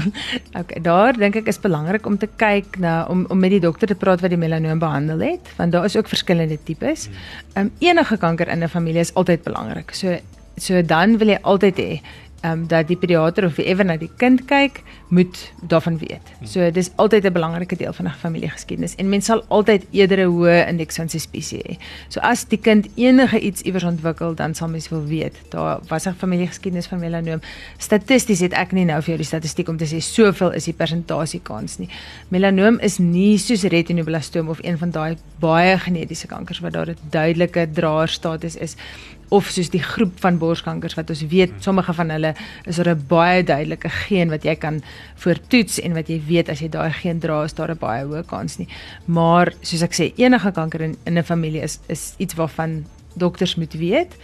OK, 0.60 0.78
daar 0.84 1.18
dink 1.20 1.36
ek 1.42 1.50
is 1.52 1.60
belangrik 1.60 2.06
om 2.08 2.16
te 2.18 2.30
kyk 2.40 2.78
na 2.80 3.04
om 3.12 3.26
om 3.30 3.40
met 3.40 3.52
die 3.52 3.64
dokter 3.64 3.92
te 3.92 3.98
praat 4.00 4.24
wat 4.24 4.32
die 4.32 4.40
melanoom 4.40 4.80
behandel 4.80 5.20
het, 5.26 5.52
want 5.58 5.76
daar 5.76 5.86
is 5.86 5.98
ook 6.00 6.08
verskillende 6.08 6.58
tipes. 6.64 7.10
Ehm 7.54 7.68
um, 7.68 7.72
enige 7.84 8.18
kanker 8.18 8.48
in 8.48 8.64
'n 8.64 8.72
familie 8.72 9.04
is 9.04 9.14
altyd 9.14 9.44
belangrik. 9.44 9.94
So 9.94 10.18
so 10.58 10.82
dan 10.82 11.18
wil 11.18 11.28
jy 11.28 11.40
altyd 11.42 11.78
hê 11.78 12.02
ehm 12.42 12.52
um, 12.52 12.68
dat 12.68 12.88
die 12.88 12.98
pediater 12.98 13.46
of 13.46 13.58
ewer 13.58 13.86
na 13.86 13.98
die 13.98 14.10
kind 14.18 14.46
kyk, 14.50 14.82
moet 15.10 15.38
daarvan 15.68 15.98
weet. 16.02 16.30
So 16.44 16.72
dis 16.72 16.90
altyd 16.96 17.26
'n 17.26 17.34
belangrike 17.34 17.76
deel 17.76 17.94
van 17.94 18.06
'n 18.06 18.18
familiegeskiedenis 18.20 18.96
en 18.96 19.10
mens 19.10 19.26
sal 19.26 19.44
altyd 19.48 19.86
eerder 19.92 20.20
'n 20.20 20.32
hoë 20.32 20.68
indeks 20.68 20.96
van 20.96 21.10
suspisie 21.10 21.62
hê. 21.68 21.78
So 22.08 22.20
as 22.20 22.46
die 22.46 22.58
kind 22.58 22.88
enige 22.96 23.40
iets 23.40 23.62
iewers 23.62 23.84
ontwikkel, 23.84 24.36
dan 24.36 24.56
sal 24.56 24.68
mens 24.68 24.90
wil 24.90 25.06
weet. 25.06 25.36
Daar 25.50 25.80
was 25.88 26.06
'n 26.08 26.14
familiegeskiedenis 26.14 26.88
van 26.88 27.00
melanoom. 27.00 27.42
Statisties 27.78 28.40
het 28.40 28.54
ek 28.54 28.72
nie 28.72 28.86
nou 28.86 29.02
vir 29.02 29.08
jou 29.08 29.18
die 29.18 29.26
statistiek 29.26 29.68
om 29.68 29.78
te 29.78 29.86
sê 29.86 30.00
soveel 30.00 30.52
is 30.52 30.64
die 30.64 30.74
persentasie 30.74 31.42
kans 31.44 31.78
nie. 31.78 31.90
Melanoom 32.28 32.80
is 32.80 32.98
nie 32.98 33.38
soos 33.38 33.64
retinoblastoom 33.64 34.50
of 34.50 34.60
een 34.64 34.78
van 34.78 34.92
daai 34.92 35.18
baie 35.40 35.78
genetiese 35.78 36.28
kankers 36.28 36.60
wat 36.60 36.74
daar 36.74 36.90
'n 36.90 36.98
duidelike 37.10 37.68
draerstatus 37.72 38.56
is 38.56 38.76
of 39.32 39.48
soos 39.50 39.70
die 39.72 39.82
groep 39.84 40.18
van 40.20 40.38
borskankers 40.42 40.98
wat 41.00 41.10
ons 41.14 41.24
weet 41.32 41.54
sommige 41.64 41.94
van 41.96 42.10
hulle 42.12 42.34
is 42.68 42.76
daar 42.76 42.96
'n 42.96 43.06
baie 43.08 43.44
duidelike 43.44 43.90
geen 43.90 44.30
wat 44.30 44.44
jy 44.44 44.56
kan 44.56 44.82
voortoets 45.16 45.80
en 45.80 45.94
wat 45.94 46.08
jy 46.10 46.22
weet 46.28 46.50
as 46.50 46.60
jy 46.60 46.70
daai 46.70 46.92
geen 46.92 47.20
dra 47.20 47.44
is 47.44 47.54
daar 47.54 47.72
'n 47.72 47.80
baie 47.80 48.06
hoë 48.06 48.26
kans 48.26 48.58
nie. 48.58 48.68
Maar 49.06 49.54
soos 49.62 49.82
ek 49.82 49.94
sê 49.94 50.14
enige 50.18 50.52
kanker 50.52 50.82
in 50.82 50.98
in 51.06 51.18
'n 51.18 51.24
familie 51.24 51.62
is 51.62 51.80
is 51.88 52.14
iets 52.18 52.34
waarvan 52.34 52.86
dokters 53.16 53.56
moet 53.56 53.74
weet 53.74 54.16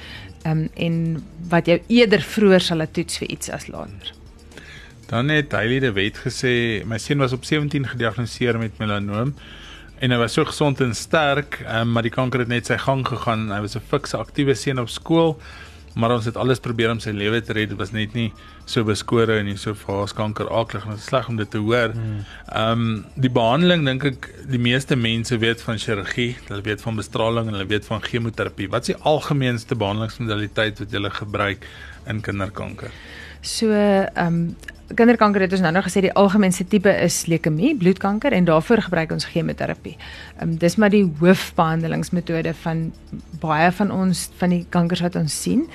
um, 0.46 0.70
en 0.76 1.24
wat 1.50 1.68
jy 1.68 1.82
eerder 1.88 2.22
vroeër 2.22 2.62
sal 2.62 2.86
toets 2.92 3.18
vir 3.18 3.30
iets 3.30 3.50
as 3.50 3.68
later. 3.68 4.14
Dan 5.08 5.30
het 5.30 5.52
Hailey 5.52 5.80
de 5.80 5.92
Wet 5.92 6.18
gesê 6.18 6.84
my 6.86 6.98
seun 6.98 7.18
was 7.18 7.34
op 7.34 7.46
17 7.46 7.88
gediagnoseer 7.88 8.60
met 8.60 8.78
melanoom 8.78 9.36
en 10.00 10.14
hy 10.14 10.18
was 10.22 10.36
so 10.38 10.46
gesond 10.46 10.82
en 10.84 10.94
sterk, 10.96 11.62
um, 11.66 11.94
maar 11.96 12.06
die 12.06 12.14
kanker 12.14 12.44
het 12.44 12.52
net 12.52 12.70
sy 12.70 12.78
gang 12.82 13.06
gegaan. 13.08 13.50
Hy 13.52 13.62
was 13.66 13.76
'n 13.76 13.82
fikse 13.82 14.18
aktiewe 14.18 14.56
seun 14.56 14.80
op 14.80 14.90
skool, 14.90 15.38
maar 15.96 16.12
ons 16.12 16.26
het 16.26 16.38
alles 16.38 16.60
probeer 16.60 16.92
om 16.92 17.00
sy 17.00 17.10
lewe 17.10 17.42
te 17.42 17.54
red. 17.54 17.70
Dit 17.70 17.78
was 17.78 17.92
net 17.92 18.14
nie 18.14 18.32
so 18.66 18.84
beskore 18.84 19.40
en 19.40 19.46
nie 19.46 19.58
so 19.58 19.74
fase 19.74 20.14
kanker 20.14 20.50
aaklig 20.52 20.84
en 20.86 20.92
dit 20.92 21.00
is 21.00 21.06
sleg 21.06 21.28
om 21.30 21.38
dit 21.38 21.50
te 21.50 21.58
hoor. 21.58 21.94
Ehm 22.54 22.72
um, 22.72 23.06
die 23.16 23.30
behandeling 23.30 23.86
dink 23.86 24.06
ek 24.06 24.30
die 24.50 24.60
meeste 24.60 24.96
mense 24.96 25.38
weet 25.38 25.62
van 25.62 25.78
chirurgie, 25.78 26.36
hulle 26.48 26.62
weet 26.62 26.82
van 26.82 26.96
bestraling 26.96 27.48
en 27.48 27.54
hulle 27.54 27.68
weet 27.68 27.86
van 27.86 28.02
chemoterapie. 28.02 28.70
Wat 28.70 28.88
is 28.88 28.96
die 28.96 29.04
algemeenste 29.04 29.76
behandelingsmodaliteit 29.76 30.80
wat 30.80 30.92
jy 30.92 31.10
gebruik 31.10 31.66
in 32.08 32.22
kinderkanker? 32.22 32.92
So 33.42 33.72
ehm 33.72 34.26
um, 34.26 34.56
kinderkanker 34.96 35.42
het 35.42 35.52
ons 35.52 35.62
nou 35.62 35.74
nog 35.76 35.88
gesê 35.88 36.02
die 36.06 36.14
algemeenste 36.14 36.68
tipe 36.68 36.92
is 37.04 37.26
leukemie, 37.28 37.76
bloedkanker 37.76 38.32
en 38.32 38.46
daarvoor 38.48 38.82
gebruik 38.88 39.12
ons 39.12 39.26
chemoterapie. 39.26 39.98
Ehm 40.40 40.50
um, 40.50 40.58
dis 40.58 40.76
maar 40.76 40.90
die 40.94 41.04
hoofbehandelingsmetode 41.20 42.54
van 42.64 42.92
baie 43.42 43.72
van 43.72 43.92
ons 43.92 44.30
van 44.38 44.50
die 44.50 44.66
kankers 44.70 45.02
wat 45.02 45.16
ons 45.16 45.42
sien. 45.42 45.68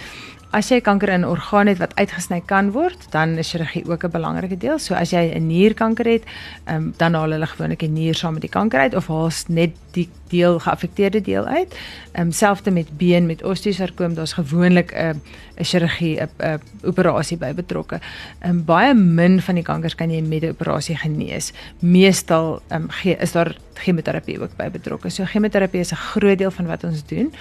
As 0.52 0.68
jy 0.68 0.82
kanker 0.84 1.08
in 1.08 1.22
'n 1.24 1.24
orgaan 1.24 1.66
het 1.66 1.78
wat 1.78 1.94
uitgesny 1.96 2.42
kan 2.44 2.72
word, 2.72 3.06
dan 3.10 3.38
is 3.38 3.50
chirurgie 3.50 3.88
ook 3.88 4.04
'n 4.04 4.10
belangrike 4.10 4.58
deel. 4.58 4.78
So 4.78 4.94
as 4.94 5.10
jy 5.10 5.32
'n 5.32 5.46
nierkanker 5.46 6.04
het, 6.04 6.24
um, 6.68 6.92
dan 6.96 7.14
haal 7.14 7.30
hulle 7.30 7.46
gewoonlik 7.46 7.82
'n 7.82 7.92
nier 7.92 8.14
saam 8.14 8.32
met 8.32 8.42
die 8.42 8.50
kanker 8.50 8.80
uit 8.80 8.94
of 8.94 9.06
haal 9.06 9.30
net 9.48 9.70
die 9.92 10.08
deel 10.28 10.58
geaffekteerde 10.58 11.20
deel 11.20 11.44
uit. 11.46 11.74
Ehm 12.12 12.26
um, 12.26 12.32
selfs 12.32 12.70
met 12.70 12.98
been 12.98 13.26
met 13.26 13.42
osteosarkoom, 13.42 14.14
daar's 14.14 14.32
gewoonlik 14.32 14.92
'n 14.92 15.20
'n 15.56 15.64
chirurgie 15.64 16.20
'n 16.20 16.60
operasie 16.82 17.36
by 17.36 17.54
betrokke. 17.54 18.00
Ehm 18.40 18.50
um, 18.50 18.64
baie 18.64 18.94
min 18.94 19.40
van 19.40 19.54
die 19.54 19.64
kankers 19.64 19.94
kan 19.94 20.10
jy 20.10 20.20
met 20.20 20.42
'n 20.42 20.48
operasie 20.48 20.96
genees. 20.96 21.52
Meestal 21.78 22.60
ehm 22.68 22.82
um, 22.82 23.18
is 23.18 23.32
daar 23.32 23.56
chemoterapie 23.74 24.40
ook 24.40 24.56
by 24.56 24.70
betrokke. 24.70 25.10
So 25.10 25.24
chemoterapie 25.24 25.80
is 25.80 25.92
'n 25.92 25.96
groot 25.96 26.38
deel 26.38 26.50
van 26.50 26.66
wat 26.66 26.84
ons 26.84 27.04
doen 27.06 27.32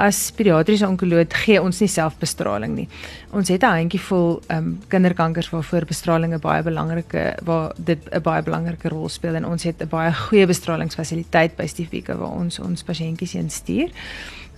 as 0.00 0.30
pediatriese 0.36 0.88
onkoloog 0.88 1.34
gee 1.44 1.60
ons 1.60 1.80
nie 1.82 1.90
selfbestraling 1.90 2.74
nie. 2.76 2.88
Ons 3.36 3.48
het 3.52 3.62
'n 3.62 3.76
handjie 3.80 4.00
vol 4.00 4.40
ehm 4.48 4.56
um, 4.58 4.78
kinderkankers 4.88 5.50
waarvoor 5.50 5.84
bestraling 5.84 6.34
'n 6.34 6.40
baie 6.40 6.62
belangrike 6.62 7.36
waar 7.44 7.72
dit 7.76 7.98
'n 8.12 8.22
baie 8.22 8.42
belangrike 8.42 8.88
rol 8.88 9.08
speel 9.08 9.34
en 9.34 9.44
ons 9.44 9.62
het 9.62 9.82
'n 9.82 9.88
baie 9.88 10.12
goeie 10.12 10.46
bestralingsfasiliteit 10.46 11.56
by 11.56 11.66
Stiefika 11.66 12.16
waar 12.16 12.32
ons 12.32 12.58
ons 12.58 12.82
pasiëntjies 12.82 13.32
heen 13.32 13.50
stuur. 13.50 13.90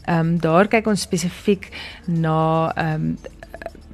Ehm 0.06 0.18
um, 0.18 0.38
daar 0.38 0.68
kyk 0.68 0.86
ons 0.86 1.00
spesifiek 1.00 1.68
na 2.06 2.72
ehm 2.76 2.94
um, 2.94 3.18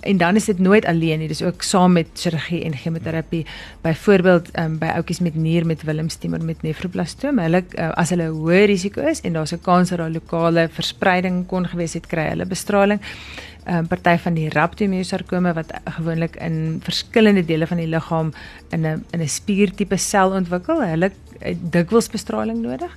en 0.01 0.17
dan 0.17 0.37
is 0.37 0.45
dit 0.45 0.59
nooit 0.59 0.85
alleen 0.85 1.19
nie. 1.19 1.29
Dis 1.29 1.43
ook 1.43 1.63
saam 1.63 1.93
met 1.93 2.07
chirurgie 2.15 2.63
en 2.65 2.77
chemoterapie. 2.77 3.47
Byvoorbeeld 3.83 4.51
um, 4.59 4.79
by 4.79 4.93
ouetjies 4.95 5.21
met 5.21 5.35
nier 5.35 5.67
met 5.67 5.83
Willemstumor 5.83 6.45
met 6.45 6.63
nefroblastome. 6.63 7.43
Hulle 7.43 7.63
uh, 7.75 7.91
as 7.99 8.11
hulle 8.15 8.31
hoë 8.33 8.65
risiko 8.71 9.05
is 9.07 9.21
en 9.21 9.33
daar's 9.33 9.53
'n 9.53 9.61
kans 9.63 9.89
dat 9.89 9.99
daar 9.99 10.11
lokale 10.11 10.69
verspreiding 10.73 11.47
kon 11.47 11.67
gewees 11.67 11.95
het 11.95 12.07
kry 12.07 12.29
hulle 12.29 12.47
bestraling. 12.47 13.01
'n 13.69 13.75
um, 13.75 13.87
party 13.87 14.17
van 14.17 14.35
die 14.35 14.49
rhabdomyosarkome 14.49 15.53
wat 15.53 15.73
gewoonlik 15.85 16.37
in 16.37 16.81
verskillende 16.83 17.45
dele 17.45 17.67
van 17.67 17.77
die 17.77 17.87
liggaam 17.87 18.33
in 18.71 18.87
'n 18.87 19.05
in 19.11 19.21
'n 19.21 19.29
spiertipe 19.29 19.97
sel 19.97 20.31
ontwikkel 20.31 20.81
hulle 20.83 21.11
dikwels 21.71 22.09
bestraling 22.09 22.63
nodig 22.63 22.97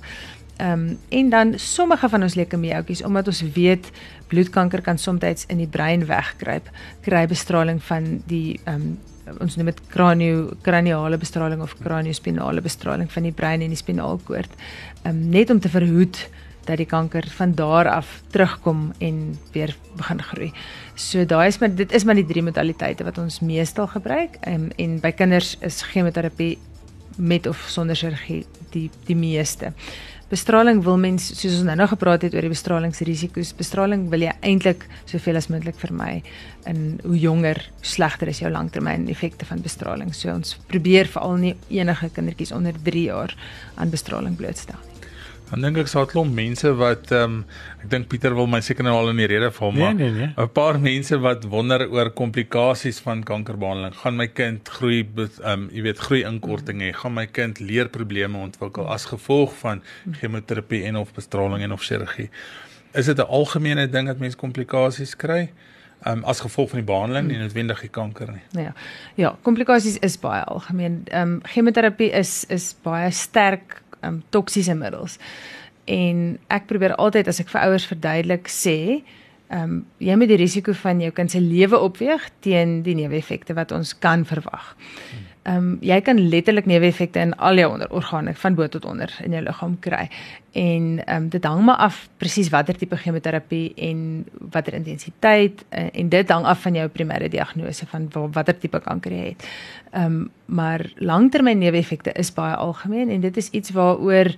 Ehm 0.56 0.72
um, 0.72 0.98
en 1.08 1.30
dan 1.30 1.58
sommige 1.58 2.08
van 2.08 2.22
ons 2.22 2.34
leukemieoutjies 2.34 3.02
omdat 3.02 3.26
ons 3.26 3.42
weet 3.54 3.90
bloedkanker 4.26 4.80
kan 4.82 4.98
soms 4.98 5.46
in 5.46 5.56
die 5.56 5.66
brein 5.66 6.06
wegkruip, 6.06 6.68
kry 7.00 7.26
bestraling 7.26 7.82
van 7.82 8.22
die 8.26 8.60
ehm 8.64 8.74
um, 8.74 8.98
ons 9.40 9.56
noem 9.56 9.68
dit 9.70 9.80
kranio 9.88 10.50
kraniale 10.66 11.16
bestraling 11.16 11.62
of 11.62 11.76
kraniospinale 11.78 12.60
bestraling 12.60 13.12
van 13.12 13.22
die 13.22 13.32
brein 13.32 13.62
en 13.62 13.68
die 13.68 13.80
spinaalkoord. 13.80 14.50
Ehm 15.02 15.16
um, 15.16 15.28
net 15.28 15.50
om 15.50 15.60
te 15.60 15.68
verhoed 15.68 16.28
dat 16.64 16.76
die 16.76 16.86
kanker 16.86 17.26
van 17.34 17.54
daar 17.54 17.88
af 17.88 18.22
terugkom 18.30 18.92
en 18.98 19.38
weer 19.52 19.76
begin 19.96 20.22
groei. 20.22 20.52
So 20.94 21.24
daai 21.26 21.46
is 21.46 21.58
maar 21.58 21.74
dit 21.74 21.92
is 21.92 22.04
maar 22.04 22.14
die 22.14 22.26
drie 22.26 22.42
modaliteite 22.42 23.04
wat 23.04 23.18
ons 23.18 23.40
meestal 23.40 23.86
gebruik 23.86 24.38
um, 24.46 24.70
en 24.76 25.00
by 25.00 25.10
kinders 25.10 25.56
is 25.60 25.82
chemoterapie 25.82 26.58
met 27.16 27.46
of 27.46 27.64
sonder 27.68 27.96
chirurgie 27.96 28.44
die 28.70 28.90
die 29.06 29.16
meeste 29.16 29.72
bestraling 30.32 30.80
wil 30.86 30.96
mens 31.00 31.26
soos 31.36 31.58
ons 31.58 31.66
nou 31.68 31.76
nou 31.76 31.88
gepraat 31.90 32.24
het 32.24 32.34
oor 32.34 32.46
die 32.46 32.52
bestralingsrisiko's 32.52 33.52
bestraling 33.58 34.06
wil 34.12 34.24
jy 34.24 34.32
eintlik 34.40 34.86
soveel 35.10 35.36
as 35.36 35.50
moontlik 35.52 35.76
vermy 35.80 36.22
in 36.70 36.96
hoe 37.04 37.18
jonger 37.20 37.60
slegter 37.84 38.32
is 38.32 38.40
jou 38.40 38.52
langtermyn 38.52 39.08
effekte 39.12 39.44
van 39.48 39.60
bestraling. 39.64 40.14
So 40.16 40.32
ons 40.32 40.56
probeer 40.70 41.10
veral 41.12 41.36
nie 41.42 41.56
enige 41.68 42.08
kindertjies 42.16 42.54
onder 42.56 42.78
3 42.88 43.04
jaar 43.10 43.36
aan 43.76 43.92
bestraling 43.92 44.38
blootstel 44.40 44.80
Dan 45.52 45.60
dink 45.60 45.82
ek 45.82 45.88
sal 45.92 46.06
'n 46.06 46.08
klomp 46.08 46.32
mense 46.32 46.70
wat 46.80 47.10
ehm 47.12 47.24
um, 47.24 47.44
ek 47.84 47.90
dink 47.92 48.06
Pieter 48.08 48.32
wil 48.34 48.46
my 48.48 48.60
seker 48.64 48.86
nou 48.86 48.94
al 48.96 49.10
in 49.10 49.18
die 49.20 49.28
rede 49.28 49.50
val 49.52 49.72
maar 49.76 49.92
'n 49.92 49.96
nee, 50.00 50.10
nee, 50.10 50.28
nee. 50.32 50.46
paar 50.48 50.80
mense 50.80 51.18
wat 51.20 51.44
wonder 51.44 51.84
oor 51.92 52.10
komplikasies 52.10 53.00
van 53.04 53.22
kankerbehandeling. 53.22 53.92
Gaan 53.94 54.16
my 54.16 54.28
kind 54.28 54.68
groei 54.68 55.04
ehm 55.04 55.44
um, 55.44 55.68
jy 55.68 55.82
weet 55.82 55.98
groei 55.98 56.22
inkorting 56.24 56.80
hê? 56.80 56.92
Gaan 56.92 57.14
my 57.14 57.26
kind 57.26 57.60
leerprobleme 57.60 58.38
ontwikkel 58.38 58.88
as 58.88 59.04
gevolg 59.04 59.52
van 59.60 59.82
chemoterapie 60.20 60.84
en 60.84 60.96
of 60.96 61.12
bestraling 61.12 61.62
en 61.62 61.72
of 61.72 61.82
chirurgie? 61.82 62.30
Is 62.94 63.06
dit 63.06 63.18
'n 63.18 63.28
algemene 63.28 63.90
ding 63.90 64.08
dat 64.08 64.18
mense 64.18 64.36
komplikasies 64.36 65.16
kry? 65.16 65.50
Um, 66.06 66.24
as 66.24 66.40
gevolg 66.40 66.68
van 66.70 66.78
die 66.78 66.86
behandeling 66.86 67.30
en 67.30 67.38
noodwendig 67.38 67.80
die 67.80 67.88
kanker 67.88 68.32
nie. 68.32 68.64
Ja. 68.64 68.72
Ja, 69.14 69.36
komplikasies 69.42 69.98
is 69.98 70.18
baie 70.18 70.44
algemeen. 70.44 71.02
Ehm 71.04 71.22
um, 71.22 71.40
chemoterapie 71.42 72.10
is 72.10 72.44
is 72.48 72.74
baie 72.82 73.10
sterk 73.10 73.82
um, 74.02 74.22
toksiese 74.30 74.74
middels. 74.78 75.18
En 75.84 76.38
ek 76.52 76.68
probeer 76.70 76.94
altyd 76.94 77.28
as 77.28 77.40
ek 77.42 77.50
vir 77.52 77.66
ouers 77.66 77.88
verduidelik 77.90 78.50
sê, 78.52 79.02
ehm 79.52 79.62
um, 79.62 79.80
jy 80.00 80.14
moet 80.16 80.30
die 80.30 80.40
risiko 80.40 80.72
van 80.72 81.00
jou 81.02 81.10
kind 81.12 81.30
se 81.30 81.40
lewe 81.40 81.76
opweeg 81.78 82.24
teen 82.40 82.80
die 82.86 82.94
neeweffekte 82.96 83.52
wat 83.58 83.72
ons 83.76 83.92
kan 83.98 84.24
verwag. 84.24 84.72
Ehm 85.42 85.56
um, 85.56 85.78
jy 85.82 85.98
kan 86.06 86.20
letterlik 86.28 86.66
neeweffekte 86.70 87.18
in 87.18 87.32
al 87.36 87.58
jou 87.58 87.72
onderorgane 87.72 88.34
van 88.34 88.54
bo 88.54 88.68
tot 88.68 88.84
onder 88.86 89.10
in 89.24 89.32
jou 89.34 89.42
liggaam 89.42 89.74
kry. 89.80 90.04
En 90.52 91.04
ehm 91.04 91.22
um, 91.22 91.28
dit 91.28 91.44
hang 91.44 91.64
maar 91.66 91.76
af 91.76 92.08
presies 92.16 92.48
watter 92.48 92.78
tipe 92.78 92.96
chemoterapie 92.96 93.72
en 93.74 94.24
watter 94.38 94.74
intensiteit 94.74 95.64
uh, 95.70 95.88
en 95.92 96.08
dit 96.08 96.30
hang 96.30 96.44
af 96.46 96.62
van 96.62 96.74
jou 96.74 96.88
primêre 96.88 97.28
diagnose 97.28 97.86
van 97.86 98.08
watter 98.32 98.58
tipe 98.58 98.80
kanker 98.80 99.12
jy 99.12 99.24
het. 99.32 99.48
Ehm 99.90 100.04
um, 100.04 100.30
maar 100.46 100.92
langtermyn 100.96 101.58
neeweffekte 101.58 102.12
is 102.12 102.32
baie 102.32 102.54
algemeen 102.54 103.10
en 103.10 103.20
dit 103.20 103.36
is 103.36 103.48
iets 103.50 103.70
waaroor 103.70 104.36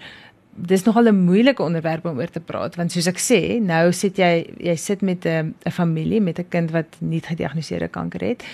dis 0.57 0.85
nogal 0.85 1.09
'n 1.09 1.25
moeilike 1.25 1.63
onderwerp 1.63 2.05
om 2.05 2.19
oor 2.19 2.31
te 2.31 2.41
praat 2.41 2.77
want 2.77 2.93
soos 2.93 3.07
ek 3.07 3.19
sê, 3.19 3.61
nou 3.61 3.93
sit 3.93 4.17
jy 4.17 4.47
jy 4.59 4.77
sit 4.77 5.03
met 5.03 5.27
'n 5.27 5.55
'n 5.67 5.71
familie 5.71 6.21
met 6.21 6.39
'n 6.39 6.49
kind 6.49 6.71
wat 6.71 6.97
nie 7.01 7.21
gediagnoseerde 7.21 7.89
kanker 7.89 8.21
het 8.21 8.45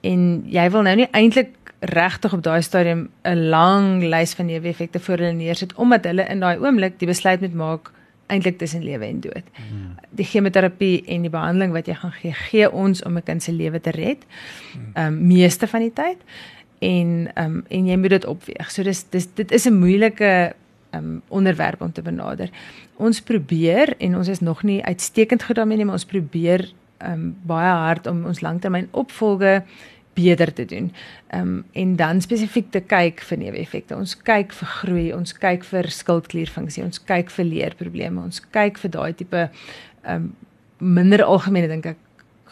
en 0.00 0.44
jy 0.46 0.70
wil 0.70 0.82
nou 0.82 0.94
nie 0.96 1.08
eintlik 1.10 1.50
regtig 1.80 2.32
op 2.32 2.42
daai 2.42 2.62
stadium 2.62 3.08
'n 3.22 3.48
lang 3.48 4.02
lys 4.02 4.34
van 4.34 4.46
neeweffekte 4.46 5.00
voor 5.00 5.16
hulle 5.16 5.32
neersit 5.32 5.74
omdat 5.74 6.04
hulle 6.04 6.26
in 6.28 6.40
daai 6.40 6.58
oomblik 6.58 6.98
die 6.98 7.08
besluit 7.08 7.40
moet 7.40 7.54
maak 7.54 7.92
eintlik 8.26 8.58
tussen 8.58 8.84
lewe 8.84 9.04
en 9.04 9.20
dood. 9.20 9.44
Hmm. 9.54 9.94
Die 10.10 10.24
chemoterapie 10.24 11.04
en 11.06 11.24
die 11.24 11.30
behandeling 11.30 11.72
wat 11.72 11.86
jy 11.86 11.94
gaan 11.94 12.12
gee, 12.12 12.32
gee 12.32 12.70
ons 12.72 13.02
om 13.02 13.16
'n 13.16 13.22
kind 13.22 13.42
se 13.42 13.52
lewe 13.52 13.80
te 13.80 13.90
red. 13.90 14.24
Hmm. 14.72 14.90
Ehm 14.94 15.06
um, 15.06 15.26
meeste 15.26 15.66
van 15.66 15.80
die 15.80 15.92
tyd 15.92 16.18
en 16.78 17.30
ehm 17.34 17.44
um, 17.44 17.64
en 17.68 17.86
jy 17.86 17.96
moet 17.96 18.10
dit 18.10 18.26
opweeg. 18.26 18.70
So 18.70 18.82
dis 18.82 19.04
dis 19.10 19.28
dit 19.34 19.52
is 19.52 19.66
'n 19.66 19.78
moeilike 19.78 20.52
um, 20.90 21.22
onderwerp 21.28 21.80
om 21.80 21.92
te 21.92 22.02
benader. 22.02 22.50
Ons 22.96 23.20
probeer 23.20 23.94
en 23.98 24.16
ons 24.16 24.28
is 24.28 24.40
nog 24.40 24.62
nie 24.62 24.84
uitstekend 24.84 25.42
goed 25.42 25.56
daarmee 25.56 25.76
nie, 25.76 25.84
maar 25.84 25.94
ons 25.94 26.04
probeer 26.04 26.72
um, 27.06 27.36
baie 27.42 27.70
hard 27.70 28.06
om 28.06 28.24
ons 28.24 28.40
langtermyn 28.40 28.88
opvolge 28.90 29.62
beter 30.18 30.52
te 30.52 30.66
doen. 30.68 30.90
Ehm 31.30 31.54
um, 31.54 31.64
en 31.72 31.94
dan 31.96 32.20
spesifiek 32.24 32.70
te 32.74 32.80
kyk 32.80 33.22
vir 33.30 33.42
neeweffekte. 33.44 33.96
Ons 33.96 34.16
kyk 34.16 34.52
vir 34.60 34.74
groei, 34.80 35.06
ons 35.14 35.32
kyk 35.44 35.64
vir 35.70 35.90
skildklierfunksie, 36.00 36.84
ons 36.84 37.02
kyk 37.10 37.32
vir 37.38 37.50
leerprobleme, 37.52 38.22
ons 38.22 38.42
kyk 38.54 38.82
vir 38.84 38.94
daai 38.98 39.12
tipe 39.14 39.48
ehm 39.48 40.14
um, 40.14 40.28
minder 40.78 41.24
algemene 41.26 41.66
dink 41.66 41.88
ek 41.90 41.96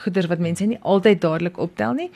goeders 0.02 0.26
wat 0.26 0.42
mense 0.42 0.66
nie 0.66 0.78
altyd 0.82 1.20
dadelik 1.22 1.58
optel 1.62 1.94
nie 1.94 2.08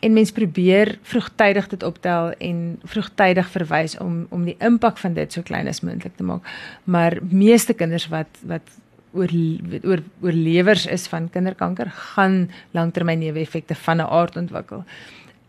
en 0.00 0.12
mens 0.16 0.32
probeer 0.32 0.94
vroegtydig 1.02 1.66
dit 1.74 1.82
optel 1.84 2.32
en 2.38 2.60
vroegtydig 2.88 3.50
verwys 3.52 3.96
om 4.00 4.26
om 4.30 4.44
die 4.48 4.56
impak 4.64 4.98
van 4.98 5.14
dit 5.14 5.32
so 5.32 5.44
klein 5.44 5.68
as 5.68 5.82
moontlik 5.84 6.16
te 6.16 6.24
maak. 6.24 6.46
Maar 6.84 7.18
meeste 7.20 7.76
kinders 7.76 8.08
wat 8.08 8.40
wat 8.48 8.78
oor 9.12 9.32
oor 9.82 10.02
oorlewers 10.22 10.86
is 10.86 11.06
van 11.10 11.30
kinderkanker 11.30 11.90
gaan 12.14 12.50
langtermyn 12.70 13.18
neeweffekte 13.18 13.74
van 13.74 13.96
'n 13.96 14.10
aard 14.10 14.36
ontwikkel. 14.36 14.84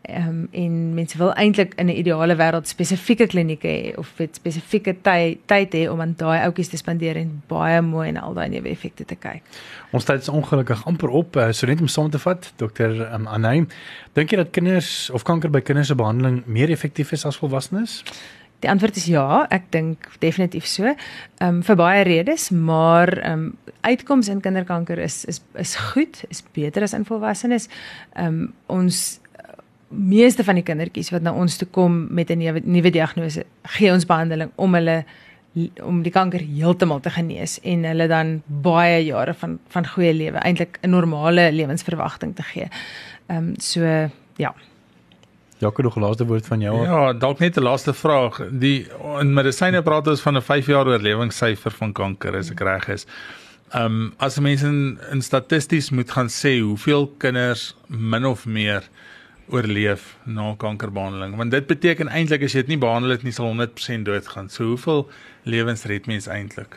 Ehm 0.01 0.27
um, 0.27 0.47
en 0.51 0.93
mense 0.93 1.17
wil 1.17 1.33
eintlik 1.33 1.73
in 1.75 1.85
'n 1.85 1.97
ideale 1.97 2.35
wêreld 2.35 2.67
spesifieke 2.67 3.27
klinieke 3.27 3.67
hê 3.67 3.97
of 3.97 4.13
weet 4.17 4.35
spesifieke 4.35 4.95
tyd 5.01 5.37
tyd 5.45 5.73
hê 5.73 5.89
om 5.89 6.01
aan 6.01 6.13
daai 6.17 6.41
oudjies 6.41 6.67
te 6.67 6.77
spandeer 6.77 7.15
en 7.15 7.43
baie 7.47 7.81
mooi 7.81 8.07
en 8.07 8.17
al 8.17 8.33
daai 8.33 8.49
neeweffekte 8.49 9.05
te 9.05 9.15
kyk. 9.15 9.43
Ons 9.91 10.05
tyd 10.05 10.21
is 10.21 10.29
ongelukkig 10.29 10.85
amper 10.85 11.09
op. 11.09 11.35
Uh, 11.35 11.51
so 11.51 11.67
net 11.67 11.81
om 11.81 11.87
saam 11.87 12.09
te 12.09 12.19
vat, 12.19 12.53
dokter 12.55 13.13
um, 13.13 13.27
Anay, 13.27 13.65
dink 14.13 14.29
jy 14.31 14.37
dat 14.37 14.51
kinders 14.51 15.09
of 15.09 15.23
kanker 15.23 15.49
by 15.49 15.61
kinders 15.61 15.87
se 15.87 15.95
behandeling 15.95 16.43
meer 16.45 16.69
effektief 16.69 17.11
is 17.11 17.25
as 17.25 17.37
volwassenes? 17.37 18.03
Die 18.61 18.69
antwoord 18.69 18.95
is 18.95 19.07
ja, 19.09 19.45
ek 19.49 19.71
dink 19.73 20.07
definitief 20.21 20.67
so. 20.69 20.85
Ehm 20.85 21.47
um, 21.47 21.63
vir 21.65 21.79
baie 21.79 22.03
redes, 22.07 22.49
maar 22.49 23.09
ehm 23.17 23.49
um, 23.49 23.73
uitkoms 23.81 24.29
in 24.29 24.41
kinderkanker 24.41 24.99
is 25.01 25.25
is 25.25 25.41
is 25.57 25.75
goed, 25.75 26.23
is 26.29 26.43
beter 26.53 26.85
as 26.85 26.93
in 26.93 27.05
volwassenes. 27.05 27.67
Ehm 28.13 28.27
um, 28.27 28.53
ons 28.67 29.19
meeste 29.91 30.43
van 30.43 30.55
die 30.55 30.63
kindertjies 30.63 31.11
wat 31.11 31.25
na 31.25 31.33
ons 31.33 31.57
toe 31.57 31.67
kom 31.67 32.07
met 32.09 32.29
'n 32.31 32.37
nuwe 32.37 32.61
nuwe 32.63 32.89
diagnose, 32.89 33.45
gee 33.63 33.91
ons 33.91 34.05
behandeling 34.05 34.51
om 34.55 34.73
hulle 34.73 35.03
om 35.83 36.01
die 36.03 36.11
kanker 36.11 36.39
heeltemal 36.39 36.99
te 36.99 37.09
genees 37.09 37.59
en 37.67 37.83
hulle 37.83 38.07
dan 38.07 38.41
baie 38.47 39.03
jare 39.05 39.33
van 39.33 39.59
van 39.67 39.87
goeie 39.87 40.13
lewe, 40.13 40.37
eintlik 40.37 40.77
'n 40.81 40.89
normale 40.89 41.51
lewensverwagting 41.51 42.35
te 42.35 42.43
gee. 42.43 42.67
Ehm 43.27 43.37
um, 43.37 43.53
so 43.59 44.09
ja. 44.37 44.53
Jaco 45.61 45.81
nog 45.85 45.95
laaste 45.95 46.25
woord 46.25 46.47
van 46.49 46.59
jou. 46.59 46.75
Ja, 46.83 47.13
dalk 47.13 47.39
net 47.39 47.57
'n 47.57 47.63
laaste 47.63 47.93
vraag. 47.93 48.41
Die 48.51 48.87
in 49.19 49.33
medisyne 49.33 49.81
praat 49.81 50.07
ons 50.07 50.21
van 50.21 50.37
'n 50.37 50.41
5 50.41 50.65
jaar 50.65 50.87
oorlewingssyfer 50.87 51.71
van 51.71 51.93
kanker 51.93 52.35
as 52.37 52.49
ek 52.51 52.59
reg 52.59 52.87
is. 52.87 53.05
Ehm 53.69 53.85
um, 53.85 54.13
as 54.17 54.39
mense 54.39 54.65
in, 54.65 54.99
in 55.11 55.21
statisties 55.21 55.89
moet 55.89 56.11
gaan 56.11 56.29
sê 56.29 56.59
hoeveel 56.59 57.13
kinders 57.17 57.75
min 57.87 58.25
of 58.25 58.45
meer 58.45 58.83
oorleef 59.47 60.17
na 60.23 60.55
kankerbehandeling, 60.57 61.35
want 61.35 61.51
dit 61.51 61.67
beteken 61.67 62.07
eintlik 62.07 62.43
as 62.43 62.51
jy 62.51 62.63
dit 62.63 62.67
nie 62.67 62.77
behandel 62.77 63.09
het 63.09 63.23
nie 63.23 63.31
sal 63.31 63.53
100% 63.53 64.07
doodgaan. 64.07 64.49
So 64.49 64.63
hoeveel 64.63 65.09
lewens 65.43 65.83
red 65.83 66.05
mens 66.05 66.27
eintlik? 66.27 66.75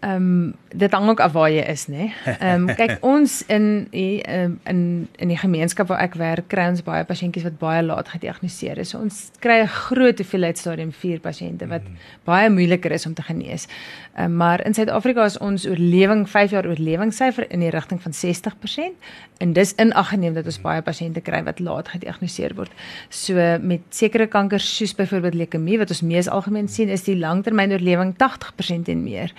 Ehm 0.00 0.16
um, 0.16 0.54
dit 0.72 0.92
hang 0.92 1.08
ook 1.08 1.20
af 1.20 1.32
waar 1.32 1.50
jy 1.50 1.62
is, 1.66 1.86
nê. 1.86 2.10
Ehm 2.38 2.68
um, 2.68 2.74
kyk 2.80 2.98
ons 3.06 3.40
in 3.46 3.88
die 3.90 4.22
um, 4.30 4.58
in 4.64 5.08
in 5.18 5.32
die 5.32 5.38
gemeenskap 5.38 5.88
waar 5.90 6.02
ek 6.04 6.14
werk, 6.20 6.48
kry 6.52 6.68
ons 6.70 6.82
baie 6.86 7.04
pasiëntjies 7.04 7.46
wat 7.48 7.58
baie 7.58 7.82
laat 7.82 8.12
gediagnoseer 8.14 8.78
is. 8.78 8.92
So 8.94 9.00
ons 9.02 9.30
kry 9.42 9.60
'n 9.62 9.66
groot 9.66 10.18
hoeveelheid 10.18 10.58
stadium 10.58 10.92
4 10.92 11.20
pasiënte 11.20 11.66
wat 11.66 11.82
mm. 11.82 11.96
baie 12.24 12.50
moeiliker 12.50 12.92
is 12.92 13.06
om 13.06 13.14
te 13.14 13.22
genees. 13.22 13.66
Ehm 14.14 14.24
um, 14.24 14.36
maar 14.36 14.64
in 14.66 14.74
Suid-Afrika 14.74 15.24
is 15.24 15.38
ons 15.38 15.66
oorlewing 15.66 16.28
5 16.28 16.50
jaar 16.50 16.66
oorlewingssyfer 16.66 17.50
in 17.50 17.60
die 17.60 17.70
rigting 17.70 18.02
van 18.02 18.12
60% 18.12 19.10
en 19.38 19.52
dis 19.52 19.74
in 19.74 19.92
ag 19.92 20.08
geneem 20.08 20.34
dat 20.34 20.44
ons 20.44 20.60
baie 20.60 20.82
pasiënte 20.82 21.20
kry 21.20 21.42
wat 21.46 21.60
laat 21.60 21.88
gediagnoseer 21.88 22.54
word. 22.54 22.72
So 23.08 23.34
met 23.62 23.80
sekere 23.90 24.26
kankers 24.26 24.76
soos 24.76 24.94
byvoorbeeld 24.94 25.34
leukemie 25.34 25.78
wat 25.78 25.90
ons 25.94 26.02
mees 26.02 26.28
algemeen 26.28 26.68
sien, 26.68 26.88
is 26.88 27.06
die 27.08 27.16
langtermynoorlewing 27.16 28.14
80% 28.22 28.92
en 28.94 29.02
meer. 29.02 29.34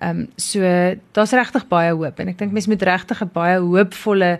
Ehm 0.00 0.24
um, 0.24 0.28
so 0.36 0.71
daar's 1.12 1.32
regtig 1.32 1.68
baie 1.68 1.92
hoop 1.92 2.18
en 2.20 2.28
ek 2.28 2.38
dink 2.38 2.52
mense 2.52 2.70
moet 2.70 2.82
regtig 2.82 3.22
'n 3.22 3.30
baie 3.32 3.58
hoopvolle 3.58 4.38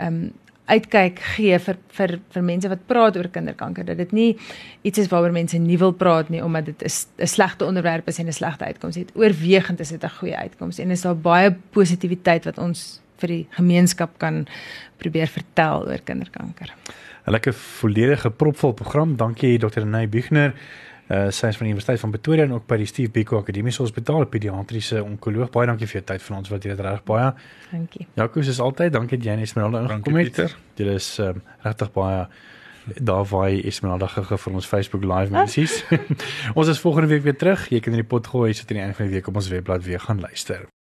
um, 0.00 0.32
uitkyk 0.64 1.20
gee 1.34 1.58
vir 1.60 1.76
vir 1.96 2.14
vir 2.32 2.44
mense 2.44 2.68
wat 2.72 2.86
praat 2.88 3.16
oor 3.20 3.28
kinderkanker 3.32 3.84
dat 3.84 3.98
dit 4.00 4.12
nie 4.16 4.30
iets 4.82 5.02
is 5.02 5.10
waaroor 5.12 5.34
mense 5.34 5.58
nie 5.60 5.76
wil 5.80 5.92
praat 5.92 6.30
nie 6.32 6.40
omdat 6.44 6.70
dit 6.70 6.82
'n 6.82 7.26
slegte 7.26 7.64
onderwerp 7.64 8.08
is 8.08 8.18
en 8.18 8.26
'n 8.26 8.32
slegte 8.32 8.64
uitkoms 8.64 8.96
het. 8.96 9.12
Oorwegend 9.14 9.80
is 9.80 9.88
dit 9.88 10.04
'n 10.04 10.18
goeie 10.18 10.36
uitkoms 10.36 10.78
en 10.78 10.90
is 10.90 11.02
daar 11.02 11.16
baie 11.16 11.54
positiwiteit 11.70 12.44
wat 12.44 12.58
ons 12.58 13.00
vir 13.18 13.28
die 13.28 13.46
gemeenskap 13.50 14.18
kan 14.18 14.46
probeer 14.96 15.26
vertel 15.26 15.86
oor 15.86 16.00
kinderkanker. 16.04 16.72
'n 17.26 17.30
Lekker 17.30 17.52
volledige 17.52 18.30
propvol 18.30 18.72
program. 18.72 19.16
Dankie 19.16 19.58
Dr. 19.58 19.86
Nay 19.86 20.08
Buchner. 20.08 20.54
Uh 21.04 21.28
sy 21.28 21.50
is 21.52 21.58
van 21.60 21.66
die 21.66 21.74
Universiteit 21.74 22.00
van 22.00 22.12
Pretoria 22.14 22.46
en 22.46 22.54
ook 22.56 22.66
by 22.70 22.78
die 22.80 22.88
Steve 22.88 23.10
Biko 23.12 23.38
Akademiese 23.42 23.82
Hospitaal, 23.82 24.24
pediatriese 24.32 25.02
onkoloog. 25.04 25.50
Baie 25.52 25.68
dankie 25.68 25.88
vir 25.90 26.00
jou 26.00 26.04
tyd 26.14 26.24
van 26.24 26.38
ons 26.38 26.52
wat 26.52 26.64
jy 26.64 26.72
dit 26.72 26.80
reg 26.86 27.02
baie. 27.04 27.30
Dankie. 27.70 28.06
Jaco, 28.16 28.44
soos 28.46 28.60
altyd, 28.64 28.94
dankie 28.96 29.18
dat 29.20 29.28
jy 29.28 29.36
net 29.36 29.50
Esmeralda 29.50 29.84
ingekom 29.84 30.16
het. 30.22 30.40
Jy 30.80 30.94
is 30.96 31.10
um, 31.20 31.42
regtig 31.66 31.92
baie 31.92 32.24
daar 33.00 33.24
vaai 33.28 33.62
Esmeralda 33.64 34.08
gegee 34.12 34.40
vir 34.44 34.56
ons 34.60 34.68
Facebook 34.68 35.04
live 35.08 35.32
mensies. 35.32 35.82
ons 36.58 36.68
is 36.68 36.80
volgende 36.80 37.12
week 37.12 37.24
weer 37.28 37.36
terug. 37.36 37.68
Jy 37.72 37.80
kan 37.84 37.96
in 37.96 38.04
die 38.04 38.08
pot 38.08 38.32
gooi 38.32 38.52
sodat 38.52 38.72
aan 38.72 38.80
die 38.80 38.86
einde 38.86 38.96
van 39.00 39.08
die 39.08 39.18
week 39.18 39.28
op 39.28 39.42
ons 39.42 39.52
webblad 39.52 39.84
weer 39.84 40.00
gaan 40.00 40.24
luister. 40.24 40.66